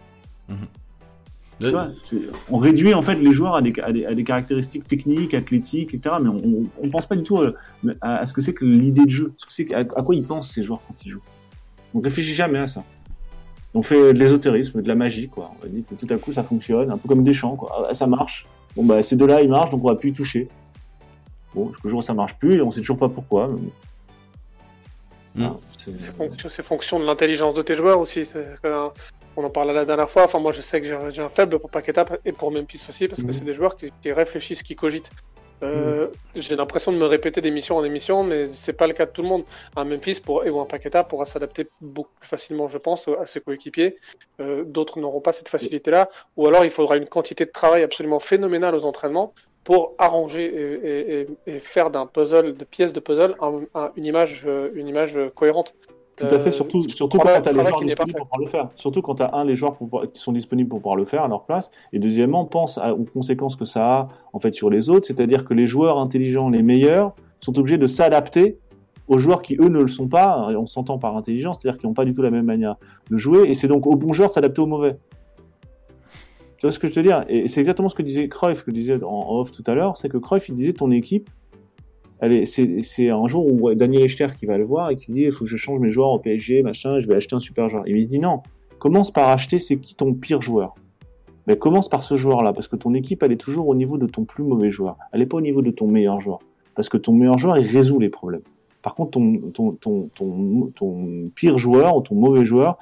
Tu 1.60 1.70
vois, 1.72 1.90
c'est- 2.06 2.18
on 2.50 2.58
réduit 2.58 2.94
en 2.94 3.02
fait 3.02 3.16
les 3.16 3.34
joueurs 3.34 3.56
à 3.56 3.62
des, 3.62 3.74
à 3.82 3.92
des, 3.92 4.06
à 4.06 4.14
des 4.16 4.24
caractéristiques 4.24 4.88
techniques, 4.88 5.34
athlétiques, 5.34 5.94
etc. 5.94 6.16
Mais 6.22 6.30
on, 6.30 6.38
on, 6.38 6.64
on 6.84 6.90
pense 6.90 7.06
pas 7.06 7.16
du 7.16 7.24
tout 7.24 7.38
à, 7.42 7.52
à- 8.02 8.18
à 8.20 8.26
ce 8.26 8.34
que 8.34 8.42
c'est 8.42 8.54
que 8.54 8.64
l'idée 8.66 9.04
de 9.06 9.10
jeu, 9.10 9.34
ce 9.38 9.46
que 9.46 9.54
c'est 9.54 9.66
que- 9.66 9.74
à, 9.76 9.80
à 9.80 9.84
quoi 10.04 10.16
ils 10.16 10.24
pensent 10.24 10.52
ces 10.52 10.64
joueurs 10.64 10.80
quand 10.88 11.06
ils 11.06 11.10
jouent. 11.10 11.22
On 11.94 12.00
réfléchit 12.00 12.34
jamais 12.34 12.60
à 12.60 12.68
ça. 12.68 12.84
On 13.74 13.82
fait 13.82 14.14
de 14.14 14.18
l'ésotérisme, 14.20 14.82
de 14.82 14.88
la 14.88 14.96
magie, 14.96 15.28
quoi. 15.28 15.52
On 15.64 15.68
dit 15.68 15.84
que 15.84 15.94
tout 15.96 16.12
à 16.14 16.18
coup 16.18 16.32
ça 16.34 16.44
fonctionne, 16.44 16.90
un 16.92 16.98
peu 16.98 17.08
comme 17.10 17.24
des 17.24 17.34
champs, 17.34 17.56
quoi. 17.56 17.88
Ah, 17.90 17.94
ça 17.94 18.08
marche. 18.08 18.48
Bon 18.76 18.86
bah 18.86 19.04
ces 19.04 19.16
deux-là 19.16 19.42
ils 19.42 19.50
marchent, 19.50 19.72
donc 19.72 19.84
on 19.84 19.90
va 19.90 19.96
plus 19.96 20.10
y 20.10 20.14
toucher. 20.14 20.48
Bon, 21.54 21.70
jusqu'au 21.70 21.90
jour 21.90 22.00
où 22.00 22.02
ça 22.04 22.14
marche 22.14 22.36
plus 22.36 22.56
et 22.56 22.62
on 22.62 22.72
sait 22.72 22.80
toujours 22.82 22.98
pas 23.00 23.10
pourquoi. 23.10 23.48
mais 23.50 23.56
bon. 23.60 23.72
Mm. 25.36 25.44
Ah, 25.44 25.56
c'est- 25.78 26.00
C'est 26.00 26.16
fonction, 26.16 26.50
c'est 26.50 26.64
fonction 26.64 27.00
de 27.00 27.06
l'intelligence 27.06 27.54
de 27.54 27.62
tes 27.62 27.76
joueurs 27.76 28.00
aussi. 28.00 28.24
c'est 28.26 28.48
euh, 28.66 28.88
On 29.38 29.44
en 29.44 29.50
parlait 29.50 29.74
la 29.74 29.86
dernière 29.86 30.10
fois. 30.10 30.24
Enfin, 30.26 30.40
moi, 30.40 30.52
je 30.52 30.62
sais 30.62 30.82
que 30.82 30.88
j'ai 31.12 31.22
un 31.22 31.30
faible 31.30 31.60
pour 31.60 31.70
Paqueta 31.70 32.06
et 32.26 32.32
pour 32.32 32.52
Memphis 32.52 32.84
aussi 32.90 33.08
parce 33.08 33.22
que 33.22 33.28
Mhm. 33.28 33.34
c'est 33.34 33.46
des 33.46 33.54
joueurs 33.54 33.78
qui, 33.78 33.92
qui 34.02 34.12
réfléchissent, 34.12 34.64
qui 34.64 34.76
cogitent. 34.76 35.12
Euh, 35.62 36.08
J'ai 36.36 36.56
l'impression 36.56 36.94
de 36.94 36.98
me 36.98 37.06
répéter 37.06 37.42
d'émission 37.42 37.76
en 37.76 37.84
émission, 37.84 38.24
mais 38.24 38.46
c'est 38.54 38.74
pas 38.78 38.88
le 38.88 38.94
cas 38.94 39.06
de 39.06 39.12
tout 39.12 39.22
le 39.22 39.28
monde. 39.28 39.44
Un 39.76 39.84
Memphis 39.84 40.22
pour, 40.24 40.44
ou 40.46 40.60
un 40.62 40.66
Paqueta 40.66 41.04
pourra 41.04 41.26
s'adapter 41.26 41.68
beaucoup 41.82 42.12
plus 42.20 42.28
facilement, 42.30 42.70
je 42.70 42.78
pense, 42.78 43.10
à 43.10 43.26
ses 43.26 43.42
coéquipiers. 43.42 43.98
Euh, 44.40 44.64
D'autres 44.66 45.00
n'auront 45.00 45.20
pas 45.20 45.34
cette 45.34 45.50
facilité-là. 45.50 46.10
Ou 46.38 46.48
alors, 46.48 46.64
il 46.64 46.70
faudra 46.72 46.96
une 46.96 47.08
quantité 47.10 47.44
de 47.46 47.52
travail 47.52 47.84
absolument 47.84 48.20
phénoménale 48.20 48.74
aux 48.74 48.86
entraînements 48.86 49.34
pour 49.66 49.96
arranger 49.98 50.46
et, 50.46 50.90
et- 50.90 51.22
et- 51.22 51.28
et 51.56 51.60
faire 51.60 51.90
d'un 51.92 52.06
puzzle, 52.06 52.56
de 52.56 52.64
pièces 52.64 52.94
de 52.94 53.02
puzzle, 53.02 53.36
un- 53.42 53.64
un- 53.76 53.92
une 53.98 54.06
image, 54.06 54.44
euh, 54.46 54.70
une 54.76 54.88
image 54.88 55.20
cohérente. 55.36 55.76
Tout 56.20 56.36
à 56.36 56.40
fait, 56.40 56.50
Euh, 56.50 56.52
surtout, 56.52 56.82
c'est 56.82 56.92
surtout 56.92 57.18
quand 57.18 57.42
tu 57.42 57.50
as 57.50 57.52
les 57.54 57.60
joueurs 57.60 57.82
disponibles 57.82 58.18
pour 58.18 58.28
pouvoir 58.28 58.42
le 58.42 58.48
faire. 58.48 58.70
Surtout 58.76 59.02
quand 59.02 59.16
tu 59.16 59.24
as 59.24 59.34
un, 59.34 59.46
les 59.46 59.56
joueurs 59.56 59.76
pour 59.76 60.04
qui 60.12 60.20
sont 60.20 60.32
disponibles 60.34 60.70
pour 60.70 60.80
pouvoir 60.80 60.96
le 60.96 61.06
faire 61.06 61.24
à 61.24 61.28
leur 61.28 61.44
place. 61.46 61.72
Et 61.94 62.00
deuxièmement, 62.00 62.46
pense 62.46 62.78
à- 62.78 62.94
aux 62.94 63.06
conséquences 63.06 63.56
que 63.56 63.66
ça 63.66 63.86
a 63.86 64.08
en 64.34 64.40
fait 64.40 64.54
sur 64.54 64.70
les 64.70 64.90
autres. 64.90 65.08
C'est-à-dire 65.08 65.46
que 65.46 65.54
les 65.54 65.68
joueurs 65.68 65.98
intelligents, 65.98 66.50
les 66.50 66.62
meilleurs, 66.62 67.14
sont 67.42 67.58
obligés 67.58 67.78
de 67.78 67.88
s'adapter 67.88 68.58
aux 69.08 69.18
joueurs 69.18 69.42
qui, 69.42 69.56
eux, 69.56 69.70
ne 69.70 69.80
le 69.80 69.88
sont 69.88 70.08
pas. 70.08 70.50
Et 70.52 70.56
on 70.56 70.66
s'entend 70.66 70.98
par 70.98 71.16
intelligence, 71.16 71.58
c'est-à-dire 71.60 71.80
qu'ils 71.80 71.88
n'ont 71.88 71.96
pas 71.96 72.06
du 72.06 72.14
tout 72.14 72.22
la 72.22 72.32
même 72.32 72.46
manière 72.46 72.76
de 73.10 73.18
jouer. 73.18 73.48
Et 73.50 73.54
c'est 73.54 73.68
donc 73.68 73.88
aux 73.88 73.96
bons 73.96 74.14
joueurs 74.14 74.30
de 74.30 74.34
s'adapter 74.34 74.62
aux 74.62 74.68
mauvais. 74.68 74.98
Tu 76.58 76.66
vois 76.66 76.72
ce 76.72 76.80
que 76.80 76.88
je 76.88 76.94
veux 76.94 77.04
dire? 77.04 77.24
Et 77.30 77.48
c'est 77.48 77.62
exactement 77.62 77.88
ce 77.88 77.96
que 77.96 78.02
disait 78.02 78.28
Cruyff, 78.28 78.64
que 78.64 78.72
disait 78.72 79.02
en 79.02 79.40
off 79.40 79.52
tout 79.52 79.64
à 79.66 79.74
l'heure, 79.74 79.96
c'est 79.96 80.10
que 80.10 80.18
Cruyff, 80.18 80.50
il 80.50 80.56
disait 80.56 80.74
ton 80.74 80.92
équipe, 80.92 81.30
c'est 82.46 83.10
un 83.10 83.28
jour 83.28 83.46
où 83.46 83.74
Daniel 83.74 84.04
Echter 84.04 84.28
qui 84.38 84.46
va 84.46 84.58
le 84.58 84.66
voir 84.66 84.90
et 84.90 84.96
qui 84.96 85.12
dit 85.12 85.22
il 85.22 85.32
faut 85.32 85.46
que 85.46 85.50
je 85.50 85.58
change 85.58 85.80
mes 85.80 85.90
joueurs 85.90 86.12
au 86.12 86.20
PSG, 86.20 86.64
machin, 86.64 87.00
je 87.00 87.08
vais 87.08 87.16
acheter 87.16 87.36
un 87.36 87.40
super 87.40 87.70
joueur. 87.70 87.84
Il 87.88 88.06
dit 88.08 88.20
non, 88.20 88.42
commence 88.80 89.12
par 89.12 89.30
acheter 89.30 89.60
c'est 89.60 89.78
qui 89.78 89.96
ton 89.96 90.14
pire 90.14 90.42
joueur. 90.42 90.76
Mais 91.48 91.58
commence 91.58 91.90
par 91.90 92.04
ce 92.04 92.16
joueur-là, 92.16 92.54
parce 92.54 92.68
que 92.68 92.76
ton 92.76 92.94
équipe, 92.94 93.24
elle 93.24 93.32
est 93.32 93.38
toujours 93.38 93.68
au 93.68 93.76
niveau 93.76 93.98
de 93.98 94.06
ton 94.06 94.24
plus 94.24 94.44
mauvais 94.44 94.70
joueur. 94.70 94.98
Elle 95.12 95.22
n'est 95.22 95.26
pas 95.26 95.38
au 95.38 95.42
niveau 95.42 95.62
de 95.62 95.72
ton 95.72 95.88
meilleur 95.88 96.22
joueur. 96.22 96.40
parce 96.76 96.90
que 96.90 96.98
ton 96.98 97.14
meilleur 97.14 97.40
joueur, 97.40 97.58
il 97.58 97.66
résout 97.66 98.00
les 98.00 98.10
problèmes. 98.10 98.44
Par 98.82 98.94
contre, 98.96 99.12
ton, 99.12 99.38
ton, 99.52 99.72
ton, 99.72 100.10
ton, 100.14 100.72
ton 100.76 101.32
pire 101.36 101.58
joueur 101.58 101.98
ou 101.98 102.02
ton 102.02 102.16
mauvais 102.16 102.46
joueur, 102.46 102.78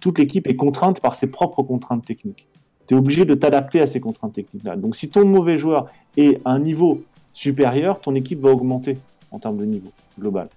toute 0.00 0.18
l'équipe 0.18 0.46
est 0.48 0.56
contrainte 0.56 1.00
par 1.00 1.14
ses 1.14 1.26
propres 1.26 1.62
contraintes 1.62 2.04
techniques. 2.04 2.48
Tu 2.86 2.94
es 2.94 2.96
obligé 2.96 3.24
de 3.24 3.34
t'adapter 3.34 3.80
à 3.80 3.86
ces 3.86 4.00
contraintes 4.00 4.32
techniques-là. 4.32 4.76
Donc 4.76 4.96
si 4.96 5.08
ton 5.08 5.26
mauvais 5.26 5.56
joueur 5.56 5.86
est 6.16 6.40
à 6.44 6.50
un 6.52 6.58
niveau 6.58 7.02
supérieur, 7.36 8.00
ton 8.00 8.14
équipe 8.14 8.40
va 8.40 8.50
augmenter 8.50 8.96
en 9.30 9.38
termes 9.38 9.58
de 9.58 9.66
niveau 9.66 9.92
global. 10.18 10.48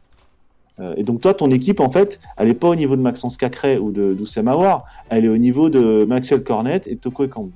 Euh, 0.79 0.93
et 0.95 1.03
donc 1.03 1.19
toi, 1.19 1.33
ton 1.33 1.51
équipe, 1.51 1.81
en 1.81 1.89
fait, 1.89 2.21
elle 2.37 2.47
n'est 2.47 2.53
pas 2.53 2.69
au 2.69 2.75
niveau 2.75 2.95
de 2.95 3.01
Maxence 3.01 3.35
Cacré 3.35 3.77
ou 3.77 3.91
de 3.91 4.17
Mawar, 4.41 4.85
elle 5.09 5.25
est 5.25 5.29
au 5.29 5.37
niveau 5.37 5.69
de 5.69 6.05
Maxwell 6.05 6.41
Cornet 6.41 6.81
et 6.85 6.95
Toko 6.95 7.25
Ekambi. 7.25 7.51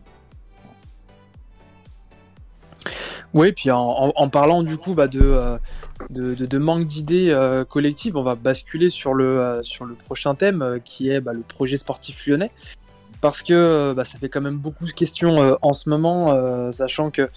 Oui, 3.34 3.54
puis 3.54 3.72
en, 3.72 4.30
parlant 4.30 4.62
du 4.62 4.78
coup 4.78 4.94
bah, 4.94 5.08
de, 5.08 5.22
euh, 5.24 5.58
de, 6.12 6.36
de, 6.36 6.46
de, 6.46 6.58
manque 6.60 6.86
d'idées 6.86 7.30
euh, 7.32 7.66
collectives, 7.66 8.16
on 8.16 8.22
va 8.22 8.36
basculer 8.36 8.92
sur 8.92 9.16
le, 9.16 9.62
sur 9.64 9.86
le 9.86 9.96
prochain 9.96 10.36
thème 10.36 10.80
qui 10.84 11.10
est 11.10 11.20
bah, 11.20 11.34
le 11.34 11.42
projet 11.42 11.78
sportif 11.78 12.28
lyonnais. 12.28 12.52
Parce 13.22 13.42
que 13.42 13.94
bah, 13.94 14.04
ça 14.04 14.20
fait 14.20 14.28
quand 14.28 14.42
même 14.42 14.58
beaucoup 14.58 14.86
de 14.86 14.92
questions 14.92 15.58
en 15.62 15.74
ce 15.74 15.90
moment, 15.90 16.72
sachant 16.74 17.10
que 17.10 17.30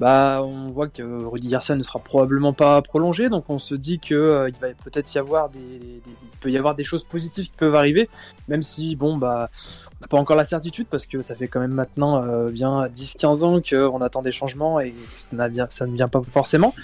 bah, 0.00 0.42
on 0.42 0.70
voit 0.70 0.88
que 0.88 1.02
Rudy 1.02 1.48
Garcia 1.48 1.76
ne 1.76 1.82
sera 1.82 2.00
probablement 2.00 2.52
pas 2.52 2.82
prolongé, 2.82 3.28
donc 3.28 3.44
on 3.48 3.58
se 3.58 3.74
dit 3.74 4.00
que 4.00 4.14
euh, 4.14 4.50
va 4.60 4.68
peut-être 4.84 5.14
y 5.14 5.18
avoir 5.18 5.48
des, 5.50 5.60
des, 5.60 6.02
il 6.06 6.38
peut 6.40 6.50
y 6.50 6.58
avoir 6.58 6.74
des 6.74 6.82
choses 6.84 7.04
positives 7.04 7.44
qui 7.44 7.56
peuvent 7.56 7.76
arriver, 7.76 8.08
même 8.48 8.62
si 8.62 8.96
bon 8.96 9.16
bah 9.16 9.50
on 9.98 10.00
n'a 10.00 10.08
pas 10.08 10.18
encore 10.18 10.36
la 10.36 10.44
certitude 10.44 10.86
parce 10.90 11.06
que 11.06 11.22
ça 11.22 11.36
fait 11.36 11.46
quand 11.46 11.60
même 11.60 11.74
maintenant 11.74 12.22
euh, 12.22 12.50
bien 12.50 12.86
10-15 12.86 13.44
ans 13.44 13.60
qu'on 13.62 14.00
attend 14.00 14.22
des 14.22 14.32
changements 14.32 14.80
et 14.80 14.94
ça, 15.14 15.48
ne 15.48 15.94
vient 15.94 16.08
pas 16.08 16.22
forcément. 16.28 16.74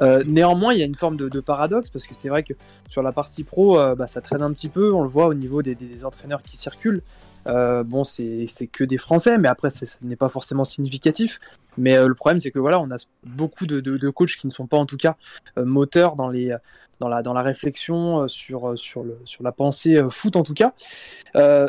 Euh, 0.00 0.22
néanmoins, 0.26 0.72
il 0.72 0.78
y 0.78 0.82
a 0.82 0.86
une 0.86 0.94
forme 0.94 1.16
de, 1.16 1.40
paradoxe 1.40 1.90
parce 1.90 2.06
que 2.06 2.14
c'est 2.14 2.28
vrai 2.28 2.44
que 2.44 2.52
sur 2.88 3.02
la 3.02 3.10
partie 3.10 3.42
pro, 3.42 3.76
bah, 3.96 4.06
ça 4.06 4.20
traîne 4.20 4.42
un 4.42 4.52
petit 4.52 4.68
peu, 4.68 4.92
on 4.92 5.02
le 5.02 5.08
voit 5.08 5.26
au 5.26 5.34
niveau 5.34 5.62
des 5.62 6.04
entraîneurs 6.04 6.42
qui 6.42 6.56
circulent. 6.56 7.02
Euh, 7.46 7.82
bon, 7.82 8.04
c'est 8.04 8.46
que 8.70 8.84
des 8.84 8.98
Français, 8.98 9.38
mais 9.38 9.48
après, 9.48 9.70
ça 9.70 9.86
n'est 10.02 10.16
pas 10.16 10.28
forcément 10.28 10.64
significatif. 10.64 11.40
Mais 11.78 11.96
euh, 11.96 12.06
le 12.06 12.14
problème, 12.14 12.38
c'est 12.38 12.50
que 12.50 12.58
voilà, 12.58 12.78
on 12.80 12.90
a 12.90 12.98
beaucoup 13.24 13.66
de, 13.66 13.80
de, 13.80 14.10
coachs 14.10 14.36
qui 14.36 14.46
ne 14.46 14.52
sont 14.52 14.66
pas 14.66 14.76
en 14.76 14.84
tout 14.84 14.98
cas 14.98 15.16
euh, 15.56 15.64
moteurs 15.64 16.16
dans 16.16 16.28
les 16.28 16.54
dans 17.00 17.08
la 17.08 17.22
dans 17.22 17.32
la 17.32 17.40
réflexion 17.40 18.28
sur 18.28 18.78
sur 18.78 19.02
le 19.02 19.18
sur 19.24 19.42
la 19.42 19.52
pensée 19.52 19.98
foot 20.10 20.36
en 20.36 20.42
tout 20.42 20.52
cas. 20.52 20.74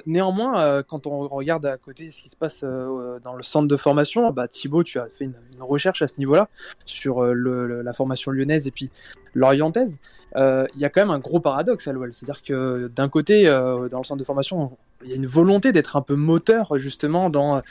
néanmoins, 0.06 0.84
quand 0.84 1.08
on 1.08 1.28
regarde 1.30 1.66
à 1.66 1.78
côté 1.78 2.12
ce 2.12 2.22
qui 2.22 2.30
se 2.30 2.36
passe 2.36 2.64
dans 2.64 3.36
le 3.36 3.44
centre 3.44 3.70
de 3.70 3.78
formation, 3.78 4.30
bah 4.32 4.50
Thibaut, 4.50 4.84
tu 4.84 5.00
as 5.00 5.08
fait 5.08 5.26
une, 5.26 5.34
recherche 5.60 6.02
à 6.02 6.08
ce 6.08 6.16
niveau-là 6.18 6.50
sur 6.86 7.24
la 7.24 7.94
formation 7.94 8.32
lyonnaise 8.32 8.68
et 8.68 8.72
puis 8.72 8.90
l'orientaise. 9.34 10.00
Il 10.36 10.80
y 10.80 10.86
a 10.86 10.90
quand 10.90 11.02
même 11.02 11.12
un 11.12 11.20
gros 11.20 11.40
paradoxe 11.40 11.88
à 11.88 11.92
l'OL, 11.92 12.14
c'est-à-dire 12.14 12.42
que 12.42 12.92
d'un 12.96 13.10
côté, 13.10 13.46
dans 13.46 14.00
le 14.00 14.04
centre 14.04 14.18
de 14.18 14.24
formation, 14.24 14.78
il 15.04 15.10
y 15.10 15.14
a 15.14 15.16
une 15.16 15.28
volonté 15.28 15.72
d'être 15.72 15.96
un 15.96 16.02
peu 16.02 16.16
moteur 16.16 16.78
justement 16.78 17.30
dans 17.30 17.62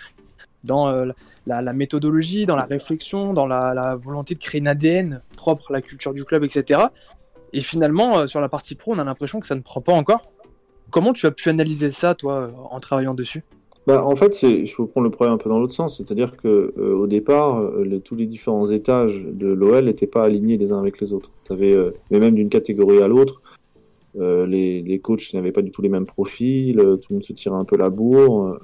dans 0.64 0.88
euh, 0.88 1.12
la, 1.46 1.72
méthodologie, 1.72 2.46
dans 2.46 2.56
la 2.56 2.64
réflexion, 2.64 3.32
dans 3.32 3.46
la, 3.46 3.96
volonté 3.96 4.34
de 4.34 4.40
créer 4.40 4.60
une 4.60 4.68
ADN 4.68 5.22
propre 5.36 5.70
à 5.70 5.74
la 5.74 5.82
culture 5.82 6.14
du 6.14 6.24
club, 6.24 6.44
etc. 6.44 6.80
Et 7.52 7.60
finalement, 7.60 8.18
euh, 8.18 8.26
sur 8.26 8.40
la 8.40 8.48
partie 8.48 8.74
pro, 8.74 8.94
on 8.94 8.98
a 8.98 9.04
l'impression 9.04 9.40
que 9.40 9.46
ça 9.46 9.54
ne 9.54 9.60
prend 9.60 9.80
pas 9.80 9.92
encore. 9.92 10.22
Comment 10.90 11.12
tu 11.12 11.26
as 11.26 11.30
pu 11.30 11.48
analyser 11.48 11.90
ça, 11.90 12.14
toi, 12.14 12.52
en 12.70 12.80
travaillant 12.80 13.14
dessus? 13.14 13.42
Bah, 13.86 14.04
en 14.04 14.14
fait, 14.14 14.42
il 14.42 14.68
faut 14.68 14.86
prendre 14.86 15.04
le 15.04 15.10
problème 15.10 15.34
un 15.34 15.38
peu 15.38 15.48
dans 15.48 15.58
l'autre 15.58 15.74
sens, 15.74 15.96
c'est-à-dire 15.96 16.36
que 16.36 16.72
euh, 16.78 16.94
au 16.94 17.06
départ, 17.06 17.60
euh, 17.60 18.00
tous 18.04 18.14
les 18.14 18.26
différents 18.26 18.70
étages 18.70 19.24
de 19.24 19.48
l'OL 19.48 19.84
n'étaient 19.84 20.06
pas 20.06 20.24
alignés 20.24 20.56
les 20.56 20.72
uns 20.72 20.78
avec 20.78 21.00
les 21.00 21.12
autres. 21.12 21.30
Avais, 21.50 21.72
euh, 21.72 21.90
mais 22.10 22.18
même 22.18 22.34
d'une 22.34 22.48
catégorie 22.48 23.02
à 23.02 23.08
l'autre, 23.08 23.42
les, 24.14 24.82
les, 24.82 24.98
coachs 24.98 25.32
n'avaient 25.32 25.52
pas 25.52 25.62
du 25.62 25.70
tout 25.70 25.80
les 25.80 25.88
mêmes 25.88 26.04
profils, 26.04 26.76
tout 26.76 27.06
le 27.08 27.14
monde 27.14 27.24
se 27.24 27.32
tirait 27.32 27.56
un 27.56 27.64
peu 27.64 27.78
la 27.78 27.88
bourre 27.88 28.58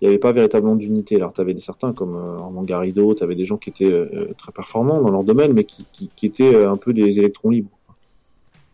il 0.00 0.04
n'y 0.04 0.08
avait 0.08 0.18
pas 0.18 0.32
véritablement 0.32 0.76
d'unité. 0.76 1.16
Alors, 1.16 1.32
tu 1.32 1.40
avais 1.40 1.58
certains 1.58 1.92
comme 1.92 2.16
euh, 2.16 2.38
Armand 2.38 2.62
Garrido, 2.62 3.14
tu 3.14 3.22
avais 3.22 3.34
des 3.34 3.44
gens 3.44 3.58
qui 3.58 3.68
étaient 3.68 3.92
euh, 3.92 4.28
très 4.38 4.50
performants 4.52 5.02
dans 5.02 5.10
leur 5.10 5.24
domaine, 5.24 5.52
mais 5.52 5.64
qui, 5.64 5.84
qui, 5.92 6.10
qui 6.16 6.26
étaient 6.26 6.54
euh, 6.54 6.70
un 6.70 6.76
peu 6.76 6.94
des 6.94 7.18
électrons 7.18 7.50
libres. 7.50 7.70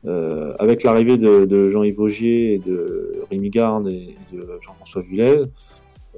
Euh, 0.05 0.55
avec 0.61 0.85
l'arrivée 0.85 1.17
de, 1.17 1.47
de 1.47 1.69
Jean-Yves 1.69 1.99
Augier 1.99 2.59
de 2.65 3.25
Rémi 3.29 3.51
Garde 3.51 3.89
et 3.89 4.15
de 4.33 4.47
Jean-François 4.61 5.03
Villez, 5.03 5.39
euh, 5.39 5.47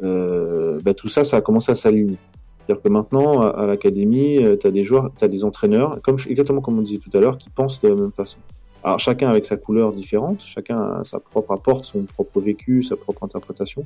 bah, 0.03 0.95
tout 0.95 1.09
ça, 1.09 1.25
ça 1.25 1.39
a 1.39 1.41
commencé 1.41 1.73
à 1.73 1.75
s'aligner. 1.75 2.17
C'est-à-dire 2.59 2.83
que 2.83 2.89
maintenant, 2.89 3.41
à, 3.41 3.67
l'académie, 3.67 4.41
tu 4.61 4.67
as 4.67 4.71
des 4.71 4.85
joueurs, 4.85 5.11
tu 5.17 5.25
as 5.25 5.29
des 5.29 5.45
entraîneurs, 5.45 6.01
comme, 6.03 6.17
exactement 6.29 6.61
comme 6.61 6.79
on 6.79 6.83
disait 6.83 6.99
tout 6.99 7.17
à 7.17 7.21
l'heure, 7.21 7.39
qui 7.39 7.51
pensent 7.51 7.81
de 7.81 7.89
la 7.89 7.95
même 7.95 8.13
façon. 8.13 8.39
Alors, 8.85 9.01
chacun 9.01 9.29
avec 9.29 9.45
sa 9.45 9.57
couleur 9.57 9.93
différente, 9.93 10.43
chacun 10.43 10.79
a 10.79 11.05
sa 11.05 11.19
propre 11.19 11.53
apporte, 11.53 11.85
son 11.85 12.05
propre 12.05 12.41
vécu, 12.41 12.83
sa 12.83 12.97
propre 12.97 13.25
interprétation 13.25 13.85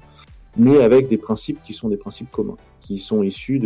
mais 0.56 0.82
avec 0.82 1.08
des 1.08 1.16
principes 1.16 1.60
qui 1.62 1.72
sont 1.72 1.88
des 1.88 1.96
principes 1.96 2.30
communs, 2.30 2.56
qui 2.80 2.98
sont 2.98 3.22
issus 3.22 3.60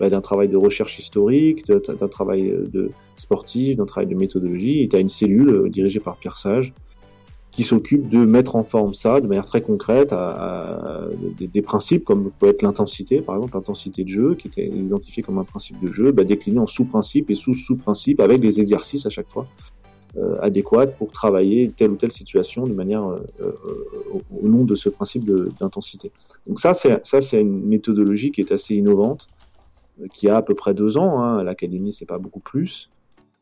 bah, 0.00 0.08
d'un 0.08 0.20
travail 0.20 0.48
de 0.48 0.56
recherche 0.56 0.98
historique, 0.98 1.66
d'un 1.66 2.08
travail 2.08 2.54
de 2.72 2.90
sportif, 3.16 3.76
d'un 3.76 3.84
travail 3.84 4.08
de 4.08 4.14
méthodologie. 4.14 4.82
Et 4.82 4.88
tu 4.88 4.96
as 4.96 5.00
une 5.00 5.08
cellule 5.08 5.50
euh, 5.50 5.68
dirigée 5.68 6.00
par 6.00 6.16
Pierre 6.16 6.36
Sage 6.36 6.72
qui 7.54 7.62
s'occupe 7.62 8.08
de 8.08 8.18
mettre 8.24 8.56
en 8.56 8.64
forme 8.64 8.94
ça 8.94 9.20
de 9.20 9.28
manière 9.28 9.44
très 9.44 9.62
concrète 9.62 10.12
à, 10.12 11.06
des, 11.38 11.62
principes 11.62 12.04
comme 12.04 12.32
peut 12.36 12.48
être 12.48 12.62
l'intensité, 12.62 13.20
par 13.20 13.36
exemple 13.36 13.54
l'intensité 13.54 14.02
de 14.02 14.08
jeu, 14.08 14.34
qui 14.34 14.48
était 14.48 14.66
identifiée 14.66 15.22
comme 15.22 15.38
un 15.38 15.44
principe 15.44 15.80
de 15.80 15.92
jeu, 15.92 16.10
bah, 16.10 16.24
décliné 16.24 16.58
en 16.58 16.66
sous-principes 16.66 17.30
et 17.30 17.36
sous-sous-principes 17.36 18.18
avec 18.18 18.40
des 18.40 18.60
exercices 18.60 19.06
à 19.06 19.08
chaque 19.08 19.28
fois 19.28 19.46
euh, 20.16 20.36
adéquate 20.42 20.98
pour 20.98 21.12
travailler 21.12 21.70
telle 21.70 21.92
ou 21.92 21.96
telle 21.96 22.10
situation 22.10 22.66
de 22.66 22.72
manière 22.72 23.04
euh, 23.04 23.20
euh, 23.40 23.52
au, 24.42 24.48
nom 24.48 24.64
de 24.64 24.74
ce 24.74 24.88
principe 24.88 25.24
d'intensité. 25.60 26.10
Donc 26.48 26.58
ça, 26.58 26.74
c'est 26.74 27.06
ça, 27.06 27.20
c'est 27.20 27.40
une 27.40 27.64
méthodologie 27.64 28.32
qui 28.32 28.40
est 28.40 28.50
assez 28.50 28.74
innovante, 28.74 29.28
qui 30.12 30.28
a 30.28 30.38
à 30.38 30.42
peu 30.42 30.54
près 30.54 30.74
deux 30.74 30.98
ans. 30.98 31.20
Hein, 31.20 31.38
à 31.38 31.44
l'académie, 31.44 31.92
c'est 31.92 32.04
pas 32.04 32.18
beaucoup 32.18 32.40
plus, 32.40 32.90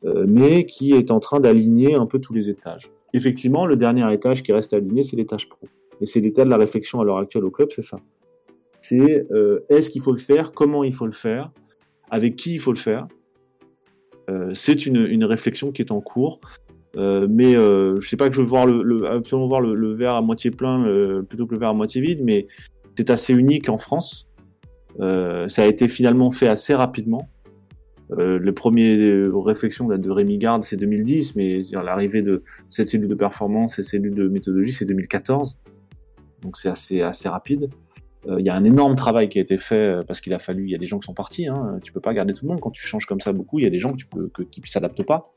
mais 0.04 0.66
qui 0.66 0.92
est 0.92 1.10
en 1.10 1.20
train 1.20 1.40
d'aligner 1.40 1.94
un 1.94 2.06
peu 2.06 2.18
tous 2.18 2.34
les 2.34 2.50
étages. 2.50 2.90
Effectivement, 3.14 3.66
le 3.66 3.76
dernier 3.76 4.10
étage 4.12 4.42
qui 4.42 4.52
reste 4.52 4.72
aligné, 4.72 5.02
c'est 5.02 5.16
l'étage 5.16 5.48
pro. 5.48 5.66
Et 6.00 6.06
c'est 6.06 6.20
l'état 6.20 6.44
de 6.44 6.50
la 6.50 6.56
réflexion 6.56 7.00
à 7.00 7.04
l'heure 7.04 7.18
actuelle 7.18 7.44
au 7.44 7.50
club, 7.50 7.68
c'est 7.74 7.82
ça. 7.82 7.98
C'est 8.80 9.26
euh, 9.30 9.60
est-ce 9.68 9.90
qu'il 9.90 10.02
faut 10.02 10.12
le 10.12 10.18
faire, 10.18 10.52
comment 10.52 10.82
il 10.82 10.94
faut 10.94 11.06
le 11.06 11.12
faire, 11.12 11.52
avec 12.10 12.36
qui 12.36 12.54
il 12.54 12.60
faut 12.60 12.72
le 12.72 12.78
faire? 12.78 13.06
Euh, 14.30 14.50
c'est 14.54 14.86
une, 14.86 15.24
réflexion 15.24 15.72
qui 15.72 15.82
est 15.82 15.92
en 15.92 16.00
cours. 16.00 16.40
Euh, 16.96 17.26
mais 17.30 17.54
je 17.54 18.06
sais 18.06 18.16
pas 18.16 18.28
que 18.28 18.34
je 18.34 18.42
veux 18.42 18.46
voir 18.46 18.66
absolument 19.10 19.48
voir 19.48 19.60
le, 19.60 19.94
verre 19.94 20.14
à 20.14 20.22
moitié 20.22 20.50
plein 20.50 21.22
plutôt 21.28 21.46
que 21.46 21.52
le 21.52 21.60
verre 21.60 21.70
à 21.70 21.74
moitié 21.74 22.00
vide, 22.00 22.20
mais 22.22 22.46
c'est 22.96 23.10
assez 23.10 23.32
unique 23.32 23.68
en 23.68 23.78
France. 23.78 24.26
Ça 24.98 25.62
a 25.62 25.66
été 25.66 25.86
finalement 25.86 26.30
fait 26.30 26.48
assez 26.48 26.74
rapidement. 26.74 27.28
Euh, 28.18 28.38
le 28.38 28.52
premier 28.52 29.28
réflexion 29.32 29.88
date 29.88 30.00
de 30.00 30.10
Rémi 30.10 30.38
Garde, 30.38 30.64
c'est 30.64 30.76
2010, 30.76 31.36
mais 31.36 31.62
l'arrivée 31.72 32.22
de 32.22 32.42
cette 32.68 32.88
cellule 32.88 33.08
de 33.08 33.14
performance 33.14 33.78
et 33.78 33.82
cellule 33.82 34.14
de 34.14 34.28
méthodologie, 34.28 34.72
c'est 34.72 34.84
2014. 34.84 35.56
Donc 36.42 36.56
c'est 36.56 36.68
assez 36.68 37.02
assez 37.02 37.28
rapide. 37.28 37.70
Il 38.38 38.44
y 38.44 38.50
a 38.50 38.54
un 38.54 38.62
énorme 38.62 38.94
travail 38.94 39.28
qui 39.28 39.40
a 39.40 39.42
été 39.42 39.56
fait 39.56 40.04
parce 40.06 40.20
qu'il 40.20 40.32
a 40.32 40.38
fallu, 40.38 40.64
il 40.64 40.70
y 40.70 40.76
a 40.76 40.78
des 40.78 40.86
gens 40.86 41.00
qui 41.00 41.06
sont 41.06 41.14
partis. 41.14 41.48
Hein, 41.48 41.78
tu 41.82 41.92
peux 41.92 42.00
pas 42.00 42.14
garder 42.14 42.32
tout 42.32 42.44
le 42.44 42.50
monde 42.50 42.60
quand 42.60 42.70
tu 42.70 42.86
changes 42.86 43.04
comme 43.04 43.20
ça 43.20 43.32
beaucoup. 43.32 43.58
Il 43.58 43.64
y 43.64 43.66
a 43.66 43.70
des 43.70 43.78
gens 43.78 43.94
qui 43.94 44.60
s'adaptent 44.64 45.04
pas. 45.04 45.34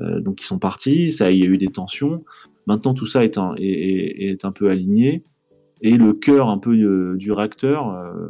Euh, 0.00 0.20
donc 0.20 0.40
ils 0.40 0.44
sont 0.44 0.58
partis, 0.58 1.10
ça, 1.10 1.30
il 1.30 1.38
y 1.38 1.42
a 1.42 1.46
eu 1.46 1.58
des 1.58 1.68
tensions. 1.68 2.24
Maintenant 2.66 2.94
tout 2.94 3.06
ça 3.06 3.24
est 3.24 3.38
un, 3.38 3.54
est, 3.56 4.30
est, 4.30 4.44
un 4.44 4.52
peu 4.52 4.70
aligné 4.70 5.24
et 5.80 5.96
le 5.96 6.12
cœur 6.12 6.48
un 6.48 6.58
peu 6.58 6.76
euh, 6.76 7.16
du 7.16 7.32
réacteur, 7.32 7.90
euh, 7.90 8.28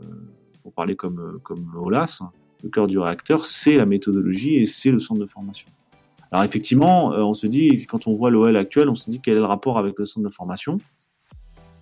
pour 0.62 0.72
parler 0.72 0.96
comme 0.96 1.40
comme 1.42 1.72
Olas, 1.76 2.20
le 2.62 2.70
cœur 2.70 2.86
du 2.86 2.98
réacteur, 2.98 3.44
c'est 3.44 3.74
la 3.74 3.86
méthodologie 3.86 4.56
et 4.56 4.66
c'est 4.66 4.90
le 4.90 4.98
centre 4.98 5.20
de 5.20 5.26
formation. 5.26 5.68
Alors 6.30 6.44
effectivement, 6.44 7.08
on 7.08 7.34
se 7.34 7.46
dit 7.46 7.86
quand 7.86 8.06
on 8.06 8.12
voit 8.12 8.30
l'OL 8.30 8.56
actuel, 8.56 8.88
on 8.88 8.94
se 8.94 9.10
dit 9.10 9.20
quel 9.20 9.34
est 9.34 9.40
le 9.40 9.46
rapport 9.46 9.78
avec 9.78 9.98
le 9.98 10.04
centre 10.04 10.28
de 10.28 10.32
formation. 10.32 10.78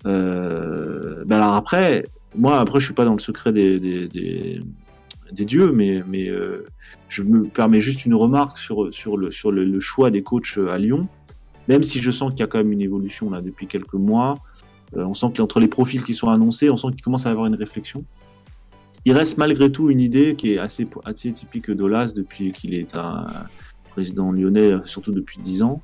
Euh, 0.06 1.24
ben 1.24 1.36
alors 1.36 1.54
après, 1.54 2.04
moi 2.36 2.60
après 2.60 2.80
je 2.80 2.84
suis 2.84 2.94
pas 2.94 3.04
dans 3.04 3.14
le 3.14 3.18
secret 3.18 3.52
des, 3.52 4.08
dieux, 5.32 5.72
mais, 5.72 6.28
euh, 6.28 6.66
je 7.08 7.22
me 7.22 7.44
permets 7.44 7.80
juste 7.80 8.04
une 8.06 8.14
remarque 8.14 8.58
sur, 8.58 8.84
le, 8.84 9.80
choix 9.80 10.10
des 10.10 10.22
coachs 10.22 10.58
à 10.70 10.78
Lyon. 10.78 11.08
Même 11.68 11.82
si 11.82 12.00
je 12.00 12.12
sens 12.12 12.30
qu'il 12.30 12.40
y 12.40 12.42
a 12.44 12.46
quand 12.46 12.58
même 12.58 12.70
une 12.70 12.80
évolution 12.80 13.28
là 13.30 13.40
depuis 13.40 13.66
quelques 13.66 13.94
mois, 13.94 14.36
euh, 14.96 15.04
on 15.04 15.14
sent 15.14 15.32
qu'entre 15.36 15.58
les 15.58 15.66
profils 15.66 16.04
qui 16.04 16.14
sont 16.14 16.28
annoncés, 16.28 16.70
on 16.70 16.76
sent 16.76 16.88
qu'il 16.92 17.02
commence 17.02 17.26
à 17.26 17.30
y 17.30 17.32
avoir 17.32 17.46
une 17.46 17.56
réflexion. 17.56 18.04
Il 19.06 19.12
reste 19.12 19.38
malgré 19.38 19.70
tout 19.70 19.88
une 19.88 20.00
idée 20.00 20.34
qui 20.34 20.52
est 20.52 20.58
assez, 20.58 20.88
assez 21.04 21.32
typique 21.32 21.70
d'Olas 21.70 22.12
depuis 22.12 22.50
qu'il 22.50 22.74
est 22.74 22.96
un 22.96 23.28
président 23.90 24.32
lyonnais, 24.32 24.74
surtout 24.84 25.12
depuis 25.12 25.38
dix 25.40 25.62
ans, 25.62 25.80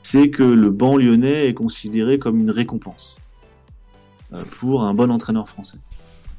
c'est 0.00 0.30
que 0.30 0.42
le 0.42 0.70
banc 0.70 0.96
lyonnais 0.96 1.46
est 1.46 1.52
considéré 1.52 2.18
comme 2.18 2.40
une 2.40 2.50
récompense 2.50 3.16
euh, 4.32 4.42
pour 4.58 4.82
un 4.82 4.94
bon 4.94 5.10
entraîneur 5.10 5.46
français. 5.46 5.76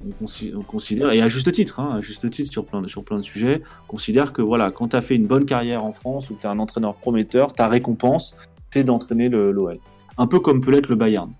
on, 0.03 0.25
consi- 0.25 0.51
on 0.55 0.63
considère, 0.63 1.11
et 1.11 1.21
à 1.21 1.27
juste 1.27 1.51
titre, 1.51 1.79
hein, 1.79 1.89
à 1.97 2.01
juste 2.01 2.27
titre 2.31 2.51
sur 2.51 2.65
plein, 2.65 2.81
de, 2.81 2.87
sur 2.87 3.03
plein 3.03 3.17
de 3.17 3.21
sujets, 3.21 3.61
on 3.83 3.91
considère 3.91 4.33
que 4.33 4.41
voilà, 4.41 4.71
quand 4.71 4.87
tu 4.87 4.95
as 4.95 5.01
fait 5.01 5.15
une 5.15 5.27
bonne 5.27 5.45
carrière 5.45 5.83
en 5.85 5.93
France 5.93 6.31
ou 6.31 6.33
que 6.33 6.41
tu 6.41 6.47
es 6.47 6.49
un 6.49 6.57
entraîneur 6.57 6.95
prometteur, 6.95 7.53
ta 7.53 7.67
récompense, 7.67 8.35
c'est 8.71 8.83
d'entraîner 8.83 9.29
l'OL. 9.29 9.77
Un 10.17 10.25
peu 10.25 10.39
comme 10.39 10.59
peut 10.61 10.71
l'être 10.71 10.89
le 10.89 10.95
Bayern. 10.95 11.31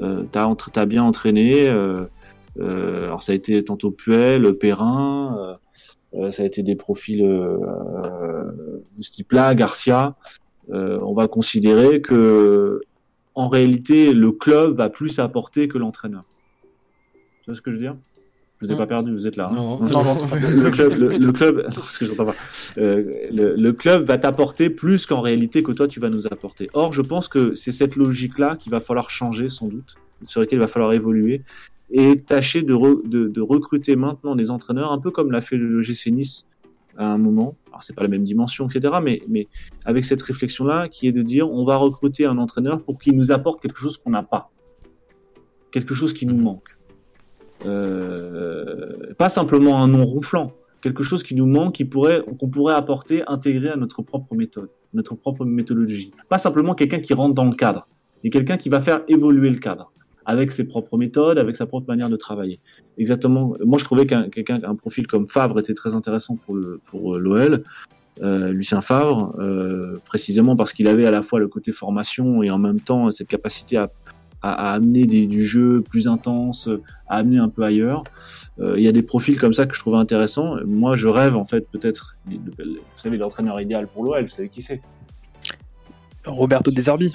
Euh, 0.00 0.24
tu 0.32 0.38
as, 0.78 0.86
bien 0.86 1.04
entraîné, 1.04 1.68
euh, 1.68 2.06
alors 2.60 3.22
ça 3.22 3.32
a 3.32 3.34
été 3.34 3.62
tantôt 3.64 3.90
Puel, 3.90 4.54
Perrin, 4.58 5.36
euh, 5.38 5.54
euh, 6.26 6.30
ça 6.30 6.42
a 6.44 6.46
été 6.46 6.62
des 6.62 6.76
profils 6.76 7.22
euh, 7.24 7.58
euh, 8.04 8.52
de 8.96 9.02
ce 9.02 9.10
type-là, 9.12 9.54
Garcia. 9.54 10.14
Euh, 10.72 10.98
on 11.02 11.14
va 11.14 11.28
considérer 11.28 12.00
que 12.00 12.80
en 13.34 13.48
réalité, 13.48 14.12
le 14.12 14.30
club 14.30 14.76
va 14.76 14.88
plus 14.88 15.18
apporter 15.18 15.66
que 15.66 15.76
l'entraîneur. 15.78 16.22
Tu 17.42 17.50
vois 17.50 17.54
ce 17.56 17.60
que 17.62 17.70
je 17.72 17.76
veux 17.76 17.82
dire? 17.82 17.96
Je 18.60 18.66
vous 18.66 18.72
ai 18.72 18.76
Mm. 18.76 18.78
pas 18.78 18.86
perdu, 18.86 19.10
vous 19.12 19.26
êtes 19.26 19.34
là. 19.36 19.48
hein 19.50 19.54
Non, 19.54 19.80
le 19.82 20.70
club, 20.70 20.92
le, 20.94 21.08
le 21.18 21.32
club, 21.32 21.64
parce 21.74 21.98
que 21.98 22.04
pas. 22.14 22.32
Euh, 22.78 23.26
le, 23.32 23.56
le 23.56 23.72
club 23.72 24.04
va 24.04 24.16
t'apporter 24.16 24.70
plus 24.70 25.04
qu'en 25.06 25.20
réalité 25.20 25.64
que 25.64 25.72
toi 25.72 25.88
tu 25.88 25.98
vas 25.98 26.08
nous 26.10 26.28
apporter. 26.28 26.70
Or, 26.72 26.92
je 26.92 27.02
pense 27.02 27.26
que 27.28 27.54
c'est 27.54 27.72
cette 27.72 27.96
logique-là 27.96 28.54
qu'il 28.56 28.70
va 28.70 28.78
falloir 28.78 29.10
changer 29.10 29.48
sans 29.48 29.66
doute, 29.66 29.96
sur 30.24 30.40
laquelle 30.40 30.58
il 30.58 30.62
va 30.62 30.68
falloir 30.68 30.92
évoluer 30.92 31.42
et 31.90 32.16
tâcher 32.16 32.62
de, 32.62 32.74
re- 32.74 33.06
de, 33.08 33.28
de 33.28 33.40
recruter 33.40 33.96
maintenant 33.96 34.34
des 34.34 34.50
entraîneurs, 34.50 34.92
un 34.92 34.98
peu 34.98 35.10
comme 35.10 35.30
l'a 35.30 35.40
fait 35.40 35.56
le 35.56 35.80
GC 35.80 36.12
à 36.96 37.12
un 37.12 37.18
moment. 37.18 37.56
Alors 37.68 37.82
c'est 37.82 37.94
pas 37.94 38.02
la 38.02 38.08
même 38.08 38.24
dimension, 38.24 38.68
etc. 38.68 38.94
Mais, 39.02 39.22
mais 39.28 39.48
avec 39.84 40.04
cette 40.04 40.22
réflexion-là, 40.22 40.88
qui 40.88 41.08
est 41.08 41.12
de 41.12 41.22
dire, 41.22 41.50
on 41.50 41.64
va 41.64 41.76
recruter 41.76 42.24
un 42.24 42.38
entraîneur 42.38 42.82
pour 42.82 42.98
qu'il 42.98 43.16
nous 43.16 43.32
apporte 43.32 43.60
quelque 43.60 43.78
chose 43.78 43.96
qu'on 43.98 44.10
n'a 44.10 44.22
pas, 44.22 44.50
quelque 45.70 45.94
chose 45.94 46.12
qui 46.12 46.26
nous 46.26 46.36
manque. 46.36 46.78
Euh, 47.66 49.14
pas 49.18 49.28
simplement 49.28 49.80
un 49.80 49.88
nom 49.88 50.04
ronflant, 50.04 50.52
quelque 50.80 51.02
chose 51.02 51.22
qui 51.22 51.34
nous 51.34 51.46
manque, 51.46 51.74
qui 51.74 51.84
pourrait, 51.84 52.22
qu'on 52.38 52.48
pourrait 52.48 52.74
apporter, 52.74 53.22
intégrer 53.26 53.70
à 53.70 53.76
notre 53.76 54.02
propre 54.02 54.34
méthode, 54.34 54.68
notre 54.92 55.14
propre 55.14 55.44
méthodologie. 55.44 56.12
Pas 56.28 56.38
simplement 56.38 56.74
quelqu'un 56.74 57.00
qui 57.00 57.14
rentre 57.14 57.34
dans 57.34 57.46
le 57.46 57.54
cadre, 57.54 57.86
mais 58.22 58.30
quelqu'un 58.30 58.56
qui 58.56 58.68
va 58.68 58.80
faire 58.80 59.02
évoluer 59.08 59.50
le 59.50 59.58
cadre 59.58 59.92
avec 60.26 60.52
ses 60.52 60.64
propres 60.64 60.96
méthodes, 60.96 61.38
avec 61.38 61.56
sa 61.56 61.66
propre 61.66 61.86
manière 61.88 62.08
de 62.08 62.16
travailler. 62.16 62.60
Exactement. 62.98 63.54
Moi, 63.64 63.78
je 63.78 63.84
trouvais 63.84 64.06
qu'un 64.06 64.28
quelqu'un, 64.28 64.60
un 64.64 64.74
profil 64.74 65.06
comme 65.06 65.28
Favre 65.28 65.58
était 65.58 65.74
très 65.74 65.94
intéressant 65.94 66.36
pour 66.36 66.54
le 66.54 66.80
pour 66.84 67.16
l'OL. 67.16 67.62
Euh, 68.22 68.52
Lucien 68.52 68.80
Favre, 68.80 69.34
euh, 69.40 69.98
précisément 70.04 70.54
parce 70.54 70.72
qu'il 70.72 70.86
avait 70.86 71.06
à 71.06 71.10
la 71.10 71.22
fois 71.22 71.40
le 71.40 71.48
côté 71.48 71.72
formation 71.72 72.44
et 72.44 72.50
en 72.50 72.58
même 72.58 72.78
temps 72.78 73.10
cette 73.10 73.26
capacité 73.26 73.76
à, 73.76 73.90
à, 74.40 74.70
à 74.70 74.74
amener 74.74 75.04
des, 75.04 75.26
du 75.26 75.44
jeu 75.44 75.82
plus 75.82 76.06
intense, 76.06 76.68
à 77.08 77.16
amener 77.16 77.38
un 77.38 77.48
peu 77.48 77.64
ailleurs. 77.64 78.04
Euh, 78.60 78.78
Il 78.78 78.84
y 78.84 78.88
a 78.88 78.92
des 78.92 79.02
profils 79.02 79.36
comme 79.36 79.52
ça 79.52 79.66
que 79.66 79.74
je 79.74 79.80
trouvais 79.80 79.98
intéressants. 79.98 80.58
Moi, 80.64 80.94
je 80.94 81.08
rêve 81.08 81.36
en 81.36 81.44
fait 81.44 81.68
peut-être. 81.68 82.16
Vous 82.28 82.38
savez, 82.96 83.16
l'entraîneur 83.16 83.60
idéal 83.60 83.88
pour 83.88 84.04
l'OL, 84.04 84.22
vous 84.22 84.28
savez 84.28 84.48
qui 84.48 84.62
c'est 84.62 84.80
Roberto 86.24 86.70
Deserbi. 86.70 87.12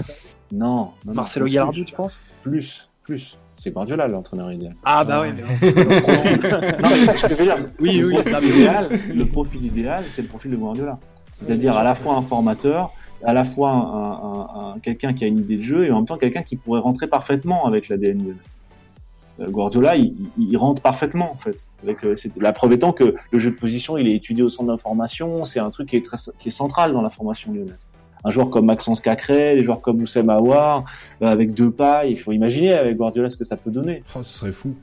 Non, 0.51 0.89
non, 1.05 1.13
Marcelo 1.13 1.45
Gallardo, 1.45 1.83
tu 1.83 1.95
penses? 1.95 2.19
Plus, 2.43 2.88
plus. 3.09 3.37
C'est 3.55 3.71
Guardiola 3.71 4.07
l'entraîneur 4.07 4.51
idéal. 4.51 4.73
Ah 4.85 5.03
bah 5.03 5.21
ouais. 5.21 5.31
Le 5.61 6.01
profil. 6.01 6.39
non, 6.81 6.89
mais 7.07 7.17
ce 7.17 7.21
que 7.23 7.29
je 7.29 7.33
veux 7.35 7.43
dire. 7.43 7.57
Oui, 7.79 7.97
le 7.97 8.07
oui, 8.07 8.13
Profil 8.23 8.49
idéal, 8.55 8.89
le 9.15 9.25
profil 9.25 9.65
idéal, 9.65 10.03
c'est 10.13 10.21
le 10.21 10.27
profil 10.27 10.51
de 10.51 10.55
Guardiola. 10.55 10.97
C'est-à-dire 11.33 11.75
à 11.75 11.83
la 11.83 11.95
fois 11.95 12.15
un 12.15 12.21
formateur, 12.21 12.91
à 13.23 13.33
la 13.33 13.43
fois 13.43 13.71
un, 13.71 13.81
un- 13.81 14.73
un- 14.75 14.79
quelqu'un 14.79 15.13
qui 15.13 15.23
a 15.23 15.27
une 15.27 15.39
idée 15.39 15.57
de 15.57 15.61
jeu 15.61 15.85
et 15.85 15.91
en 15.91 15.95
même 15.97 16.05
temps 16.05 16.17
quelqu'un 16.17 16.43
qui 16.43 16.55
pourrait 16.55 16.79
rentrer 16.81 17.07
parfaitement 17.07 17.65
avec 17.65 17.89
l'ADN. 17.89 18.35
Euh, 19.41 19.47
Guardiola, 19.49 19.95
il, 19.95 20.13
il- 20.37 20.49
il 20.51 20.57
rentre 20.57 20.81
parfaitement 20.81 21.31
en 21.31 21.35
fait. 21.37 21.57
Avec 21.83 21.97
c'est- 22.17 22.31
la 22.39 22.53
preuve 22.53 22.73
étant 22.73 22.91
que 22.93 23.15
le 23.31 23.39
jeu 23.39 23.49
de 23.51 23.55
position, 23.55 23.97
il 23.97 24.07
est 24.07 24.15
étudié 24.15 24.43
au 24.43 24.49
centre 24.49 24.67
d'information. 24.69 25.43
C'est 25.43 25.59
un 25.59 25.69
truc 25.71 25.89
qui 25.89 25.97
est 25.97 26.05
très, 26.05 26.17
qui 26.39 26.47
est 26.49 26.51
central 26.51 26.93
dans 26.93 27.01
la 27.01 27.09
formation 27.09 27.51
lyonnaise. 27.53 27.75
Un 28.23 28.29
joueur 28.31 28.49
comme 28.49 28.65
Maxence 28.65 28.99
Cacré, 29.01 29.55
des 29.55 29.63
joueurs 29.63 29.81
comme 29.81 30.01
Oussem 30.01 30.29
Aouar, 30.29 30.83
euh, 31.21 31.27
avec 31.27 31.53
deux 31.53 31.71
pas, 31.71 32.05
il 32.05 32.17
faut 32.19 32.31
imaginer 32.33 32.73
avec 32.73 32.97
Guardiola 32.97 33.29
ce 33.29 33.37
que 33.37 33.45
ça 33.45 33.55
peut 33.55 33.71
donner. 33.71 34.03
Oh, 34.15 34.23
ce 34.23 34.37
serait 34.39 34.51
fou. 34.51 34.75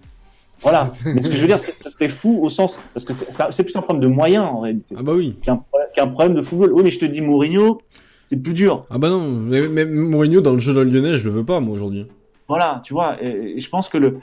Voilà. 0.62 0.90
Mais 1.04 1.20
ce 1.20 1.28
que 1.28 1.34
je 1.36 1.40
veux 1.42 1.46
dire, 1.46 1.60
c'est 1.60 1.72
ça 1.78 1.90
serait 1.90 2.08
fou 2.08 2.38
au 2.42 2.48
sens 2.48 2.78
parce 2.94 3.04
que 3.04 3.12
c'est 3.50 3.62
plus 3.62 3.76
un 3.76 3.82
problème 3.82 4.02
de 4.08 4.14
moyens 4.14 4.44
en 4.50 4.60
réalité 4.60 4.94
Ah 4.98 5.02
bah 5.02 5.12
oui. 5.14 5.36
qu'un 5.42 5.56
problème- 5.56 5.88
qu'un 5.94 6.06
problème 6.08 6.34
de 6.34 6.42
football. 6.42 6.72
Oui, 6.72 6.82
mais 6.82 6.90
je 6.90 6.98
te 6.98 7.04
dis 7.04 7.20
Mourinho, 7.20 7.80
c'est 8.26 8.36
plus 8.36 8.54
dur. 8.54 8.84
Ah 8.90 8.96
bah 8.98 9.10
non, 9.10 9.20
mais, 9.28 9.68
mais 9.68 9.84
Mourinho 9.84 10.40
dans 10.40 10.52
le 10.52 10.58
jeu 10.58 10.72
de 10.72 10.80
Lyonnais, 10.80 11.14
je 11.16 11.24
le 11.26 11.30
veux 11.30 11.44
pas 11.44 11.60
moi 11.60 11.74
aujourd'hui. 11.74 12.06
Voilà, 12.48 12.80
tu 12.84 12.94
vois. 12.94 13.22
Et, 13.22 13.56
et 13.56 13.60
je 13.60 13.68
pense 13.68 13.88
que 13.90 13.98
le, 13.98 14.18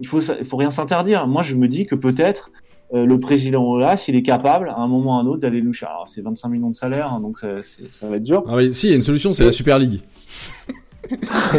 il 0.00 0.06
faut, 0.06 0.20
il 0.20 0.44
faut 0.44 0.56
rien 0.58 0.70
s'interdire. 0.70 1.26
Moi, 1.26 1.42
je 1.42 1.54
me 1.56 1.66
dis 1.68 1.86
que 1.86 1.94
peut-être 1.94 2.50
euh, 2.92 3.04
le 3.04 3.20
président 3.20 3.64
Olas, 3.64 4.04
il 4.08 4.16
est 4.16 4.22
capable 4.22 4.68
à 4.68 4.78
un 4.78 4.88
moment 4.88 5.16
ou 5.16 5.18
à 5.18 5.22
un 5.22 5.26
autre 5.26 5.40
d'aller 5.40 5.60
loucher. 5.60 5.86
Alors, 5.86 6.08
c'est 6.08 6.22
25 6.22 6.48
millions 6.48 6.70
de 6.70 6.74
salaire, 6.74 7.12
hein, 7.12 7.20
donc 7.20 7.38
ça, 7.38 7.62
ça 7.90 8.08
va 8.08 8.16
être 8.16 8.22
dur. 8.22 8.42
Ah 8.48 8.56
oui, 8.56 8.74
si, 8.74 8.88
il 8.88 8.90
y 8.90 8.92
a 8.92 8.96
une 8.96 9.02
solution, 9.02 9.32
c'est 9.32 9.44
la 9.44 9.52
Super 9.52 9.78
League. 9.78 10.00
ah 11.30 11.56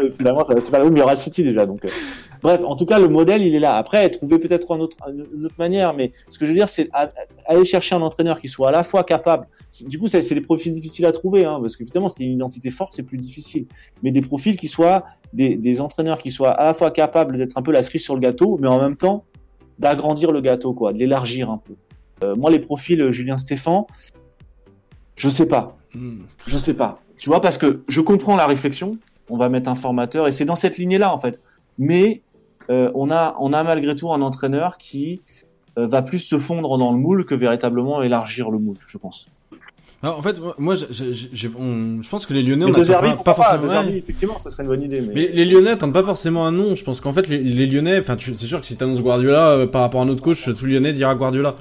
oui, 0.00 0.12
finalement, 0.16 0.44
ça 0.44 0.54
va 0.54 0.60
super. 0.60 0.80
Oui, 0.82 0.88
mais 0.90 0.96
il 0.96 1.00
y 1.00 1.02
aura 1.02 1.16
City 1.16 1.42
déjà. 1.42 1.66
Donc, 1.66 1.84
euh. 1.84 1.88
bref, 2.42 2.60
en 2.64 2.76
tout 2.76 2.86
cas, 2.86 2.98
le 2.98 3.08
modèle, 3.08 3.42
il 3.42 3.54
est 3.54 3.60
là. 3.60 3.76
Après, 3.76 4.08
trouver 4.10 4.38
peut-être 4.38 4.72
un 4.72 4.80
autre, 4.80 4.96
une 5.08 5.44
autre 5.44 5.54
manière, 5.58 5.94
mais 5.94 6.12
ce 6.28 6.38
que 6.38 6.46
je 6.46 6.50
veux 6.50 6.56
dire, 6.56 6.68
c'est 6.68 6.88
aller 7.46 7.64
chercher 7.64 7.94
un 7.94 8.02
entraîneur 8.02 8.38
qui 8.38 8.48
soit 8.48 8.68
à 8.68 8.72
la 8.72 8.82
fois 8.82 9.04
capable. 9.04 9.46
Du 9.86 9.98
coup, 9.98 10.08
c'est 10.08 10.28
des 10.34 10.40
profils 10.40 10.72
difficiles 10.72 11.06
à 11.06 11.12
trouver, 11.12 11.44
hein, 11.44 11.58
parce 11.60 11.76
qu'évidemment, 11.76 12.08
c'était 12.08 12.24
une 12.24 12.32
identité 12.32 12.70
forte, 12.70 12.92
c'est 12.94 13.02
plus 13.02 13.18
difficile. 13.18 13.66
Mais 14.02 14.10
des 14.10 14.22
profils 14.22 14.56
qui 14.56 14.68
soient 14.68 15.04
des, 15.32 15.56
des 15.56 15.80
entraîneurs 15.80 16.18
qui 16.18 16.30
soient 16.30 16.50
à 16.50 16.64
la 16.64 16.74
fois 16.74 16.90
capables 16.90 17.36
d'être 17.38 17.56
un 17.56 17.62
peu 17.62 17.72
la 17.72 17.82
cerise 17.82 18.02
sur 18.02 18.14
le 18.14 18.20
gâteau, 18.20 18.58
mais 18.60 18.68
en 18.68 18.80
même 18.80 18.96
temps 18.96 19.24
d'agrandir 19.80 20.30
le 20.30 20.40
gâteau, 20.40 20.72
quoi, 20.72 20.92
de 20.92 20.98
l'élargir 20.98 21.50
un 21.50 21.58
peu. 21.58 21.74
Euh, 22.22 22.36
moi, 22.36 22.50
les 22.50 22.60
profils 22.60 23.00
euh, 23.00 23.10
Julien 23.10 23.36
Stéphan, 23.36 23.86
je 25.16 25.28
sais 25.28 25.46
pas. 25.46 25.76
Hmm. 25.94 26.20
Je 26.46 26.56
sais 26.56 26.74
pas. 26.74 27.00
Tu 27.18 27.28
vois, 27.28 27.40
parce 27.40 27.58
que 27.58 27.82
je 27.88 28.00
comprends 28.00 28.36
la 28.36 28.46
réflexion. 28.46 28.92
On 29.28 29.36
va 29.36 29.48
mettre 29.48 29.68
un 29.68 29.74
formateur 29.74 30.26
et 30.26 30.32
c'est 30.32 30.44
dans 30.44 30.56
cette 30.56 30.78
lignée-là 30.78 31.12
en 31.12 31.18
fait. 31.18 31.40
Mais 31.78 32.22
euh, 32.70 32.90
on 32.94 33.10
a, 33.10 33.36
on 33.38 33.52
a 33.52 33.62
malgré 33.62 33.94
tout 33.96 34.12
un 34.12 34.22
entraîneur 34.22 34.78
qui 34.78 35.22
euh, 35.78 35.86
va 35.86 36.02
plus 36.02 36.18
se 36.18 36.38
fondre 36.38 36.78
dans 36.78 36.92
le 36.92 36.98
moule 36.98 37.24
que 37.24 37.34
véritablement 37.34 38.02
élargir 38.02 38.50
le 38.50 38.58
moule, 38.58 38.76
je 38.86 38.98
pense. 38.98 39.26
Alors, 40.02 40.18
en 40.18 40.22
fait, 40.22 40.40
moi- 40.58 40.74
j'ai- 40.76 41.12
j'ai- 41.12 41.28
j'ai- 41.30 41.50
on- 41.58 42.00
je 42.00 42.08
pense 42.08 42.24
que 42.24 42.32
les 42.32 42.42
Lyonnais, 42.42 42.64
Mais 42.64 42.70
on 42.70 42.74
De 42.74 42.80
n'attend 42.80 43.02
Zerbi, 43.02 43.08
pas, 43.22 43.34
pas 43.34 43.34
forcément. 43.34 43.82
Effectivement, 43.82 44.38
ça 44.38 44.50
serait 44.50 44.62
une 44.62 44.70
bonne 44.70 44.82
idée. 44.82 45.02
Mais, 45.02 45.12
Mais 45.14 45.28
les 45.28 45.44
Lyonnais 45.44 45.70
attendent 45.72 45.92
pas 45.92 46.02
forcément 46.02 46.46
un 46.46 46.52
nom. 46.52 46.74
Je 46.74 46.82
pense 46.84 47.02
qu'en 47.02 47.12
fait, 47.12 47.28
les, 47.28 47.38
les 47.38 47.66
Lyonnais, 47.66 47.98
enfin, 47.98 48.16
c'est 48.18 48.34
sûr 48.46 48.60
que 48.60 48.66
si 48.66 48.76
t'annonces 48.76 49.02
Guardiola 49.02 49.48
euh, 49.50 49.66
par 49.66 49.82
rapport 49.82 50.00
à 50.00 50.04
un 50.04 50.08
autre 50.08 50.22
coach, 50.22 50.42
tout 50.58 50.64
Lyonnais 50.66 50.92
dira 50.92 51.14
Guardiola. 51.14 51.54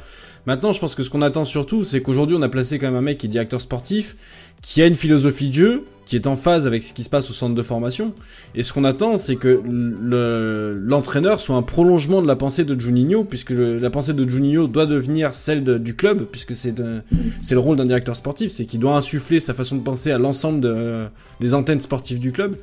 Maintenant, 0.46 0.72
je 0.72 0.80
pense 0.80 0.96
que 0.96 1.04
ce 1.04 1.10
qu'on 1.10 1.22
attend 1.22 1.46
surtout, 1.46 1.84
c'est 1.84 2.02
qu'aujourd'hui, 2.02 2.36
on 2.40 2.42
a 2.42 2.50
placé 2.50 2.80
quand 2.80 2.88
même 2.88 2.96
un 2.96 3.02
mec 3.02 3.18
qui 3.20 3.28
est 3.28 3.30
directeur 3.30 3.62
sportif, 3.62 4.16
qui 4.62 4.82
a 4.82 4.86
une 4.88 4.96
philosophie 4.96 5.50
de 5.50 5.54
jeu, 5.54 5.84
qui 6.06 6.16
est 6.16 6.26
en 6.26 6.36
phase 6.36 6.66
avec 6.66 6.82
ce 6.82 6.92
qui 6.92 7.04
se 7.04 7.10
passe 7.10 7.30
au 7.30 7.34
centre 7.34 7.54
de 7.54 7.62
formation. 7.62 8.14
Et 8.56 8.64
ce 8.64 8.74
qu'on 8.74 8.84
attend, 8.84 9.18
c'est 9.18 9.36
que 9.36 9.62
le- 9.64 10.74
l'entraîneur 10.74 11.40
soit 11.40 11.56
un 11.56 11.62
prolongement 11.62 12.24
de 12.24 12.28
la 12.28 12.36
pensée 12.36 12.64
de 12.66 12.80
Juninho, 12.80 13.24
puisque 13.24 13.52
la 13.52 13.90
pensée 13.92 14.14
de 14.14 14.28
Juninho 14.28 14.66
doit 14.68 14.88
devenir 14.88 15.36
celle 15.36 15.64
du 15.64 15.96
club, 15.96 16.26
puisque 16.32 16.56
c'est 16.56 16.74
le 16.80 17.60
rôle 17.60 17.78
d'un 17.78 17.86
directeur 17.86 18.16
sportif, 18.16 18.52
c'est 18.52 18.66
qu'il 18.66 18.80
doit 18.80 18.96
insuffler 18.96 19.40
sa 19.40 19.54
façon 19.54 19.76
de 19.76 19.84
penser 19.84 20.12
à 20.12 20.18
l'ensemble 20.18 20.62
de- 20.62 21.06
des 21.42 21.54
antennes 21.54 21.80
sportives 21.82 22.20
du 22.20 22.32
club. 22.32 22.56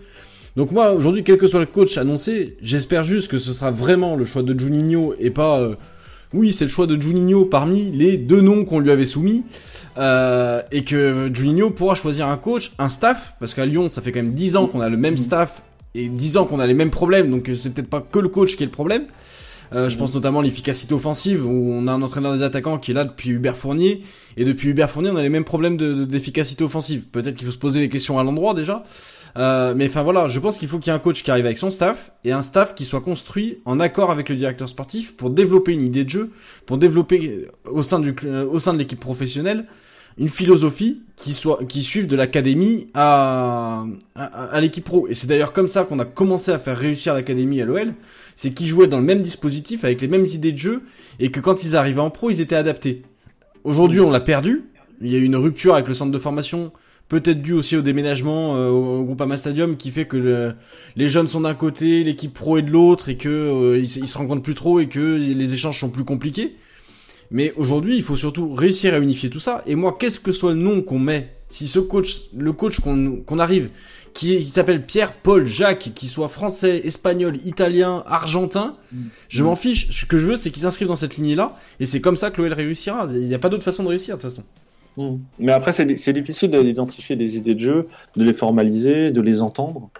Donc 0.56 0.72
moi, 0.72 0.92
aujourd'hui, 0.92 1.22
quel 1.22 1.36
que 1.38 1.46
soit 1.46 1.60
le 1.60 1.66
coach 1.66 1.98
annoncé, 1.98 2.56
j'espère 2.62 3.04
juste 3.04 3.28
que 3.28 3.38
ce 3.38 3.52
sera 3.52 3.70
vraiment 3.70 4.16
le 4.16 4.24
choix 4.24 4.42
de 4.42 4.58
Juninho 4.58 5.14
et 5.20 5.30
pas... 5.30 5.60
euh, 5.60 5.76
oui, 6.34 6.52
c'est 6.52 6.64
le 6.64 6.70
choix 6.70 6.86
de 6.86 7.00
Juninho 7.00 7.44
parmi 7.44 7.90
les 7.90 8.16
deux 8.16 8.40
noms 8.40 8.64
qu'on 8.64 8.78
lui 8.80 8.90
avait 8.90 9.06
soumis. 9.06 9.44
Euh, 9.98 10.60
et 10.72 10.84
que 10.84 11.30
Juninho 11.32 11.70
pourra 11.70 11.94
choisir 11.94 12.26
un 12.28 12.36
coach, 12.36 12.72
un 12.78 12.88
staff, 12.90 13.34
parce 13.40 13.54
qu'à 13.54 13.64
Lyon, 13.64 13.88
ça 13.88 14.02
fait 14.02 14.12
quand 14.12 14.22
même 14.22 14.34
10 14.34 14.56
ans 14.56 14.66
qu'on 14.66 14.80
a 14.80 14.88
le 14.90 14.96
même 14.98 15.16
staff 15.16 15.62
et 15.94 16.08
10 16.10 16.36
ans 16.36 16.44
qu'on 16.44 16.60
a 16.60 16.66
les 16.66 16.74
mêmes 16.74 16.90
problèmes, 16.90 17.30
donc 17.30 17.50
c'est 17.54 17.70
peut-être 17.72 17.88
pas 17.88 18.00
que 18.02 18.18
le 18.18 18.28
coach 18.28 18.56
qui 18.56 18.62
est 18.62 18.66
le 18.66 18.72
problème. 18.72 19.04
Euh, 19.74 19.88
je 19.88 19.96
pense 19.96 20.14
notamment 20.14 20.40
à 20.40 20.42
l'efficacité 20.42 20.92
offensive, 20.94 21.46
où 21.46 21.72
on 21.72 21.88
a 21.88 21.92
un 21.92 22.02
entraîneur 22.02 22.34
des 22.34 22.42
attaquants 22.42 22.76
qui 22.78 22.90
est 22.90 22.94
là 22.94 23.04
depuis 23.04 23.30
Hubert 23.30 23.56
Fournier, 23.56 24.02
et 24.36 24.44
depuis 24.44 24.68
Hubert 24.68 24.90
Fournier, 24.90 25.10
on 25.10 25.16
a 25.16 25.22
les 25.22 25.28
mêmes 25.30 25.44
problèmes 25.44 25.76
de- 25.78 25.94
de- 25.94 26.04
d'efficacité 26.04 26.62
offensive. 26.62 27.04
Peut-être 27.10 27.34
qu'il 27.36 27.46
faut 27.46 27.52
se 27.52 27.58
poser 27.58 27.80
les 27.80 27.88
questions 27.88 28.18
à 28.18 28.22
l'endroit 28.22 28.52
déjà. 28.52 28.82
Euh, 29.36 29.74
mais 29.76 29.86
enfin 29.88 30.02
voilà, 30.02 30.28
je 30.28 30.40
pense 30.40 30.58
qu'il 30.58 30.68
faut 30.68 30.78
qu'il 30.78 30.90
y 30.90 30.94
ait 30.94 30.96
un 30.96 31.00
coach 31.00 31.22
qui 31.22 31.30
arrive 31.30 31.44
avec 31.46 31.58
son 31.58 31.70
staff, 31.70 32.12
et 32.24 32.32
un 32.32 32.42
staff 32.42 32.74
qui 32.74 32.84
soit 32.84 33.02
construit 33.02 33.58
en 33.64 33.80
accord 33.80 34.10
avec 34.10 34.28
le 34.28 34.36
directeur 34.36 34.68
sportif 34.68 35.16
pour 35.16 35.30
développer 35.30 35.72
une 35.72 35.82
idée 35.82 36.04
de 36.04 36.10
jeu, 36.10 36.30
pour 36.64 36.78
développer 36.78 37.48
euh, 37.66 37.70
au 37.70 37.82
sein, 37.82 37.98
du, 37.98 38.14
euh, 38.24 38.46
au 38.46 38.58
sein 38.58 38.72
de 38.72 38.78
l'équipe 38.78 39.00
professionnelle 39.00 39.66
une 40.18 40.30
philosophie 40.30 41.02
qui 41.14 41.34
soit 41.34 41.62
qui 41.68 41.82
suive 41.82 42.06
de 42.06 42.16
l'académie 42.16 42.88
à, 42.94 43.84
à, 44.14 44.24
à 44.24 44.60
l'équipe 44.62 44.82
pro. 44.82 45.06
Et 45.08 45.14
c'est 45.14 45.26
d'ailleurs 45.26 45.52
comme 45.52 45.68
ça 45.68 45.84
qu'on 45.84 45.98
a 45.98 46.06
commencé 46.06 46.50
à 46.50 46.58
faire 46.58 46.78
réussir 46.78 47.12
l'académie 47.12 47.60
à 47.60 47.66
l'OL 47.66 47.92
c'est 48.36 48.52
qu'ils 48.52 48.68
jouaient 48.68 48.86
dans 48.86 48.98
le 48.98 49.04
même 49.04 49.20
dispositif 49.20 49.84
avec 49.84 50.00
les 50.00 50.08
mêmes 50.08 50.26
idées 50.26 50.52
de 50.52 50.58
jeu 50.58 50.82
et 51.18 51.30
que 51.30 51.40
quand 51.40 51.64
ils 51.64 51.74
arrivaient 51.74 52.00
en 52.00 52.10
pro 52.10 52.30
ils 52.30 52.40
étaient 52.40 52.56
adaptés. 52.56 53.02
Aujourd'hui 53.64 54.00
on 54.00 54.10
l'a 54.10 54.20
perdu. 54.20 54.64
Il 55.00 55.10
y 55.10 55.16
a 55.16 55.18
eu 55.18 55.24
une 55.24 55.36
rupture 55.36 55.74
avec 55.74 55.88
le 55.88 55.94
centre 55.94 56.12
de 56.12 56.18
formation 56.18 56.72
peut-être 57.08 57.40
dû 57.42 57.52
aussi 57.52 57.76
au 57.76 57.82
déménagement 57.82 58.56
euh, 58.56 58.68
au, 58.70 59.00
au 59.00 59.04
Groupama 59.04 59.36
Stadium 59.36 59.76
qui 59.76 59.90
fait 59.90 60.06
que 60.06 60.16
le- 60.16 60.54
les 60.96 61.08
jeunes 61.08 61.26
sont 61.28 61.40
d'un 61.42 61.54
côté, 61.54 62.02
l'équipe 62.04 62.34
pro 62.34 62.58
est 62.58 62.62
de 62.62 62.70
l'autre 62.70 63.08
et 63.08 63.16
que 63.16 63.28
euh, 63.28 63.78
ils, 63.78 63.88
se- 63.88 63.98
ils 64.00 64.08
se 64.08 64.18
rencontrent 64.18 64.42
plus 64.42 64.54
trop 64.54 64.80
et 64.80 64.88
que 64.88 65.16
les 65.16 65.54
échanges 65.54 65.78
sont 65.80 65.90
plus 65.90 66.04
compliqués. 66.04 66.56
Mais 67.30 67.52
aujourd'hui, 67.56 67.96
il 67.96 68.02
faut 68.04 68.14
surtout 68.16 68.52
réussir 68.54 68.94
à 68.94 68.98
unifier 68.98 69.30
tout 69.30 69.40
ça. 69.40 69.62
Et 69.66 69.74
moi, 69.74 69.96
qu'est-ce 69.98 70.20
que 70.20 70.30
soit 70.30 70.52
le 70.52 70.60
nom 70.60 70.80
qu'on 70.80 71.00
met, 71.00 71.32
si 71.48 71.66
ce 71.66 71.80
coach, 71.80 72.22
le 72.36 72.52
coach 72.52 72.78
qu'on 72.78 73.16
qu'on 73.26 73.40
arrive, 73.40 73.70
qui, 74.14 74.38
qui 74.38 74.50
s'appelle 74.50 74.86
Pierre, 74.86 75.12
Paul, 75.12 75.44
Jacques, 75.44 75.90
qui 75.94 76.06
soit 76.06 76.28
français, 76.28 76.82
espagnol, 76.84 77.38
italien, 77.44 78.04
argentin, 78.06 78.76
je 79.28 79.42
m'en 79.42 79.56
fiche. 79.56 79.88
Ce 79.90 80.06
que 80.06 80.18
je 80.18 80.26
veux, 80.28 80.36
c'est 80.36 80.50
qu'ils 80.50 80.62
s'inscrivent 80.62 80.86
dans 80.88 80.94
cette 80.94 81.16
lignée-là. 81.16 81.56
Et 81.80 81.86
c'est 81.86 82.00
comme 82.00 82.16
ça 82.16 82.30
que 82.30 82.40
l'OL 82.40 82.52
réussira. 82.52 83.08
Il 83.12 83.20
n'y 83.26 83.34
a 83.34 83.38
pas 83.40 83.48
d'autre 83.48 83.64
façon 83.64 83.82
de 83.82 83.88
réussir, 83.88 84.16
de 84.16 84.22
toute 84.22 84.30
façon. 84.30 84.44
Mm. 84.96 85.16
Mais 85.38 85.52
après, 85.52 85.72
c'est 85.72 86.12
difficile 86.12 86.50
d'identifier 86.50 87.16
des 87.16 87.36
idées 87.36 87.54
de 87.54 87.60
jeu, 87.60 87.88
de 88.16 88.24
les 88.24 88.32
formaliser, 88.32 89.10
de 89.10 89.20
les 89.20 89.42
entendre, 89.42 89.90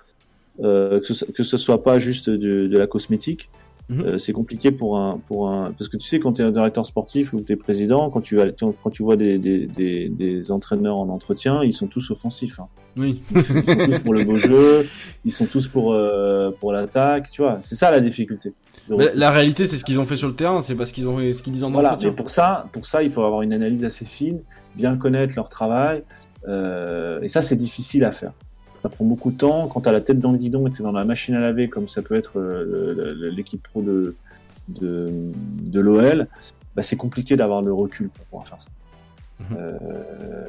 euh, 0.62 1.00
que, 1.00 1.12
ce, 1.12 1.24
que 1.24 1.42
ce 1.42 1.56
soit 1.56 1.82
pas 1.82 1.98
juste 1.98 2.30
de, 2.30 2.66
de 2.66 2.78
la 2.78 2.86
cosmétique. 2.86 3.50
Mhm. 3.88 4.00
Euh, 4.04 4.18
c'est 4.18 4.32
compliqué 4.32 4.72
pour 4.72 4.98
un, 4.98 5.20
pour 5.26 5.48
un, 5.48 5.70
parce 5.70 5.88
que 5.88 5.96
tu 5.96 6.08
sais, 6.08 6.18
quand 6.18 6.32
tu 6.32 6.42
es 6.42 6.44
un 6.44 6.50
directeur 6.50 6.84
sportif 6.84 7.32
ou 7.32 7.40
tu 7.40 7.52
es 7.52 7.56
président, 7.56 8.10
quand 8.10 8.20
tu, 8.20 8.34
vas- 8.34 8.50
quand 8.50 8.90
tu 8.90 9.04
vois 9.04 9.14
des, 9.14 9.38
des, 9.38 9.66
des, 9.66 10.08
des 10.08 10.50
entraîneurs 10.50 10.96
en 10.96 11.08
entretien, 11.08 11.62
ils 11.62 11.72
sont 11.72 11.86
tous 11.86 12.10
offensifs. 12.10 12.58
hein. 12.58 12.66
Oui. 12.96 13.22
Ils 13.32 13.44
sont 13.44 13.62
tous 13.84 13.98
pour 14.00 14.14
le 14.14 14.24
beau 14.24 14.38
jeu, 14.38 14.88
ils 15.24 15.32
sont 15.32 15.44
tous 15.46 15.68
pour, 15.68 15.92
euh, 15.92 16.50
pour 16.58 16.72
l'attaque, 16.72 17.30
tu 17.30 17.42
vois. 17.42 17.58
C'est 17.60 17.76
ça 17.76 17.92
la 17.92 18.00
difficulté. 18.00 18.54
Mais 18.88 19.12
la 19.14 19.30
réalité, 19.30 19.66
c'est 19.66 19.76
ce 19.76 19.84
qu'ils 19.84 20.00
ont 20.00 20.04
fait 20.06 20.16
sur 20.16 20.26
le 20.28 20.34
terrain. 20.34 20.62
C'est 20.62 20.74
pas 20.74 20.84
ce 20.86 20.92
qu'ils 20.92 21.06
ont, 21.06 21.18
ce 21.32 21.40
qu'ils 21.42 21.52
disent 21.52 21.62
en 21.62 21.70
voilà, 21.70 21.90
entretien. 21.90 22.10
mais 22.10 22.16
pour 22.16 22.30
ça, 22.30 22.66
pour 22.72 22.86
ça, 22.86 23.04
il 23.04 23.12
faut 23.12 23.22
avoir 23.22 23.42
une 23.42 23.52
analyse 23.52 23.84
assez 23.84 24.04
fine, 24.04 24.40
bien 24.76 24.96
connaître 24.96 25.34
leur 25.36 25.48
travail, 25.48 26.02
euh, 26.48 27.20
et 27.22 27.28
ça, 27.28 27.42
c'est 27.42 27.56
difficile 27.56 28.04
à 28.04 28.12
faire. 28.12 28.32
Ça 28.82 28.88
prend 28.88 29.04
beaucoup 29.04 29.30
de 29.32 29.36
temps. 29.38 29.66
Quand 29.68 29.80
tu 29.80 29.88
as 29.88 29.92
la 29.92 30.00
tête 30.00 30.20
dans 30.20 30.32
le 30.32 30.38
guidon 30.38 30.66
et 30.66 30.70
que 30.70 30.76
tu 30.76 30.82
es 30.82 30.84
dans 30.84 30.92
la 30.92 31.04
machine 31.04 31.34
à 31.34 31.40
laver, 31.40 31.68
comme 31.68 31.88
ça 31.88 32.02
peut 32.02 32.14
être 32.14 32.38
euh, 32.38 33.30
l'équipe 33.32 33.62
pro 33.62 33.82
de, 33.82 34.14
de, 34.68 35.06
de 35.76 35.80
l'OL, 35.80 36.28
bah, 36.76 36.82
c'est 36.82 36.96
compliqué 36.96 37.36
d'avoir 37.36 37.62
le 37.62 37.72
recul 37.72 38.10
pour 38.10 38.24
pouvoir 38.26 38.48
faire 38.48 38.62
ça. 38.62 38.70
Mhm. 39.40 39.56
Euh, 39.58 40.44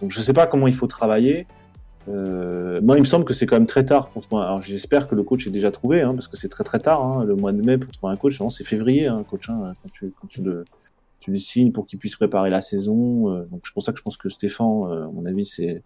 donc, 0.00 0.12
je 0.12 0.20
sais 0.22 0.32
pas 0.32 0.46
comment 0.46 0.66
il 0.66 0.74
faut 0.74 0.86
travailler. 0.86 1.46
Euh, 2.08 2.80
moi, 2.82 2.96
il 2.96 3.00
me 3.00 3.06
semble 3.06 3.24
que 3.24 3.34
c'est 3.34 3.46
quand 3.46 3.56
même 3.56 3.66
très 3.66 3.84
tard 3.84 4.08
pour 4.08 4.22
trouver. 4.22 4.42
Alors, 4.42 4.62
j'espère 4.62 5.08
que 5.08 5.14
le 5.14 5.22
coach 5.22 5.46
est 5.46 5.50
déjà 5.50 5.70
trouvé, 5.70 6.02
hein, 6.02 6.14
parce 6.14 6.28
que 6.28 6.36
c'est 6.36 6.48
très 6.48 6.64
très 6.64 6.78
tard. 6.78 7.02
hein, 7.02 7.24
le 7.24 7.34
mois 7.34 7.52
de 7.52 7.62
mai 7.62 7.76
pour 7.78 7.92
trouver 7.92 8.12
un 8.12 8.16
coach, 8.16 8.40
c'est 8.50 8.64
février, 8.64 9.06
un 9.08 9.22
coach. 9.24 9.48
hein, 9.50 9.74
quand 9.82 9.90
tu 9.92 10.12
quand 10.20 10.28
tu 10.28 10.42
le 10.42 10.64
tu 11.24 11.30
le 11.30 11.38
signes 11.38 11.72
pour 11.72 11.86
qu'il 11.86 11.98
puisse 11.98 12.16
préparer 12.16 12.50
la 12.50 12.60
saison. 12.60 13.30
euh, 13.30 13.44
donc 13.46 13.62
c'est 13.64 13.72
pour 13.72 13.82
ça 13.82 13.92
que 13.92 13.98
je 13.98 14.02
pense 14.02 14.18
que 14.18 14.28
Stéphane, 14.28 14.66
euh, 14.66 15.06
à 15.06 15.10
mon 15.10 15.24
avis, 15.24 15.46
c'est 15.46 15.82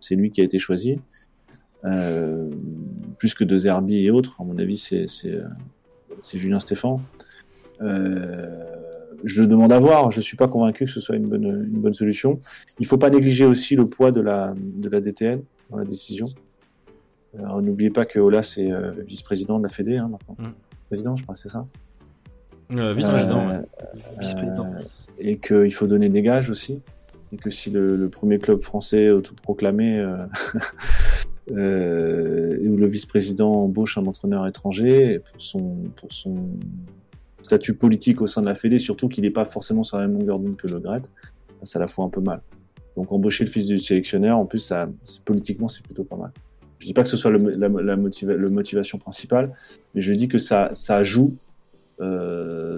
c'est 0.00 0.16
lui 0.16 0.32
qui 0.32 0.40
a 0.40 0.44
été 0.44 0.58
choisi. 0.58 0.98
Euh, 1.84 2.50
plus 3.16 3.34
que 3.34 3.44
De 3.44 3.56
Zerbi 3.56 4.04
et 4.04 4.10
autres, 4.10 4.34
à 4.40 4.44
mon 4.44 4.58
avis, 4.58 4.76
c'est 4.76 5.06
c'est 5.06 6.38
Julien 6.38 6.58
Stéphane. 6.58 6.98
Euh, 7.80 8.64
je 9.22 9.42
le 9.42 9.46
demande 9.46 9.72
à 9.72 9.78
voir. 9.78 10.10
Je 10.10 10.20
suis 10.20 10.36
pas 10.36 10.48
convaincu 10.48 10.84
que 10.86 10.90
ce 10.90 11.00
soit 11.00 11.14
une 11.14 11.28
bonne 11.28 11.44
une 11.44 11.80
bonne 11.80 11.94
solution. 11.94 12.40
Il 12.80 12.86
faut 12.86 12.98
pas 12.98 13.10
négliger 13.10 13.44
aussi 13.44 13.76
le 13.76 13.86
poids 13.86 14.10
de 14.10 14.20
la 14.20 14.52
de 14.56 14.88
la 14.88 15.00
DTN 15.00 15.42
dans 15.70 15.76
la 15.76 15.84
décision. 15.84 16.26
N'oubliez 17.34 17.90
pas 17.90 18.04
que 18.04 18.18
Ola 18.18 18.42
c'est 18.42 18.68
vice-président 19.06 19.58
de 19.58 19.62
la 19.62 19.68
Fédé 19.68 19.96
hein, 19.96 20.08
maintenant. 20.08 20.36
Mm. 20.40 20.52
Président, 20.88 21.14
je 21.14 21.22
crois, 21.22 21.36
c'est 21.36 21.50
ça? 21.50 21.66
Euh, 22.74 22.92
Vice-président. 22.94 23.48
Euh. 23.50 23.60
Vice-président. 24.20 24.66
euh, 24.66 24.80
et 25.18 25.38
qu'il 25.38 25.72
faut 25.74 25.86
donner 25.86 26.08
des 26.08 26.22
gages 26.22 26.50
aussi. 26.50 26.80
Et 27.32 27.36
que 27.36 27.50
si 27.50 27.70
le, 27.70 27.96
le 27.96 28.08
premier 28.08 28.38
club 28.38 28.62
français 28.62 29.10
autoproclamé 29.10 29.98
euh, 29.98 30.26
où 32.68 32.76
le 32.76 32.86
vice-président 32.86 33.50
embauche 33.64 33.98
un 33.98 34.06
entraîneur 34.06 34.46
étranger 34.46 35.18
pour 35.20 35.40
son, 35.40 35.76
pour 35.96 36.12
son 36.12 36.36
statut 37.42 37.74
politique 37.74 38.20
au 38.20 38.26
sein 38.26 38.40
de 38.42 38.46
la 38.46 38.54
Fédé, 38.54 38.78
surtout 38.78 39.08
qu'il 39.08 39.24
n'est 39.24 39.30
pas 39.30 39.44
forcément 39.44 39.82
sur 39.82 39.98
la 39.98 40.06
même 40.06 40.18
longueur 40.18 40.38
d'onde 40.38 40.56
que 40.56 40.68
le 40.68 40.78
Gret, 40.78 41.02
ça 41.64 41.78
la 41.78 41.88
fout 41.88 42.04
un 42.04 42.08
peu 42.08 42.20
mal. 42.20 42.40
Donc 42.96 43.10
embaucher 43.10 43.44
le 43.44 43.50
fils 43.50 43.66
du 43.66 43.78
sélectionneur, 43.78 44.38
en 44.38 44.44
plus, 44.44 44.58
ça, 44.58 44.88
politiquement, 45.24 45.68
c'est 45.68 45.82
plutôt 45.82 46.04
pas 46.04 46.16
mal. 46.16 46.30
Je 46.78 46.86
dis 46.86 46.92
pas 46.94 47.02
que 47.02 47.08
ce 47.08 47.16
soit 47.16 47.30
le, 47.30 47.38
la, 47.38 47.68
la 47.68 47.96
motiva- 47.96 48.34
le 48.34 48.50
motivation 48.50 48.98
principale, 48.98 49.52
mais 49.94 50.00
je 50.00 50.12
dis 50.12 50.28
que 50.28 50.38
ça, 50.38 50.70
ça 50.74 51.02
joue 51.02 51.34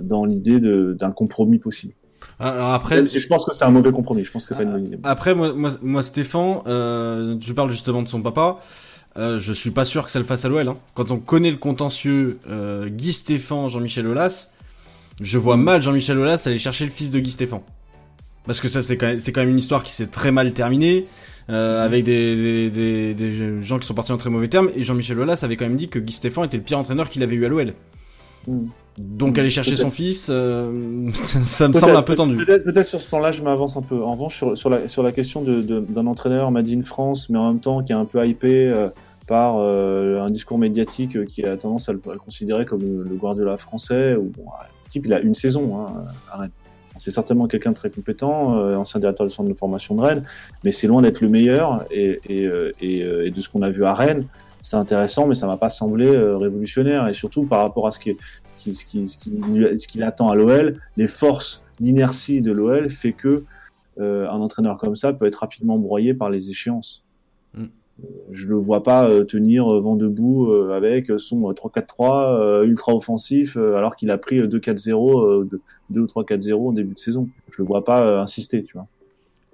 dans 0.02 0.24
l'idée 0.24 0.60
d'un 0.60 1.10
compromis 1.10 1.58
possible. 1.58 1.94
Alors 2.40 2.72
après, 2.72 3.06
je 3.06 3.26
pense 3.26 3.44
que 3.44 3.54
c'est 3.54 3.64
un 3.64 3.70
mauvais 3.70 3.92
compromis. 3.92 4.24
Je 4.24 4.30
pense 4.30 4.44
que 4.44 4.48
c'est 4.48 4.54
pas 4.56 4.64
une 4.64 4.72
bonne 4.72 4.86
idée. 4.86 4.98
Après, 5.02 5.34
moi, 5.34 5.52
moi, 5.52 5.70
moi 5.82 6.02
Stéphane, 6.02 6.58
euh, 6.66 7.36
tu 7.38 7.54
parles 7.54 7.70
justement 7.70 8.02
de 8.02 8.08
son 8.08 8.22
papa. 8.22 8.58
Euh, 9.16 9.38
je 9.38 9.52
suis 9.52 9.70
pas 9.70 9.84
sûr 9.84 10.04
que 10.04 10.10
ça 10.10 10.18
le 10.18 10.24
fasse 10.24 10.44
à 10.44 10.48
l'OL. 10.48 10.66
Hein. 10.66 10.76
Quand 10.94 11.12
on 11.12 11.18
connaît 11.18 11.52
le 11.52 11.56
contentieux 11.56 12.38
euh, 12.48 12.88
Guy 12.88 13.12
Stéphane, 13.12 13.68
Jean-Michel 13.68 14.08
Aulas, 14.08 14.48
je 15.20 15.38
vois 15.38 15.56
mal 15.56 15.80
Jean-Michel 15.82 16.18
Aulas 16.18 16.42
aller 16.46 16.58
chercher 16.58 16.84
le 16.84 16.90
fils 16.90 17.12
de 17.12 17.20
Guy 17.20 17.30
Stéphane. 17.30 17.60
Parce 18.44 18.60
que 18.60 18.68
ça, 18.68 18.82
c'est 18.82 18.96
quand 18.96 19.06
même, 19.06 19.20
c'est 19.20 19.32
quand 19.32 19.40
même 19.40 19.50
une 19.50 19.58
histoire 19.58 19.84
qui 19.84 19.92
s'est 19.92 20.08
très 20.08 20.32
mal 20.32 20.52
terminée, 20.52 21.06
euh, 21.48 21.84
avec 21.84 22.04
des, 22.04 22.34
des, 22.34 22.70
des, 22.70 23.14
des 23.14 23.62
gens 23.62 23.78
qui 23.78 23.86
sont 23.86 23.94
partis 23.94 24.12
en 24.12 24.18
très 24.18 24.30
mauvais 24.30 24.48
termes. 24.48 24.70
Et 24.74 24.82
Jean-Michel 24.82 25.20
Aulas 25.20 25.40
avait 25.42 25.56
quand 25.56 25.66
même 25.66 25.76
dit 25.76 25.88
que 25.88 26.00
Guy 26.00 26.12
Stéphane 26.12 26.46
était 26.46 26.56
le 26.56 26.64
pire 26.64 26.80
entraîneur 26.80 27.08
qu'il 27.08 27.22
avait 27.22 27.36
eu 27.36 27.44
à 27.44 27.48
l'OL. 27.48 27.72
Donc 28.96 29.38
aller 29.38 29.50
chercher 29.50 29.74
son 29.76 29.90
fils, 29.90 30.28
euh, 30.30 31.10
ça 31.14 31.66
me 31.68 31.72
semble 31.72 31.96
un 31.96 32.02
peu 32.02 32.14
tendu. 32.14 32.36
Peut-être, 32.44 32.86
sur 32.86 33.00
ce 33.00 33.08
plan-là, 33.08 33.32
je 33.32 33.42
m'avance 33.42 33.76
un 33.76 33.82
peu. 33.82 34.00
En 34.02 34.12
revanche, 34.12 34.36
sur, 34.36 34.56
sur, 34.56 34.70
la, 34.70 34.86
sur 34.86 35.02
la 35.02 35.10
question 35.10 35.42
de, 35.42 35.62
de- 35.62 35.80
d'un 35.80 36.06
entraîneur 36.06 36.50
Made 36.52 36.68
in 36.68 36.82
France, 36.82 37.28
mais 37.28 37.38
en 37.38 37.48
même 37.48 37.60
temps 37.60 37.82
qui 37.82 37.90
est 37.92 37.96
un 37.96 38.04
peu 38.04 38.24
hypé 38.24 38.68
euh, 38.68 38.88
par 39.26 39.56
euh, 39.58 40.20
un 40.22 40.30
discours 40.30 40.58
médiatique 40.58 41.24
qui 41.26 41.44
a 41.44 41.56
tendance 41.56 41.88
à 41.88 41.92
le, 41.92 42.00
à 42.08 42.12
le 42.12 42.18
considérer 42.20 42.66
comme 42.66 42.82
le, 42.82 43.02
le 43.02 43.16
Guardiola 43.16 43.56
français. 43.56 44.14
Ou, 44.14 44.30
bon, 44.36 44.44
le 44.44 44.88
type, 44.88 45.06
il 45.06 45.12
a 45.12 45.18
une 45.20 45.34
saison 45.34 45.76
hein, 45.80 46.04
à 46.32 46.36
Rennes. 46.38 46.50
C'est 46.96 47.10
certainement 47.10 47.48
quelqu'un 47.48 47.70
de 47.72 47.76
très 47.76 47.90
compétent, 47.90 48.56
ancien 48.76 49.00
directeur 49.00 49.26
du 49.26 49.34
centre 49.34 49.48
de 49.48 49.54
formation 49.54 49.96
de 49.96 50.02
Rennes, 50.02 50.22
mais 50.62 50.70
c'est 50.70 50.86
loin 50.86 51.02
d'être 51.02 51.20
le 51.22 51.28
meilleur. 51.28 51.84
Et, 51.90 52.20
et, 52.28 52.48
et, 52.80 52.98
et 53.00 53.30
de 53.32 53.40
ce 53.40 53.48
qu'on 53.48 53.62
a 53.62 53.70
vu 53.70 53.84
à 53.84 53.94
Rennes, 53.94 54.26
c'est 54.64 54.76
intéressant, 54.76 55.26
mais 55.28 55.34
ça 55.34 55.46
m'a 55.46 55.58
pas 55.58 55.68
semblé 55.68 56.06
euh, 56.08 56.36
révolutionnaire. 56.38 57.06
Et 57.06 57.12
surtout 57.14 57.44
par 57.44 57.60
rapport 57.60 57.86
à 57.86 57.92
ce 57.92 58.00
qui, 58.00 58.16
qui, 58.58 58.74
ce 58.74 58.84
qui, 58.84 59.06
ce 59.06 59.16
qui, 59.18 59.30
ce 59.78 59.86
qu'il 59.86 60.02
attend 60.02 60.30
à 60.30 60.34
l'OL, 60.34 60.80
les 60.96 61.06
forces, 61.06 61.62
l'inertie 61.80 62.40
de 62.40 62.50
l'OL 62.50 62.88
fait 62.88 63.12
que 63.12 63.44
euh, 64.00 64.26
un 64.28 64.40
entraîneur 64.40 64.78
comme 64.78 64.96
ça 64.96 65.12
peut 65.12 65.26
être 65.26 65.36
rapidement 65.36 65.78
broyé 65.78 66.14
par 66.14 66.30
les 66.30 66.50
échéances. 66.50 67.04
Mm. 67.54 67.62
Euh, 67.62 68.06
Je 68.32 68.48
le 68.48 68.56
vois 68.56 68.82
pas 68.82 69.06
euh, 69.08 69.22
tenir 69.24 69.72
euh, 69.72 69.80
vent 69.80 69.96
debout 69.96 70.52
avec 70.72 71.12
son 71.18 71.50
euh, 71.50 71.52
3-4-3 71.52 72.40
euh, 72.40 72.64
ultra 72.64 72.94
offensif 72.94 73.56
alors 73.56 73.94
qu'il 73.96 74.10
a 74.10 74.18
pris 74.18 74.38
euh, 74.40 74.48
2-4-0, 74.48 75.20
euh, 75.42 75.44
de- 75.44 75.60
2 75.90 76.00
ou 76.00 76.06
3-4-0 76.06 76.68
en 76.70 76.72
début 76.72 76.94
de 76.94 76.98
saison. 76.98 77.28
Je 77.50 77.60
le 77.62 77.66
vois 77.68 77.84
pas 77.84 78.20
insister, 78.20 78.62
tu 78.64 78.72
vois. 78.72 78.86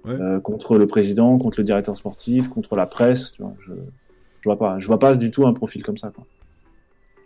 Ouais. 0.05 0.19
Euh, 0.19 0.39
contre 0.39 0.77
le 0.79 0.87
président, 0.87 1.37
contre 1.37 1.59
le 1.59 1.63
directeur 1.65 1.95
sportif, 1.97 2.47
contre 2.49 2.75
la 2.75 2.87
presse, 2.87 3.33
tu 3.33 3.43
vois. 3.43 3.53
Je, 3.67 3.73
je 4.41 4.49
vois 4.49 4.57
pas, 4.57 4.79
je 4.79 4.87
vois 4.87 4.99
pas 4.99 5.15
du 5.15 5.31
tout 5.31 5.47
un 5.47 5.53
profil 5.53 5.83
comme 5.83 5.97
ça. 5.97 6.11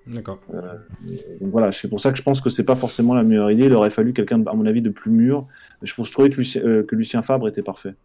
D'accord. 0.07 0.39
Donc 0.51 1.51
voilà, 1.51 1.71
c'est 1.71 1.87
pour 1.87 1.99
ça 1.99 2.11
que 2.11 2.17
je 2.17 2.23
pense 2.23 2.39
que 2.39 2.49
c'est 2.49 2.63
pas 2.63 2.75
forcément 2.75 3.15
la 3.15 3.23
meilleure 3.23 3.49
idée. 3.49 3.65
Il 3.65 3.73
aurait 3.73 3.89
fallu 3.89 4.13
quelqu'un, 4.13 4.45
à 4.45 4.53
mon 4.53 4.65
avis, 4.65 4.81
de 4.81 4.89
plus 4.89 5.09
mûr. 5.09 5.47
Je, 5.81 5.93
pense, 5.95 6.07
je 6.07 6.11
trouvais 6.11 6.29
que 6.29 6.37
Lucien, 6.37 6.61
euh, 6.63 6.83
que 6.83 6.95
Lucien 6.95 7.23
Fabre 7.23 7.47
était 7.47 7.63
parfait. 7.63 7.95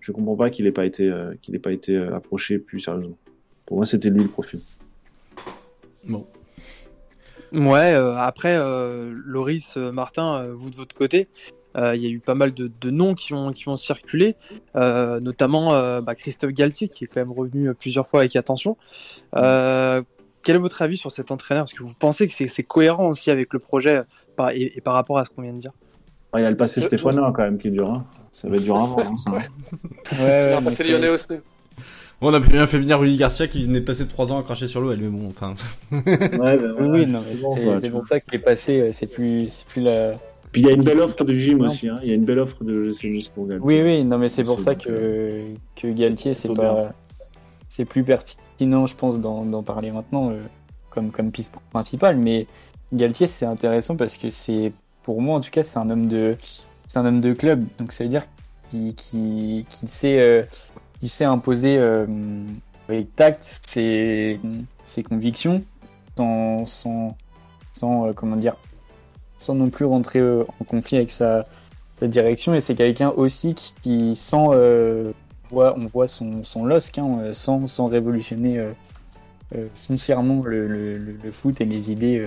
Je 0.00 0.12
comprends 0.12 0.36
pas 0.36 0.48
qu'il 0.48 0.66
ait 0.66 0.72
pas 0.72 0.86
été, 0.86 1.10
euh, 1.10 1.34
qu'il 1.42 1.54
ait 1.54 1.58
pas 1.60 1.72
été 1.72 1.94
euh, 1.94 2.16
approché 2.16 2.58
plus 2.58 2.80
sérieusement. 2.80 3.18
Pour 3.66 3.76
moi, 3.76 3.84
c'était 3.84 4.08
lui 4.08 4.22
le 4.22 4.28
profil. 4.28 4.60
Bon. 6.08 6.26
Ouais, 7.52 7.92
euh, 7.94 8.16
après, 8.16 8.54
euh, 8.56 9.12
Loris, 9.26 9.74
euh, 9.76 9.92
Martin, 9.92 10.36
euh, 10.36 10.54
vous 10.54 10.70
de 10.70 10.76
votre 10.76 10.94
côté, 10.94 11.28
euh, 11.76 11.94
il 11.96 12.02
y 12.02 12.06
a 12.06 12.08
eu 12.10 12.18
pas 12.18 12.34
mal 12.34 12.52
de, 12.52 12.70
de 12.80 12.90
noms 12.90 13.14
qui 13.14 13.32
ont, 13.34 13.52
qui 13.52 13.68
ont 13.68 13.76
circulé, 13.76 14.36
euh, 14.76 15.20
notamment 15.20 15.72
euh, 15.74 16.00
bah, 16.00 16.14
Christophe 16.14 16.50
Galtier, 16.52 16.88
qui 16.88 17.04
est 17.04 17.06
quand 17.06 17.20
même 17.20 17.32
revenu 17.32 17.72
plusieurs 17.74 18.08
fois 18.08 18.20
avec 18.20 18.34
attention. 18.36 18.76
Euh, 19.36 20.02
quel 20.42 20.56
est 20.56 20.60
votre 20.60 20.80
avis 20.82 20.96
sur 20.96 21.12
cet 21.12 21.30
entraîneur? 21.30 21.64
Est-ce 21.64 21.74
que 21.74 21.82
vous 21.82 21.94
pensez 21.98 22.26
que 22.26 22.34
c'est 22.34 22.62
cohérent 22.62 23.08
aussi 23.08 23.30
avec 23.30 23.52
le 23.52 23.58
projet 23.58 24.02
par, 24.36 24.50
et, 24.50 24.72
et 24.74 24.80
par 24.80 24.94
rapport 24.94 25.18
à 25.18 25.24
ce 25.24 25.30
qu'on 25.30 25.42
vient 25.42 25.52
de 25.52 25.58
dire? 25.58 25.72
Ah, 26.32 26.40
il 26.40 26.44
y 26.44 26.46
a 26.46 26.50
le 26.50 26.56
passé 26.56 26.80
Stéphanois 26.80 27.32
quand 27.34 27.42
même 27.42 27.58
qui 27.58 27.68
est 27.68 27.72
dur. 27.72 27.90
Hein. 27.90 28.04
Ça 28.30 28.48
va 28.48 28.56
être 28.56 28.62
dur 28.62 28.76
avant. 28.76 29.00
Hein, 29.00 29.16
ça. 29.24 29.30
Ouais, 29.32 29.42
Il 30.12 30.18
ouais, 30.24 30.52
a 30.52 30.60
mais 30.60 30.64
passé 30.66 30.76
c'est- 30.84 30.88
Lyonnais 30.88 31.08
aussi. 31.10 31.26
Bon, 32.20 32.30
on 32.30 32.34
a 32.34 32.38
bien 32.40 32.66
fait 32.66 32.78
venir 32.78 33.00
Rudy 33.00 33.16
Garcia 33.16 33.48
qui 33.48 33.64
venait 33.64 33.80
de 33.80 33.84
passer 33.84 34.06
3 34.06 34.30
ans 34.30 34.38
à 34.38 34.42
cracher 34.42 34.68
sur 34.68 34.80
l'OL, 34.82 34.96
mais 34.98 35.08
bon, 35.08 35.28
enfin. 35.28 35.54
Ouais, 35.90 36.02
ben, 36.58 36.74
Oui, 36.78 37.06
non, 37.06 37.22
mais 37.26 37.34
c'est 37.34 37.88
bon, 37.88 37.98
pour 37.98 38.06
ça 38.06 38.20
qu'il 38.20 38.34
est 38.34 38.38
passé, 38.38 38.92
c'est 38.92 39.06
plus, 39.06 39.48
c'est 39.48 39.66
plus 39.66 39.80
la. 39.82 40.14
Puis 40.52 40.62
il 40.62 40.66
y 40.66 40.70
a 40.70 40.72
une 40.72 40.82
belle 40.82 41.00
offre 41.00 41.24
de 41.24 41.32
gym 41.32 41.60
aussi. 41.60 41.88
Hein. 41.88 42.00
Il 42.02 42.08
y 42.08 42.12
a 42.12 42.14
une 42.14 42.24
belle 42.24 42.40
offre 42.40 42.64
de 42.64 42.72
l'OGC 42.72 43.04
Nice 43.04 43.28
pour 43.28 43.46
Galtier. 43.46 43.66
Oui, 43.66 43.82
oui, 43.82 44.04
non, 44.04 44.18
mais 44.18 44.28
c'est 44.28 44.44
pour 44.44 44.60
ça 44.60 44.74
que, 44.74 45.44
que 45.76 45.86
Galtier, 45.88 46.34
c'est 46.34 46.52
pas, 46.52 46.92
c'est 47.68 47.84
plus 47.84 48.02
pertinent, 48.02 48.86
je 48.86 48.96
pense, 48.96 49.20
d'en 49.20 49.62
parler 49.62 49.92
maintenant 49.92 50.30
euh, 50.30 50.42
comme, 50.90 51.10
comme 51.10 51.30
piste 51.30 51.54
principale. 51.70 52.16
Mais 52.16 52.46
Galtier, 52.92 53.26
c'est 53.26 53.46
intéressant 53.46 53.96
parce 53.96 54.16
que 54.16 54.30
c'est, 54.30 54.72
pour 55.02 55.22
moi 55.22 55.36
en 55.36 55.40
tout 55.40 55.50
cas, 55.50 55.62
c'est 55.62 55.78
un 55.78 55.88
homme 55.88 56.08
de, 56.08 56.36
c'est 56.86 56.98
un 56.98 57.06
homme 57.06 57.20
de 57.20 57.32
club. 57.32 57.64
Donc 57.78 57.92
ça 57.92 58.04
veut 58.04 58.10
dire 58.10 58.26
qu'il 58.68 58.94
qu'il 58.94 59.64
qu'il 59.68 59.88
sait, 59.88 60.20
euh, 60.20 60.42
qui 60.98 61.08
sait 61.08 61.24
imposer 61.24 61.76
euh, 61.78 62.06
avec 62.88 63.14
tact 63.14 63.60
ses, 63.64 64.40
ses 64.84 65.02
convictions 65.04 65.62
sans, 66.16 66.64
sans, 66.66 67.16
sans 67.72 68.08
euh, 68.08 68.12
comment 68.12 68.36
dire, 68.36 68.56
sans 69.40 69.54
non 69.56 69.70
plus 69.70 69.86
rentrer 69.86 70.20
euh, 70.20 70.44
en 70.60 70.64
conflit 70.64 70.98
avec 70.98 71.10
sa, 71.10 71.46
sa 71.98 72.06
direction. 72.06 72.54
Et 72.54 72.60
c'est 72.60 72.74
quelqu'un 72.76 73.08
aussi 73.10 73.54
qui, 73.54 73.72
qui 73.82 74.14
sent, 74.14 74.36
euh, 74.52 75.10
voit, 75.50 75.74
on 75.76 75.86
voit 75.86 76.06
son, 76.06 76.42
son 76.42 76.64
LOSC, 76.66 76.98
hein, 76.98 77.18
euh, 77.22 77.32
sans, 77.32 77.66
sans 77.66 77.86
révolutionner 77.86 78.58
euh, 78.58 79.66
foncièrement 79.74 80.42
le, 80.44 80.68
le, 80.68 80.92
le- 80.98 81.32
foot 81.32 81.60
et 81.60 81.64
les 81.64 81.90
idées 81.90 82.24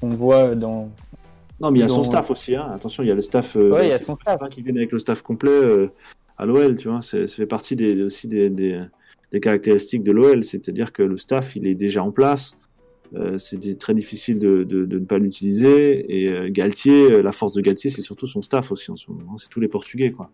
qu'on 0.00 0.10
voit 0.10 0.54
dans. 0.54 0.90
Non, 1.58 1.70
mais 1.70 1.78
il 1.78 1.82
y 1.82 1.84
a 1.84 1.88
son 1.88 2.04
staff 2.04 2.30
aussi. 2.30 2.54
Hein. 2.54 2.70
Attention, 2.74 3.02
il 3.02 3.08
y 3.08 3.10
a 3.10 3.14
le 3.14 3.22
staff. 3.22 3.56
Ouais, 3.56 3.86
il 3.86 3.88
y 3.88 3.92
a 3.92 3.98
son 3.98 4.14
staff. 4.14 4.38
qui 4.50 4.60
viennent 4.62 4.76
avec 4.76 4.92
le 4.92 4.98
staff 4.98 5.22
complet 5.22 5.88
à 6.36 6.44
l'OL, 6.44 6.76
tu 6.76 6.88
vois. 6.88 7.00
Ça 7.00 7.26
fait 7.26 7.46
partie 7.46 7.74
des, 7.76 8.02
aussi 8.02 8.28
des, 8.28 8.50
des, 8.50 8.80
des 9.32 9.40
caractéristiques 9.40 10.04
de 10.04 10.12
l'OL. 10.12 10.44
C'est-à-dire 10.44 10.92
que 10.92 11.02
le 11.02 11.16
staff, 11.16 11.56
il 11.56 11.66
est 11.66 11.74
déjà 11.74 12.04
en 12.04 12.10
place. 12.12 12.54
Euh, 13.14 13.38
c'est 13.38 13.78
très 13.78 13.94
difficile 13.94 14.38
de, 14.38 14.64
de, 14.64 14.84
de 14.84 14.98
ne 14.98 15.04
pas 15.04 15.18
l'utiliser. 15.18 16.04
Et 16.08 16.28
euh, 16.28 16.48
Galtier, 16.50 17.12
euh, 17.12 17.22
la 17.22 17.32
force 17.32 17.52
de 17.52 17.60
Galtier, 17.60 17.90
c'est 17.90 18.02
surtout 18.02 18.26
son 18.26 18.42
staff 18.42 18.72
aussi 18.72 18.90
en 18.90 18.96
ce 18.96 19.10
moment. 19.10 19.38
C'est 19.38 19.48
tous 19.48 19.60
les 19.60 19.68
Portugais, 19.68 20.10
quoi. 20.10 20.30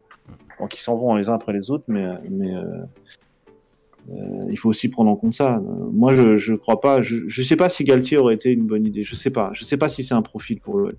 Bon, 0.59 0.67
qui 0.67 0.81
s'en 0.81 0.97
vont 0.97 1.15
les 1.17 1.29
uns 1.29 1.35
après 1.35 1.53
les 1.53 1.71
autres, 1.71 1.85
mais, 1.89 2.07
mais 2.31 2.55
euh, 2.55 2.63
euh, 4.11 4.47
il 4.51 4.59
faut 4.59 4.69
aussi 4.69 4.89
prendre 4.89 5.11
en 5.11 5.17
compte 5.17 5.35
ça. 5.35 5.57
Euh, 5.57 5.61
moi, 5.93 6.13
je, 6.13 6.35
je 6.35 6.55
crois 6.55 6.81
pas. 6.81 7.03
Je, 7.03 7.27
je 7.27 7.43
sais 7.43 7.57
pas 7.57 7.69
si 7.69 7.85
Galtier 7.85 8.19
aurait 8.19 8.35
été 8.35 8.51
une 8.51 8.67
bonne 8.67 8.87
idée. 8.87 9.03
Je 9.03 9.15
sais 9.15 9.31
pas. 9.31 9.51
Je 9.53 9.65
sais 9.65 9.77
pas 9.77 9.89
si 9.89 10.03
c'est 10.03 10.15
un 10.15 10.23
profil 10.23 10.61
pour 10.61 10.79
l'OL. 10.79 10.97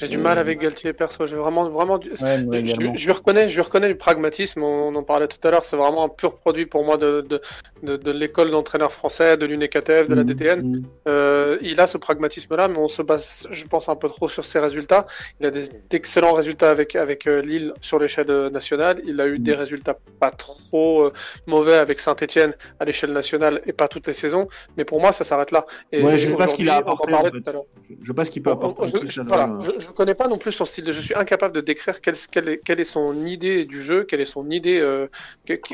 J'ai 0.00 0.08
du 0.08 0.18
mal 0.18 0.38
avec 0.38 0.60
Galtier 0.60 0.92
perso. 0.92 1.26
J'ai 1.26 1.36
vraiment, 1.36 1.68
vraiment 1.68 1.98
du... 1.98 2.10
Ouais, 2.22 2.42
moi 2.42 2.56
Je, 2.64 3.06
lui 3.06 3.12
reconnais, 3.12 3.48
je 3.48 3.54
lui 3.54 3.62
reconnais 3.62 3.88
du 3.88 3.96
pragmatisme. 3.96 4.62
On, 4.62 4.88
on 4.88 4.94
en 4.94 5.02
parlait 5.02 5.28
tout 5.28 5.38
à 5.46 5.50
l'heure. 5.50 5.64
C'est 5.64 5.76
vraiment 5.76 6.04
un 6.04 6.08
pur 6.08 6.36
produit 6.36 6.66
pour 6.66 6.84
moi 6.84 6.96
de, 6.96 7.20
de, 7.28 7.40
de, 7.82 7.96
de 7.96 8.10
l'école 8.10 8.50
d'entraîneur 8.50 8.92
français, 8.92 9.36
de 9.36 9.46
l'UNECATF, 9.46 10.08
de 10.08 10.14
la 10.14 10.24
DTN. 10.24 10.60
Mhm. 10.62 10.84
Euh, 11.08 11.58
il 11.62 11.80
a 11.80 11.86
ce 11.86 11.98
pragmatisme-là, 11.98 12.68
mais 12.68 12.78
on 12.78 12.88
se 12.88 13.02
base, 13.02 13.46
je 13.50 13.64
pense, 13.66 13.88
un 13.88 13.96
peu 13.96 14.08
trop 14.08 14.28
sur 14.28 14.44
ses 14.44 14.58
résultats. 14.58 15.06
Il 15.40 15.46
a 15.46 15.50
des 15.50 15.68
d'excellents 15.90 16.32
résultats 16.32 16.70
avec 16.70 16.96
avec 16.96 17.26
euh, 17.26 17.42
Lille 17.42 17.72
sur 17.80 17.98
l'échelle 17.98 18.30
euh, 18.30 18.50
nationale. 18.50 19.00
Il 19.04 19.20
a 19.20 19.26
eu 19.26 19.38
des 19.38 19.54
résultats 19.54 19.96
pas 20.18 20.30
trop 20.30 21.02
euh, 21.02 21.12
mauvais 21.46 21.74
avec 21.74 22.00
Saint-Etienne 22.00 22.54
à 22.78 22.84
l'échelle 22.84 23.12
nationale 23.12 23.60
et 23.66 23.72
pas 23.72 23.88
toutes 23.88 24.06
les 24.06 24.12
saisons. 24.12 24.48
Mais 24.76 24.84
pour 24.84 25.00
moi, 25.00 25.12
ça 25.12 25.24
s'arrête 25.24 25.50
là. 25.50 25.66
Et 25.92 26.02
Ouais, 26.02 26.18
je 26.18 26.30
sais 26.30 26.36
pas 26.36 26.46
ce 26.46 26.54
qu'il 26.54 26.68
a 26.68 26.76
apporté, 26.76 27.12
en 27.12 27.24
fait. 27.24 27.32
Je 28.00 28.06
sais 28.06 28.14
pas 28.14 28.24
ce 28.24 28.30
qu'il 28.30 28.42
peut 28.42 28.50
apporter. 28.50 28.88
Je, 29.04 29.22
voilà, 29.22 29.58
je, 29.60 29.89
je 29.90 29.94
connais 29.94 30.14
pas 30.14 30.28
non 30.28 30.38
plus 30.38 30.52
son 30.52 30.64
style 30.64 30.84
de. 30.84 30.92
Je 30.92 31.00
suis 31.00 31.14
incapable 31.14 31.54
de 31.54 31.60
décrire 31.60 32.00
quelle, 32.00 32.14
est, 32.14 32.84
son 32.84 33.26
idée 33.26 33.64
du 33.64 33.82
jeu, 33.82 34.04
quelle 34.04 34.20
est 34.20 34.24
son 34.24 34.48
idée, 34.50 34.78
euh, 34.78 35.08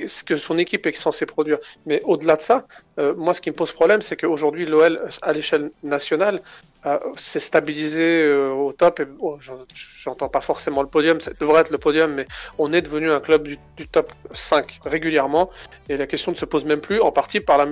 ce 0.07 0.25
que 0.25 0.37
son 0.37 0.57
équipe 0.57 0.87
est 0.87 0.93
censée 0.93 1.27
produire. 1.27 1.59
Mais 1.85 2.01
au-delà 2.05 2.37
de 2.37 2.41
ça, 2.41 2.67
euh, 2.99 3.15
moi, 3.17 3.35
ce 3.35 3.41
qui 3.41 3.51
me 3.51 3.55
pose 3.55 3.73
problème, 3.73 4.01
c'est 4.03 4.17
qu'aujourd'hui, 4.17 4.65
l'OL, 4.67 5.01
à 5.23 5.33
l'échelle 5.33 5.71
nationale, 5.83 6.41
euh, 6.87 6.99
s'est 7.17 7.41
stabilisé 7.41 8.23
euh, 8.23 8.51
au 8.53 8.73
top. 8.73 9.01
Et, 9.01 9.07
j'en- 9.41 9.59
j'entends 9.75 10.29
pas 10.29 10.41
forcément 10.41 10.83
le 10.83 10.89
podium, 10.89 11.21
ça 11.21 11.33
devrait 11.39 11.63
être 11.63 11.71
le 11.71 11.79
podium, 11.79 12.13
mais 12.15 12.27
on 12.59 12.73
est 12.73 12.81
devenu 12.83 13.11
un 13.11 13.21
club 13.21 13.43
du, 13.49 13.59
du 13.77 13.87
top 13.89 14.13
5 14.33 14.79
régulièrement. 14.85 15.51
Et 15.89 15.97
la 15.97 16.07
question 16.07 16.31
ne 16.33 16.37
se 16.37 16.45
pose 16.45 16.65
même 16.65 16.81
plus, 16.81 17.01
en 17.01 17.13
partie 17.13 17.41
par 17.41 17.59
la, 17.59 17.67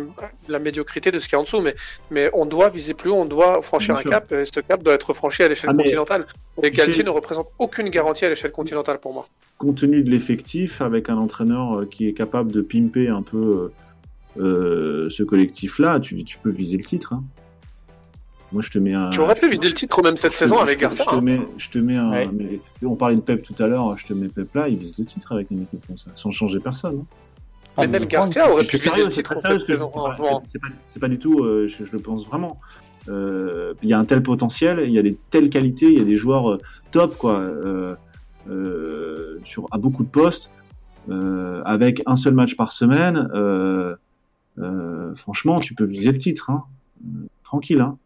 la 0.48 0.58
médiocrité 0.58 1.10
de 1.10 1.18
ce 1.18 1.26
qu'il 1.28 1.34
y 1.34 1.36
a 1.36 1.40
en 1.40 1.44
dessous. 1.44 1.60
Mais, 1.60 1.74
mais 2.10 2.28
on 2.32 2.44
doit 2.44 2.68
viser 2.68 2.94
plus 2.94 3.10
haut, 3.10 3.14
on 3.16 3.24
doit 3.24 3.62
franchir 3.62 3.94
Bien 3.94 4.00
un 4.00 4.02
sûr. 4.02 4.10
cap, 4.10 4.32
et 4.32 4.44
ce 4.44 4.60
cap 4.60 4.82
doit 4.82 4.94
être 4.94 5.14
franchi 5.14 5.42
à 5.42 5.48
l'échelle 5.48 5.70
Ah, 5.72 5.76
continentale. 5.76 6.26
Et 6.62 6.70
Galtier 6.70 7.04
ne 7.04 7.10
représente 7.10 7.48
aucune 7.58 7.88
garantie 7.88 8.24
à 8.24 8.28
l'échelle 8.28 8.52
continentale 8.52 8.98
pour 8.98 9.14
moi. 9.14 9.26
compte 9.58 9.76
tenu 9.78 10.02
de 10.02 10.10
l'effectif, 10.10 10.82
avec 10.82 11.08
un 11.08 11.16
entraîneur 11.16 11.78
euh, 11.80 11.86
qui 11.86 12.08
est 12.08 12.12
capable 12.12 12.50
de 12.52 12.60
pimper 12.60 13.08
un 13.08 13.22
peu 13.22 13.70
euh, 14.38 15.08
ce 15.10 15.22
collectif-là, 15.22 16.00
tu, 16.00 16.22
tu 16.24 16.38
peux 16.38 16.50
viser 16.50 16.76
le 16.76 16.84
titre. 16.84 17.12
hein. 17.12 17.22
Moi, 18.52 18.62
je 18.62 18.70
te 18.70 18.78
mets 18.78 18.94
un. 18.94 19.10
Tu 19.10 19.20
aurais 19.20 19.34
pu 19.34 19.48
viser 19.48 19.68
le 19.68 19.74
titre 19.74 20.00
même 20.02 20.16
cette 20.16 20.32
saison 20.32 20.58
avec 20.58 20.78
Garcia. 20.78 21.04
Je 21.06 21.10
te 21.10 21.16
hein. 21.16 21.20
mets, 21.20 21.40
je 21.56 21.70
te 21.70 21.78
mets 21.78 21.96
un. 21.96 22.10
Ouais. 22.10 22.30
mais- 22.32 22.60
on 22.84 22.94
parlait 22.94 23.16
de 23.16 23.20
Pep 23.20 23.42
tout 23.42 23.60
à 23.62 23.66
l'heure, 23.66 23.96
je 23.96 24.06
te 24.06 24.12
mets 24.12 24.28
Pep 24.28 24.54
là, 24.54 24.68
il 24.68 24.76
vise 24.76 24.94
le 24.98 25.04
titre 25.04 25.32
avec 25.32 25.50
une 25.50 25.62
équipe 25.62 25.84
comme 25.86 25.98
ça, 25.98 26.10
sans 26.14 26.30
changer 26.30 26.60
personne. 26.60 26.98
hein. 27.00 27.06
Ah, 27.76 27.80
Mais 27.82 27.88
même 27.98 28.04
Garcia 28.04 28.48
aurait 28.48 28.62
pu 28.64 28.76
viser 28.76 28.90
sérieux, 28.90 29.04
le 29.06 29.10
c'est 29.10 29.22
titre 29.22 29.30
très 29.34 29.38
en 29.38 29.42
sérieux 29.42 29.58
cette 29.58 29.66
ce 29.68 29.72
que 29.72 29.78
je. 29.78 30.22
C'est- 30.44 30.50
C'est 30.52 30.58
pas, 30.60 30.66
c'est 30.86 31.00
pas 31.00 31.08
du 31.08 31.18
tout, 31.18 31.42
euh, 31.42 31.66
je, 31.66 31.82
je 31.82 31.90
le 31.90 31.98
pense 31.98 32.24
vraiment. 32.26 32.60
Euh, 33.08 33.74
Il 33.82 33.88
y 33.88 33.92
a 33.92 33.98
un 33.98 34.04
tel 34.04 34.22
potentiel, 34.22 34.84
il 34.86 34.92
y 34.92 34.98
a 35.00 35.02
des 35.02 35.16
telles 35.30 35.50
qualités, 35.50 35.86
il 35.90 35.98
y 35.98 36.00
a 36.00 36.04
des 36.04 36.14
joueurs 36.16 36.52
euh, 36.52 36.58
top 36.92 37.16
quoi, 37.18 37.40
euh, 37.40 37.96
euh, 38.48 39.38
sur 39.42 39.66
à 39.72 39.78
beaucoup 39.78 40.04
de 40.04 40.08
postes, 40.08 40.50
euh, 41.10 41.62
avec 41.64 42.02
un 42.06 42.14
seul 42.16 42.34
match 42.34 42.54
par 42.54 42.70
semaine. 42.70 43.28
euh, 43.34 43.96
franchement, 45.16 45.60
tu 45.60 45.74
peux 45.74 45.84
viser 45.84 46.12
le 46.12 46.18
titre, 46.18 46.50
hein. 46.50 46.64
Euh, 47.04 47.26
tranquille. 47.42 47.80
Hein. 47.80 47.98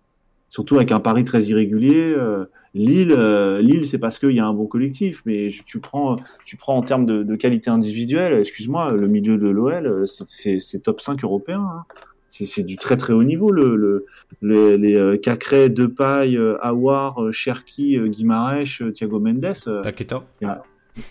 Surtout 0.51 0.76
avec 0.76 0.92
un 0.92 1.01
pari 1.01 1.24
très 1.24 1.42
irrégulier. 1.44 1.94
euh, 2.16 2.46
Lille, 2.74 3.12
euh, 3.12 3.61
Lille, 3.61 3.86
c'est 3.86 3.99
parce 3.99 4.18
qu'il 4.18 4.32
y 4.32 4.40
a 4.40 4.46
un 4.46 4.53
bon 4.55 4.66
collectif, 4.66 5.22
mais 5.26 5.49
tu 5.66 5.78
prends, 5.80 6.16
tu 6.44 6.57
prends 6.57 6.76
en 6.76 6.82
termes 6.82 7.07
de, 7.07 7.22
de 7.22 7.36
qualité 7.36 7.70
individuelle. 7.70 8.34
Excuse-moi, 8.38 8.92
le 8.92 9.07
milieu 9.09 9.36
de 9.38 9.49
l'OL, 9.49 9.86
euh, 9.86 10.07
c'est- 10.07 10.82
top 10.82 11.01
5 11.01 11.22
européen. 11.24 11.61
Hein. 11.61 11.84
C'est 12.30 12.62
du 12.62 12.76
très 12.76 12.96
très 12.99 13.14
haut 13.14 13.24
niveau. 13.24 13.51
Le, 13.51 13.74
le, 13.74 14.05
les 14.42 14.76
les 14.76 14.96
euh, 14.99 15.16
Cacré, 15.16 15.70
Depay, 15.70 16.36
euh, 16.36 16.59
Awar, 16.61 17.22
euh, 17.22 17.32
Cherki, 17.32 17.96
euh, 17.96 18.11
euh, 18.11 18.90
Thiago 18.92 19.18
Mendes, 19.18 19.55
euh, 19.66 19.82
Paqueta. 19.82 20.22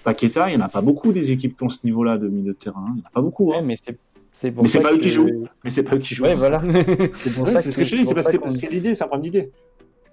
Paqueta, 0.04 0.50
il 0.52 0.58
n'y 0.58 0.62
en 0.62 0.66
a 0.66 0.70
pas 0.70 0.82
beaucoup 0.82 1.12
des 1.14 1.32
équipes 1.32 1.58
qui 1.58 1.64
ont 1.64 1.70
ce 1.70 1.80
niveau-là 1.86 2.18
de 2.18 2.28
milieu 2.28 2.54
de 2.54 2.58
terrain. 2.58 2.86
Il 2.90 2.96
n'y 2.98 3.02
en 3.02 3.08
a 3.08 3.10
pas 3.12 3.22
beaucoup. 3.22 3.50
Ouais, 3.52 3.62
mais 3.62 3.76
c'est 3.82 3.98
c'est 4.38 4.52
pour 4.52 4.62
Mais 4.64 4.70
c'est 4.70 4.78
ça 4.78 4.84
pas 4.84 4.94
eux 4.94 5.00
qui 5.00 5.10
jouent. 5.10 5.48
Mais 5.64 5.70
c'est 5.72 5.82
pas 5.84 5.96
eux 5.96 6.00
qui 6.00 6.14
jouent. 6.14 6.26
Ouais, 6.26 6.36
voilà. 6.36 6.62
C'est 7.16 7.32
pour 7.34 7.46
Ouais, 7.48 7.54
ça 7.54 7.62
c'est 7.62 7.72
ce 7.72 7.78
que 7.78 7.84
je 7.84 7.96
dis, 7.96 8.06
c'est 8.06 8.14
parce 8.14 8.28
que 8.30 8.38
qu'on- 8.38 8.54
c'est 8.54 8.70
l'idée, 8.70 8.94
c'est 8.94 9.04
un 9.04 9.08
problème 9.08 9.24
d'idée. 9.24 9.52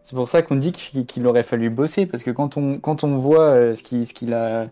C'est 0.03 0.16
pour 0.16 0.29
ça 0.29 0.41
qu'on 0.43 0.57
dit 0.57 0.72
qu'il 0.72 1.27
aurait 1.27 1.43
fallu 1.43 1.68
bosser, 1.70 2.07
parce 2.07 2.22
que 2.25 2.31
quand 2.31 2.57
on, 2.57 2.79
quand 2.79 3.05
on 3.05 3.16
voit 3.16 3.49
euh, 3.51 3.75
ce 3.75 3.83
qu'il 3.83 4.07
ce 4.07 4.14
qu'il 4.14 4.33
a, 4.33 4.70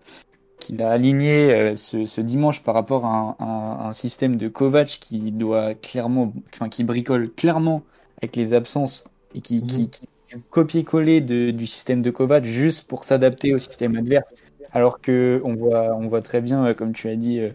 qu'il 0.58 0.82
a 0.82 0.90
aligné 0.90 1.54
euh, 1.54 1.74
ce, 1.74 2.06
ce 2.06 2.20
dimanche 2.22 2.62
par 2.62 2.74
rapport 2.74 3.04
à 3.04 3.36
un, 3.38 3.44
à 3.44 3.88
un 3.88 3.92
système 3.92 4.36
de 4.36 4.48
Kovac 4.48 4.86
qui 5.00 5.32
doit 5.32 5.74
clairement, 5.74 6.32
enfin 6.54 6.68
qui 6.70 6.82
bricole 6.84 7.30
clairement 7.30 7.82
avec 8.22 8.36
les 8.36 8.54
absences 8.54 9.04
et 9.34 9.40
qui, 9.42 9.64
qui, 9.66 9.88
qui 9.90 10.02
du 10.30 10.38
copier-coller 10.50 11.20
du 11.20 11.66
système 11.66 12.00
de 12.00 12.10
Kovac 12.10 12.44
juste 12.44 12.86
pour 12.88 13.04
s'adapter 13.04 13.52
au 13.54 13.58
système 13.58 13.96
adverse. 13.96 14.32
Alors 14.74 15.00
que 15.02 15.40
on 15.44 15.54
voit, 15.54 15.94
on 15.94 16.08
voit 16.08 16.22
très 16.22 16.40
bien, 16.40 16.64
euh, 16.66 16.74
comme 16.74 16.92
tu 16.94 17.08
as 17.08 17.16
dit 17.16 17.38
euh, 17.40 17.50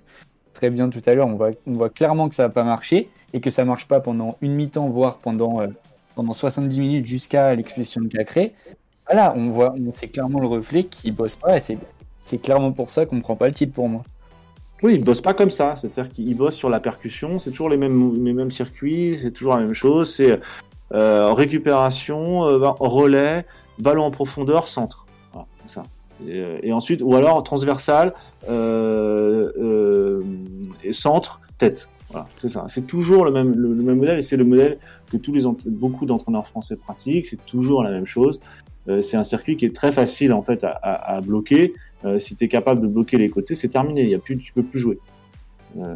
très 0.58 0.72
bien 0.72 0.89
tout 0.89 1.01
à 1.05 1.14
l'heure, 1.14 1.28
on 1.28 1.36
voit, 1.74 1.89
clairement 1.89 2.28
que 2.28 2.36
ça 2.36 2.43
va 2.43 2.49
pas 2.49 2.64
marcher 2.64 3.10
et 3.34 3.39
que 3.39 3.51
ça 3.51 3.64
marche 3.64 3.88
pas 3.88 3.99
pendant 3.99 4.38
une 4.41 4.55
mi-temps, 4.55 4.89
voire 4.89 5.18
pendant 5.18 5.62
euh, 5.62 5.68
pendant 6.16 6.34
70 6.34 6.80
minutes 6.80 7.05
jusqu'à 7.05 7.53
l'expulsion 7.53 8.01
de 8.01 8.08
Cacré. 8.08 8.55
Voilà, 9.05 9.34
on 9.36 9.49
voit, 9.51 9.76
c'est 9.93 10.08
clairement 10.08 10.39
le 10.39 10.47
reflet 10.47 10.84
qui 10.84 11.12
bosse 11.12 11.36
pas 11.36 11.58
et 11.58 11.60
c'est, 11.60 12.38
clairement 12.41 12.72
pour 12.72 12.89
ça 12.89 13.05
qu'on 13.05 13.22
prend 13.22 13.36
pas 13.36 13.47
le 13.47 13.53
titre 13.53 13.72
pour 13.72 13.88
moi. 13.88 14.01
Oui, 14.82 14.95
ils 14.95 15.03
bossent 15.03 15.22
pas 15.22 15.36
comme 15.36 15.51
ça. 15.51 15.76
C'est-à-dire 15.76 16.10
qu'ils 16.10 16.36
bossent 16.36 16.55
sur 16.55 16.70
la 16.70 16.80
percussion. 16.80 17.39
C'est 17.39 17.51
toujours 17.51 17.70
les 17.70 17.78
mêmes, 17.78 18.51
circuits. 18.51 19.18
C'est 19.22 19.32
toujours 19.32 19.55
la 19.55 19.62
même 19.62 19.74
chose. 19.74 20.14
C'est 20.14 20.39
euh, 20.93 21.34
récupération, 21.34 22.45
euh, 22.45 22.58
relais, 22.80 23.45
ballon 23.80 24.03
en 24.05 24.12
profondeur, 24.12 24.68
centre. 24.68 25.05
Ça. 25.66 25.84
Et, 26.26 26.39
euh, 26.39 26.57
et 26.63 26.72
ensuite, 26.74 27.01
ou 27.03 27.15
alors 27.15 27.43
transversal, 27.43 28.13
euh, 28.49 29.51
euh, 29.59 30.22
et 30.84 30.91
centre, 30.93 31.39
tête. 31.57 31.89
Voilà, 32.09 32.28
c'est 32.38 32.49
ça. 32.49 32.65
C'est 32.70 32.88
toujours 32.88 33.26
le 33.26 33.32
même, 33.32 33.53
le, 33.53 33.74
le 33.74 33.84
même 33.84 33.97
modèle 33.97 34.20
et 34.20 34.22
c'est 34.22 34.38
le 34.38 34.45
modèle 34.45 34.78
que 35.11 35.18
tous 35.18 35.34
les 35.34 35.43
beaucoup 35.65 36.05
d'entraîneurs 36.05 36.47
français 36.47 36.76
pratiquent. 36.78 37.26
C'est 37.26 37.45
toujours 37.45 37.84
la 37.84 37.91
même 37.91 38.05
chose. 38.05 38.39
Euh, 38.88 39.01
c'est 39.01 39.18
un 39.18 39.24
circuit 39.24 39.57
qui 39.57 39.65
est 39.65 39.76
très 39.76 39.91
facile 39.91 40.32
en 40.34 40.41
fait 40.41 40.63
à, 40.63 40.70
à- 40.72 41.15
à 41.18 41.22
bloquer. 41.22 41.74
Euh, 42.05 42.20
si 42.20 42.36
tu 42.36 42.45
es 42.45 42.47
capable 42.47 42.82
de 42.82 42.88
bloquer 42.88 43.18
les 43.18 43.30
côtés, 43.30 43.55
c'est 43.55 43.68
terminé. 43.68 44.03
Il 44.03 44.09
y 44.09 44.15
a 44.15 44.20
plus, 44.20 44.38
tu 44.38 44.53
peux 44.53 44.63
plus 44.63 44.80
jouer. 44.80 44.99
Euh, 45.78 45.95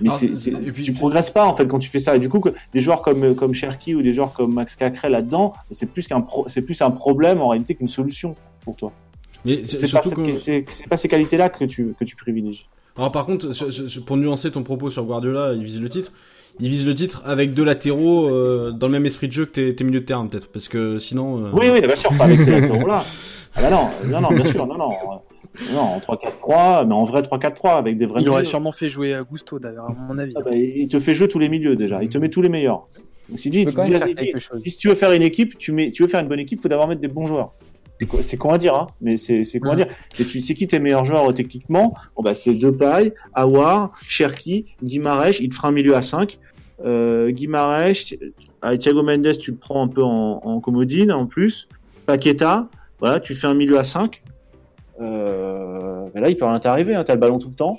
mais 0.00 0.10
Ah, 0.12 0.16
puis 0.72 0.84
tu 0.84 0.92
progresses 0.92 1.30
pas 1.30 1.44
en 1.46 1.56
fait 1.56 1.66
quand 1.66 1.80
tu 1.80 1.90
fais 1.90 1.98
ça. 1.98 2.14
Et 2.14 2.20
du 2.20 2.28
coup, 2.28 2.38
que 2.38 2.50
des 2.72 2.80
joueurs 2.80 3.02
comme 3.02 3.34
comme 3.34 3.52
Cherki 3.52 3.94
ou 3.96 4.02
des 4.02 4.12
joueurs 4.12 4.32
comme 4.32 4.54
Max 4.54 4.76
Cacré 4.76 5.08
là-dedans, 5.10 5.52
c'est 5.72 5.86
plus 5.86 6.06
qu'un 6.06 6.24
c'est 6.46 6.62
plus 6.62 6.80
un 6.82 6.92
problème 6.92 7.40
en 7.40 7.48
réalité 7.48 7.74
qu'une 7.74 7.88
solution 7.88 8.36
pour 8.64 8.76
toi. 8.76 8.92
Mais 9.44 9.64
c'est- 9.64 9.90
pas, 9.92 10.00
que... 10.00 10.88
pas 10.88 10.96
ces 10.96 11.08
qualités-là 11.08 11.48
que 11.48 11.64
tu 11.64 11.94
que 11.98 12.04
tu 12.04 12.16
privilégies. 12.16 12.68
Alors 12.96 13.12
par 13.12 13.24
contre, 13.26 13.48
pour 14.04 14.16
nuancer 14.16 14.50
ton 14.50 14.62
propos 14.62 14.90
sur 14.90 15.04
Guardiola, 15.04 15.52
il 15.54 15.64
vise 15.64 15.80
le 15.80 15.88
titre. 15.88 16.12
Il 16.58 16.68
vise 16.68 16.84
le 16.84 16.94
titre 16.94 17.22
avec 17.24 17.54
deux 17.54 17.64
latéraux 17.64 18.28
euh, 18.28 18.70
dans 18.72 18.86
le 18.88 18.92
même 18.92 19.06
esprit 19.06 19.28
de 19.28 19.32
jeu 19.32 19.46
que 19.46 19.52
tes, 19.52 19.74
tes 19.74 19.84
milieux 19.84 20.00
de 20.00 20.04
terrain 20.04 20.26
peut-être, 20.26 20.48
parce 20.50 20.68
que 20.68 20.98
sinon. 20.98 21.44
euh, 21.46 21.50
Oui, 21.54 21.68
oui, 21.72 21.80
bien 21.80 21.96
sûr, 21.96 22.10
pas 22.18 22.24
avec 22.24 22.40
ces 22.40 22.50
latéraux-là. 22.60 23.02
Ah 23.54 23.62
bah 23.62 23.70
non, 23.70 23.88
non, 24.10 24.20
non, 24.20 24.28
bien 24.28 24.44
sûr, 24.44 24.66
non, 24.66 24.76
non. 24.76 24.90
Non, 25.72 25.80
en 25.80 25.98
3-4-3, 25.98 26.86
mais 26.86 26.94
en 26.94 27.04
vrai 27.04 27.22
3-4-3 27.22 27.78
avec 27.78 27.98
des 27.98 28.06
vrais 28.06 28.20
Il 28.20 28.28
aurait 28.28 28.44
sûrement 28.44 28.72
fait 28.72 28.88
jouer 28.88 29.14
à 29.14 29.22
Gusto 29.22 29.58
d'ailleurs, 29.58 29.86
à 29.86 29.92
mon 29.94 30.18
avis. 30.18 30.32
Ah 30.36 30.42
bah, 30.44 30.50
il 30.54 30.88
te 30.88 31.00
fait 31.00 31.14
jouer 31.14 31.28
tous 31.28 31.38
les 31.38 31.48
milieux 31.48 31.76
déjà, 31.76 32.02
il 32.02 32.08
te 32.08 32.18
met 32.18 32.28
tous 32.28 32.42
les 32.42 32.48
meilleurs. 32.48 32.86
Donc, 33.28 33.38
chose. 33.38 34.62
si 34.64 34.76
tu 34.76 34.88
veux 34.88 34.94
faire 34.96 35.12
une 35.12 35.22
équipe, 35.22 35.56
tu 35.56 35.72
mets, 35.72 35.92
tu 35.92 36.02
veux 36.02 36.08
faire 36.08 36.20
une 36.20 36.28
bonne 36.28 36.40
équipe, 36.40 36.58
il 36.58 36.62
faut 36.62 36.68
d'abord 36.68 36.88
mettre 36.88 37.00
des 37.00 37.08
bons 37.08 37.26
joueurs. 37.26 37.52
C'est 38.22 38.36
con 38.36 38.50
à 38.50 38.58
dire, 38.58 38.74
hein, 38.74 38.86
mais 39.00 39.16
c'est 39.16 39.44
con 39.60 39.70
à 39.70 39.76
dire. 39.76 39.86
Et 40.18 40.24
tu 40.24 40.40
sais 40.40 40.54
qui 40.54 40.66
tes 40.66 40.78
meilleurs 40.78 41.04
joueurs 41.04 41.28
euh, 41.30 41.32
techniquement? 41.32 41.94
Bon 42.16 42.22
bah 42.22 42.34
c'est 42.34 42.54
Depay, 42.54 43.12
Awar, 43.34 43.92
Cherki, 44.02 44.66
Guimarães. 44.82 45.38
Il 45.40 45.48
te 45.50 45.54
fera 45.54 45.68
un 45.68 45.72
milieu 45.72 45.94
à 45.96 46.02
5. 46.02 46.38
Euh, 46.84 47.30
Guimarães, 47.30 48.14
avec 48.62 48.80
Thiago 48.80 49.02
Mendes, 49.02 49.36
tu 49.38 49.50
le 49.50 49.56
prends 49.58 49.82
un 49.82 49.88
peu 49.88 50.02
en, 50.02 50.40
en 50.42 50.60
commodine 50.60 51.12
en 51.12 51.26
plus. 51.26 51.68
Paqueta, 52.06 52.68
voilà, 53.00 53.20
tu 53.20 53.34
fais 53.34 53.46
un 53.46 53.54
milieu 53.54 53.78
à 53.78 53.84
5. 53.84 54.22
Euh, 55.00 56.06
là, 56.14 56.28
il 56.28 56.36
peut 56.36 56.44
rien 56.44 56.58
t'arriver. 56.58 56.94
Hein, 56.94 57.04
T'as 57.04 57.14
le 57.14 57.20
ballon 57.20 57.38
tout 57.38 57.48
le 57.48 57.54
temps. 57.54 57.78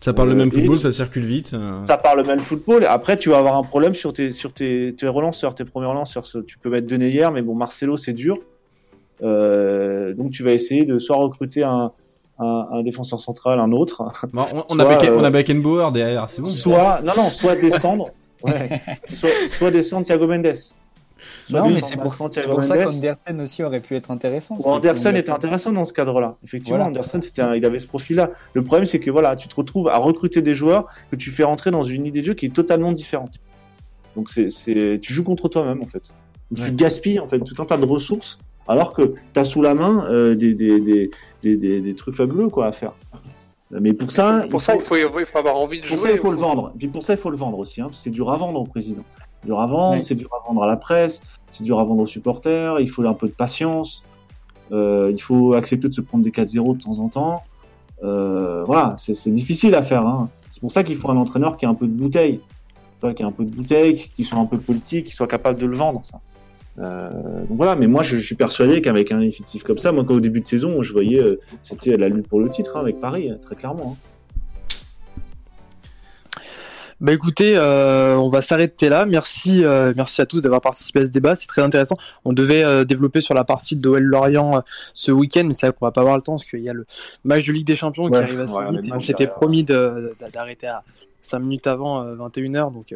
Ça 0.00 0.12
parle 0.12 0.28
le 0.28 0.34
Euh, 0.34 0.38
même 0.38 0.52
football, 0.52 0.78
ça 0.78 0.92
circule 0.92 1.24
vite. 1.24 1.52
euh. 1.54 1.84
Ça 1.86 1.96
parle 1.96 2.18
le 2.18 2.24
même 2.24 2.38
football. 2.38 2.84
Après, 2.84 3.16
tu 3.16 3.30
vas 3.30 3.38
avoir 3.38 3.56
un 3.56 3.62
problème 3.62 3.94
sur 3.94 4.12
tes, 4.12 4.30
sur 4.30 4.52
tes, 4.52 4.94
tes 4.96 5.08
relanceurs, 5.08 5.54
tes 5.54 5.64
premiers 5.64 5.86
relanceurs. 5.86 6.24
Tu 6.46 6.58
peux 6.58 6.70
mettre 6.70 6.86
Deneyer, 6.86 7.28
mais 7.32 7.42
bon, 7.42 7.54
Marcelo, 7.54 7.96
c'est 7.96 8.12
dur. 8.12 8.36
Euh, 9.22 10.14
donc, 10.14 10.30
tu 10.30 10.42
vas 10.42 10.52
essayer 10.52 10.84
de 10.84 10.98
soit 10.98 11.16
recruter 11.16 11.62
un, 11.62 11.92
un, 12.38 12.68
un 12.70 12.82
défenseur 12.82 13.20
central, 13.20 13.58
un 13.60 13.72
autre, 13.72 14.02
Bon, 14.32 14.44
on, 14.52 14.64
on 14.70 14.74
Soit, 14.74 14.92
a 14.92 15.04
euh, 15.06 15.16
on 15.18 15.24
a 15.24 15.30
Beckenbauer 15.30 15.90
derrière, 15.92 16.28
c'est 16.28 16.42
bon. 16.42 16.48
soit, 16.48 17.00
non, 17.02 17.12
non, 17.16 17.30
soit 17.30 17.56
descendre, 17.56 18.10
ouais, 18.44 18.80
soit, 19.08 19.30
soit 19.50 19.70
descendre 19.70 20.04
Thiago 20.06 20.26
Mendes. 20.26 20.52
Soit 21.46 21.60
Non, 21.60 21.68
mais 21.70 21.80
c'est 21.80 21.94
pour, 21.96 22.14
pour 22.14 22.62
ça 22.62 22.76
qu'Andersen 22.76 23.40
aussi 23.40 23.62
aurait 23.64 23.80
pu 23.80 23.96
être 23.96 24.10
intéressant. 24.10 24.56
Bon, 24.56 24.74
Anderson 24.74 25.12
était 25.14 25.30
intéressant 25.30 25.72
dans 25.72 25.84
ce 25.84 25.92
cadre-là. 25.92 26.36
Effectivement, 26.44 26.76
Voilà. 26.76 26.90
Anderson, 26.90 27.20
un- 27.38 27.54
il 27.56 27.64
avait 27.64 27.78
ce 27.80 27.86
profil-là. 27.86 28.30
Le 28.52 28.62
problème, 28.62 28.84
c'est 28.86 29.00
que 29.00 29.10
voilà, 29.10 29.34
tu 29.34 29.48
te 29.48 29.54
retrouves 29.56 29.88
à 29.88 29.96
recruter 29.96 30.40
des 30.42 30.54
joueurs 30.54 30.86
que 31.10 31.16
tu 31.16 31.30
fais 31.30 31.42
rentrer 31.42 31.70
dans 31.72 31.82
une 31.82 32.06
idée 32.06 32.20
de 32.20 32.26
jeu 32.26 32.34
qui 32.34 32.46
est 32.46 32.54
totalement 32.54 32.92
différente. 32.92 33.36
Donc, 34.14 34.30
c'est, 34.30 34.50
c'est, 34.50 35.00
tu 35.02 35.12
joues 35.14 35.24
contre 35.24 35.48
toi-même, 35.48 35.82
en 35.82 35.86
fait. 35.86 36.02
Tu 36.54 36.60
Ouais. 36.62 36.70
gaspilles, 36.72 37.18
en 37.18 37.26
fait, 37.26 37.40
tout 37.40 37.60
un 37.60 37.64
tas 37.64 37.76
de 37.76 37.84
ressources, 37.86 38.38
alors 38.68 38.92
que 38.92 39.14
tu 39.32 39.40
as 39.40 39.44
sous 39.44 39.62
la 39.62 39.74
main 39.74 40.06
euh, 40.10 40.34
des, 40.34 40.54
des, 40.54 40.80
des, 40.80 41.10
des, 41.42 41.56
des, 41.56 41.80
des 41.80 41.94
trucs 41.94 42.14
fabuleux, 42.14 42.48
quoi, 42.48 42.66
à 42.66 42.72
faire. 42.72 42.92
Mais 43.70 43.92
pour 43.92 44.10
ça, 44.12 44.44
Pour 44.48 44.62
ça, 44.62 44.76
il 44.76 44.80
faut, 44.80 44.96
il 44.96 45.26
faut 45.26 45.38
avoir 45.38 45.56
envie 45.56 45.80
de 45.80 45.86
pour 45.86 45.96
jouer. 45.98 46.10
ça, 46.10 46.14
il 46.14 46.18
faut 46.20 46.30
le 46.30 46.36
vendre. 46.38 46.70
Et 46.74 46.78
puis 46.78 46.88
pour 46.88 47.02
ça, 47.02 47.14
il 47.14 47.18
faut 47.18 47.30
le 47.30 47.36
vendre 47.36 47.58
aussi. 47.58 47.80
Hein, 47.80 47.88
c'est 47.92 48.10
dur 48.10 48.30
à 48.30 48.36
vendre 48.36 48.60
au 48.60 48.64
président. 48.64 49.02
C'est 49.40 49.46
dur 49.46 49.60
à 49.60 49.66
vendre, 49.66 49.96
Oui. 49.96 50.02
c'est 50.02 50.14
dur 50.14 50.30
à 50.32 50.46
vendre 50.48 50.62
à 50.62 50.66
la 50.68 50.76
presse, 50.76 51.20
c'est 51.50 51.64
dur 51.64 51.80
à 51.80 51.84
vendre 51.84 52.02
aux 52.02 52.06
supporters. 52.06 52.78
Il 52.80 52.88
faut 52.88 53.04
un 53.04 53.14
peu 53.14 53.26
de 53.26 53.32
patience. 53.32 54.04
Euh, 54.72 55.10
il 55.12 55.20
faut 55.20 55.54
accepter 55.54 55.88
de 55.88 55.92
se 55.94 56.00
prendre 56.00 56.22
des 56.24 56.30
4-0 56.30 56.76
de 56.76 56.82
temps 56.82 56.98
en 57.00 57.08
temps. 57.08 57.42
Euh, 58.04 58.62
voilà, 58.64 58.94
c'est 58.98 59.14
c'est 59.14 59.30
difficile 59.30 59.74
à 59.74 59.82
faire. 59.82 60.06
Hein. 60.06 60.28
C'est 60.50 60.60
pour 60.60 60.70
ça 60.70 60.82
qu'il 60.84 60.96
faut 60.96 61.10
un 61.10 61.16
entraîneur 61.16 61.56
qui 61.56 61.66
a 61.66 61.68
un 61.68 61.74
peu 61.74 61.86
de 61.86 61.92
bouteille. 61.92 62.40
Qui 63.14 63.22
a 63.22 63.26
un 63.26 63.30
peu 63.32 63.44
de 63.44 63.54
bouteille, 63.54 63.94
qui 63.94 64.24
soit 64.24 64.38
un 64.38 64.46
peu 64.46 64.58
politique, 64.58 65.06
qui 65.06 65.12
soit 65.12 65.28
capable 65.28 65.60
de 65.60 65.66
le 65.66 65.76
vendre. 65.76 66.00
Ça. 66.04 66.20
Euh, 66.78 67.10
donc 67.48 67.56
voilà, 67.56 67.74
mais 67.74 67.86
moi 67.86 68.02
je, 68.02 68.16
je 68.18 68.24
suis 68.26 68.34
persuadé 68.34 68.82
qu'avec 68.82 69.10
un 69.10 69.20
effectif 69.20 69.62
comme 69.62 69.78
ça, 69.78 69.92
moi 69.92 70.04
quand 70.06 70.14
au 70.14 70.20
début 70.20 70.40
de 70.40 70.46
saison, 70.46 70.82
je 70.82 70.92
voyais 70.92 71.22
euh, 71.22 71.40
c'était 71.62 71.96
la 71.96 72.08
lutte 72.08 72.28
pour 72.28 72.38
le 72.40 72.50
titre 72.50 72.76
hein, 72.76 72.80
avec 72.80 73.00
Paris, 73.00 73.30
hein, 73.30 73.38
très 73.42 73.54
clairement. 73.56 73.96
hein. 73.96 74.02
Bah 76.98 77.12
écoutez, 77.12 77.52
euh, 77.56 78.16
on 78.16 78.28
va 78.28 78.40
s'arrêter 78.40 78.88
là. 78.88 79.04
Merci, 79.04 79.62
merci 79.94 80.22
à 80.22 80.26
tous 80.26 80.40
d'avoir 80.40 80.62
participé 80.62 81.00
à 81.00 81.06
ce 81.06 81.10
débat. 81.10 81.34
C'est 81.34 81.46
très 81.46 81.60
intéressant. 81.60 81.96
On 82.24 82.32
devait 82.32 82.86
développer 82.86 83.20
sur 83.20 83.34
la 83.34 83.44
partie 83.44 83.76
de 83.76 83.86
OL 83.86 84.02
Lorient 84.02 84.62
ce 84.94 85.12
week-end, 85.12 85.44
mais 85.44 85.52
c'est 85.52 85.66
vrai 85.66 85.76
qu'on 85.78 85.84
va 85.84 85.92
pas 85.92 86.00
avoir 86.00 86.16
le 86.16 86.22
temps 86.22 86.36
parce 86.36 86.46
qu'il 86.46 86.60
y 86.60 86.70
a 86.70 86.72
le 86.72 86.86
match 87.22 87.46
de 87.46 87.52
Ligue 87.52 87.66
des 87.66 87.76
Champions 87.76 88.04
Ouais, 88.04 88.12
qui 88.12 88.16
arrive 88.16 88.40
assez 88.40 88.54
ouais, 88.54 88.80
vite. 88.80 88.92
on 88.94 89.00
s'était 89.00 89.26
promis 89.26 89.62
d'arrêter 89.62 90.68
à 90.68 90.84
5 91.20 91.38
minutes 91.40 91.66
avant 91.66 92.02
21h, 92.14 92.72
donc 92.72 92.94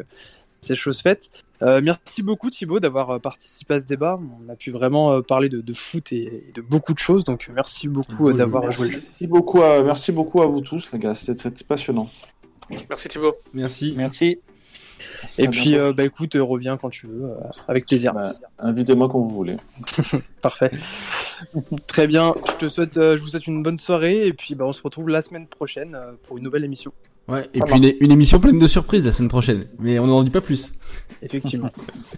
c'est 0.63 0.75
chose 0.75 1.01
faite. 1.01 1.29
Euh, 1.63 1.81
merci 1.81 2.21
beaucoup 2.21 2.51
Thibaut 2.51 2.79
d'avoir 2.79 3.09
euh, 3.09 3.19
participé 3.19 3.73
à 3.73 3.79
ce 3.79 3.85
débat. 3.85 4.19
On 4.45 4.47
a 4.49 4.55
pu 4.55 4.69
vraiment 4.69 5.11
euh, 5.11 5.21
parler 5.21 5.49
de, 5.49 5.59
de 5.59 5.73
foot 5.73 6.11
et, 6.11 6.49
et 6.49 6.51
de 6.53 6.61
beaucoup 6.61 6.93
de 6.93 6.99
choses, 6.99 7.23
donc 7.23 7.49
merci 7.53 7.87
beaucoup 7.87 8.31
d'avoir 8.31 8.69
joué. 8.71 8.89
Merci 8.91 9.25
beaucoup, 9.27 9.61
à, 9.63 9.81
merci 9.81 10.11
beaucoup 10.11 10.41
à 10.41 10.45
vous 10.45 10.61
tous, 10.61 10.87
les 10.93 10.99
gars. 10.99 11.15
C'était 11.15 11.49
passionnant. 11.67 12.09
Merci 12.89 13.07
Thibaut. 13.07 13.33
Merci. 13.53 13.95
Merci. 13.97 14.39
Et 15.39 15.47
puis 15.47 15.71
bientôt. 15.71 15.79
euh, 15.85 15.93
bah 15.93 16.03
écoute, 16.03 16.35
euh, 16.35 16.43
reviens 16.43 16.77
quand 16.77 16.91
tu 16.91 17.07
veux, 17.07 17.23
euh, 17.31 17.35
avec 17.67 17.87
plaisir. 17.87 18.13
Bah, 18.13 18.33
invitez-moi 18.59 19.09
quand 19.09 19.19
vous 19.19 19.31
voulez. 19.31 19.57
Parfait. 20.43 20.69
Très 21.87 22.05
bien. 22.05 22.35
Je 22.47 22.53
te 22.53 22.69
souhaite, 22.69 22.97
euh, 22.97 23.17
je 23.17 23.21
vous 23.23 23.29
souhaite 23.29 23.47
une 23.47 23.63
bonne 23.63 23.79
soirée 23.79 24.27
et 24.27 24.33
puis 24.33 24.53
bah, 24.53 24.65
on 24.65 24.73
se 24.73 24.83
retrouve 24.83 25.09
la 25.09 25.23
semaine 25.23 25.47
prochaine 25.47 25.95
euh, 25.95 26.11
pour 26.21 26.37
une 26.37 26.43
nouvelle 26.43 26.63
émission. 26.63 26.93
Ouais, 27.27 27.47
et 27.53 27.59
Ça 27.59 27.65
puis 27.65 27.77
une, 27.77 27.93
une 28.01 28.11
émission 28.11 28.39
pleine 28.39 28.59
de 28.59 28.67
surprises 28.67 29.05
la 29.05 29.11
semaine 29.11 29.29
prochaine. 29.29 29.65
Mais 29.79 29.99
on 29.99 30.07
n'en 30.07 30.23
dit 30.23 30.31
pas 30.31 30.41
plus. 30.41 30.73
Effectivement. 31.21 31.69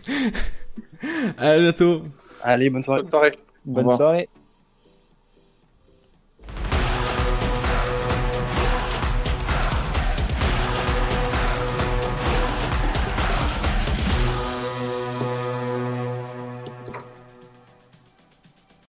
À 1.38 1.58
bientôt. 1.60 2.04
Allez, 2.42 2.70
bonne 2.70 2.82
soirée. 2.82 3.02
Bonne 3.02 3.12
soirée. 3.12 3.40
Bonne 3.66 3.84
revoir. 3.84 3.98
soirée. 3.98 4.30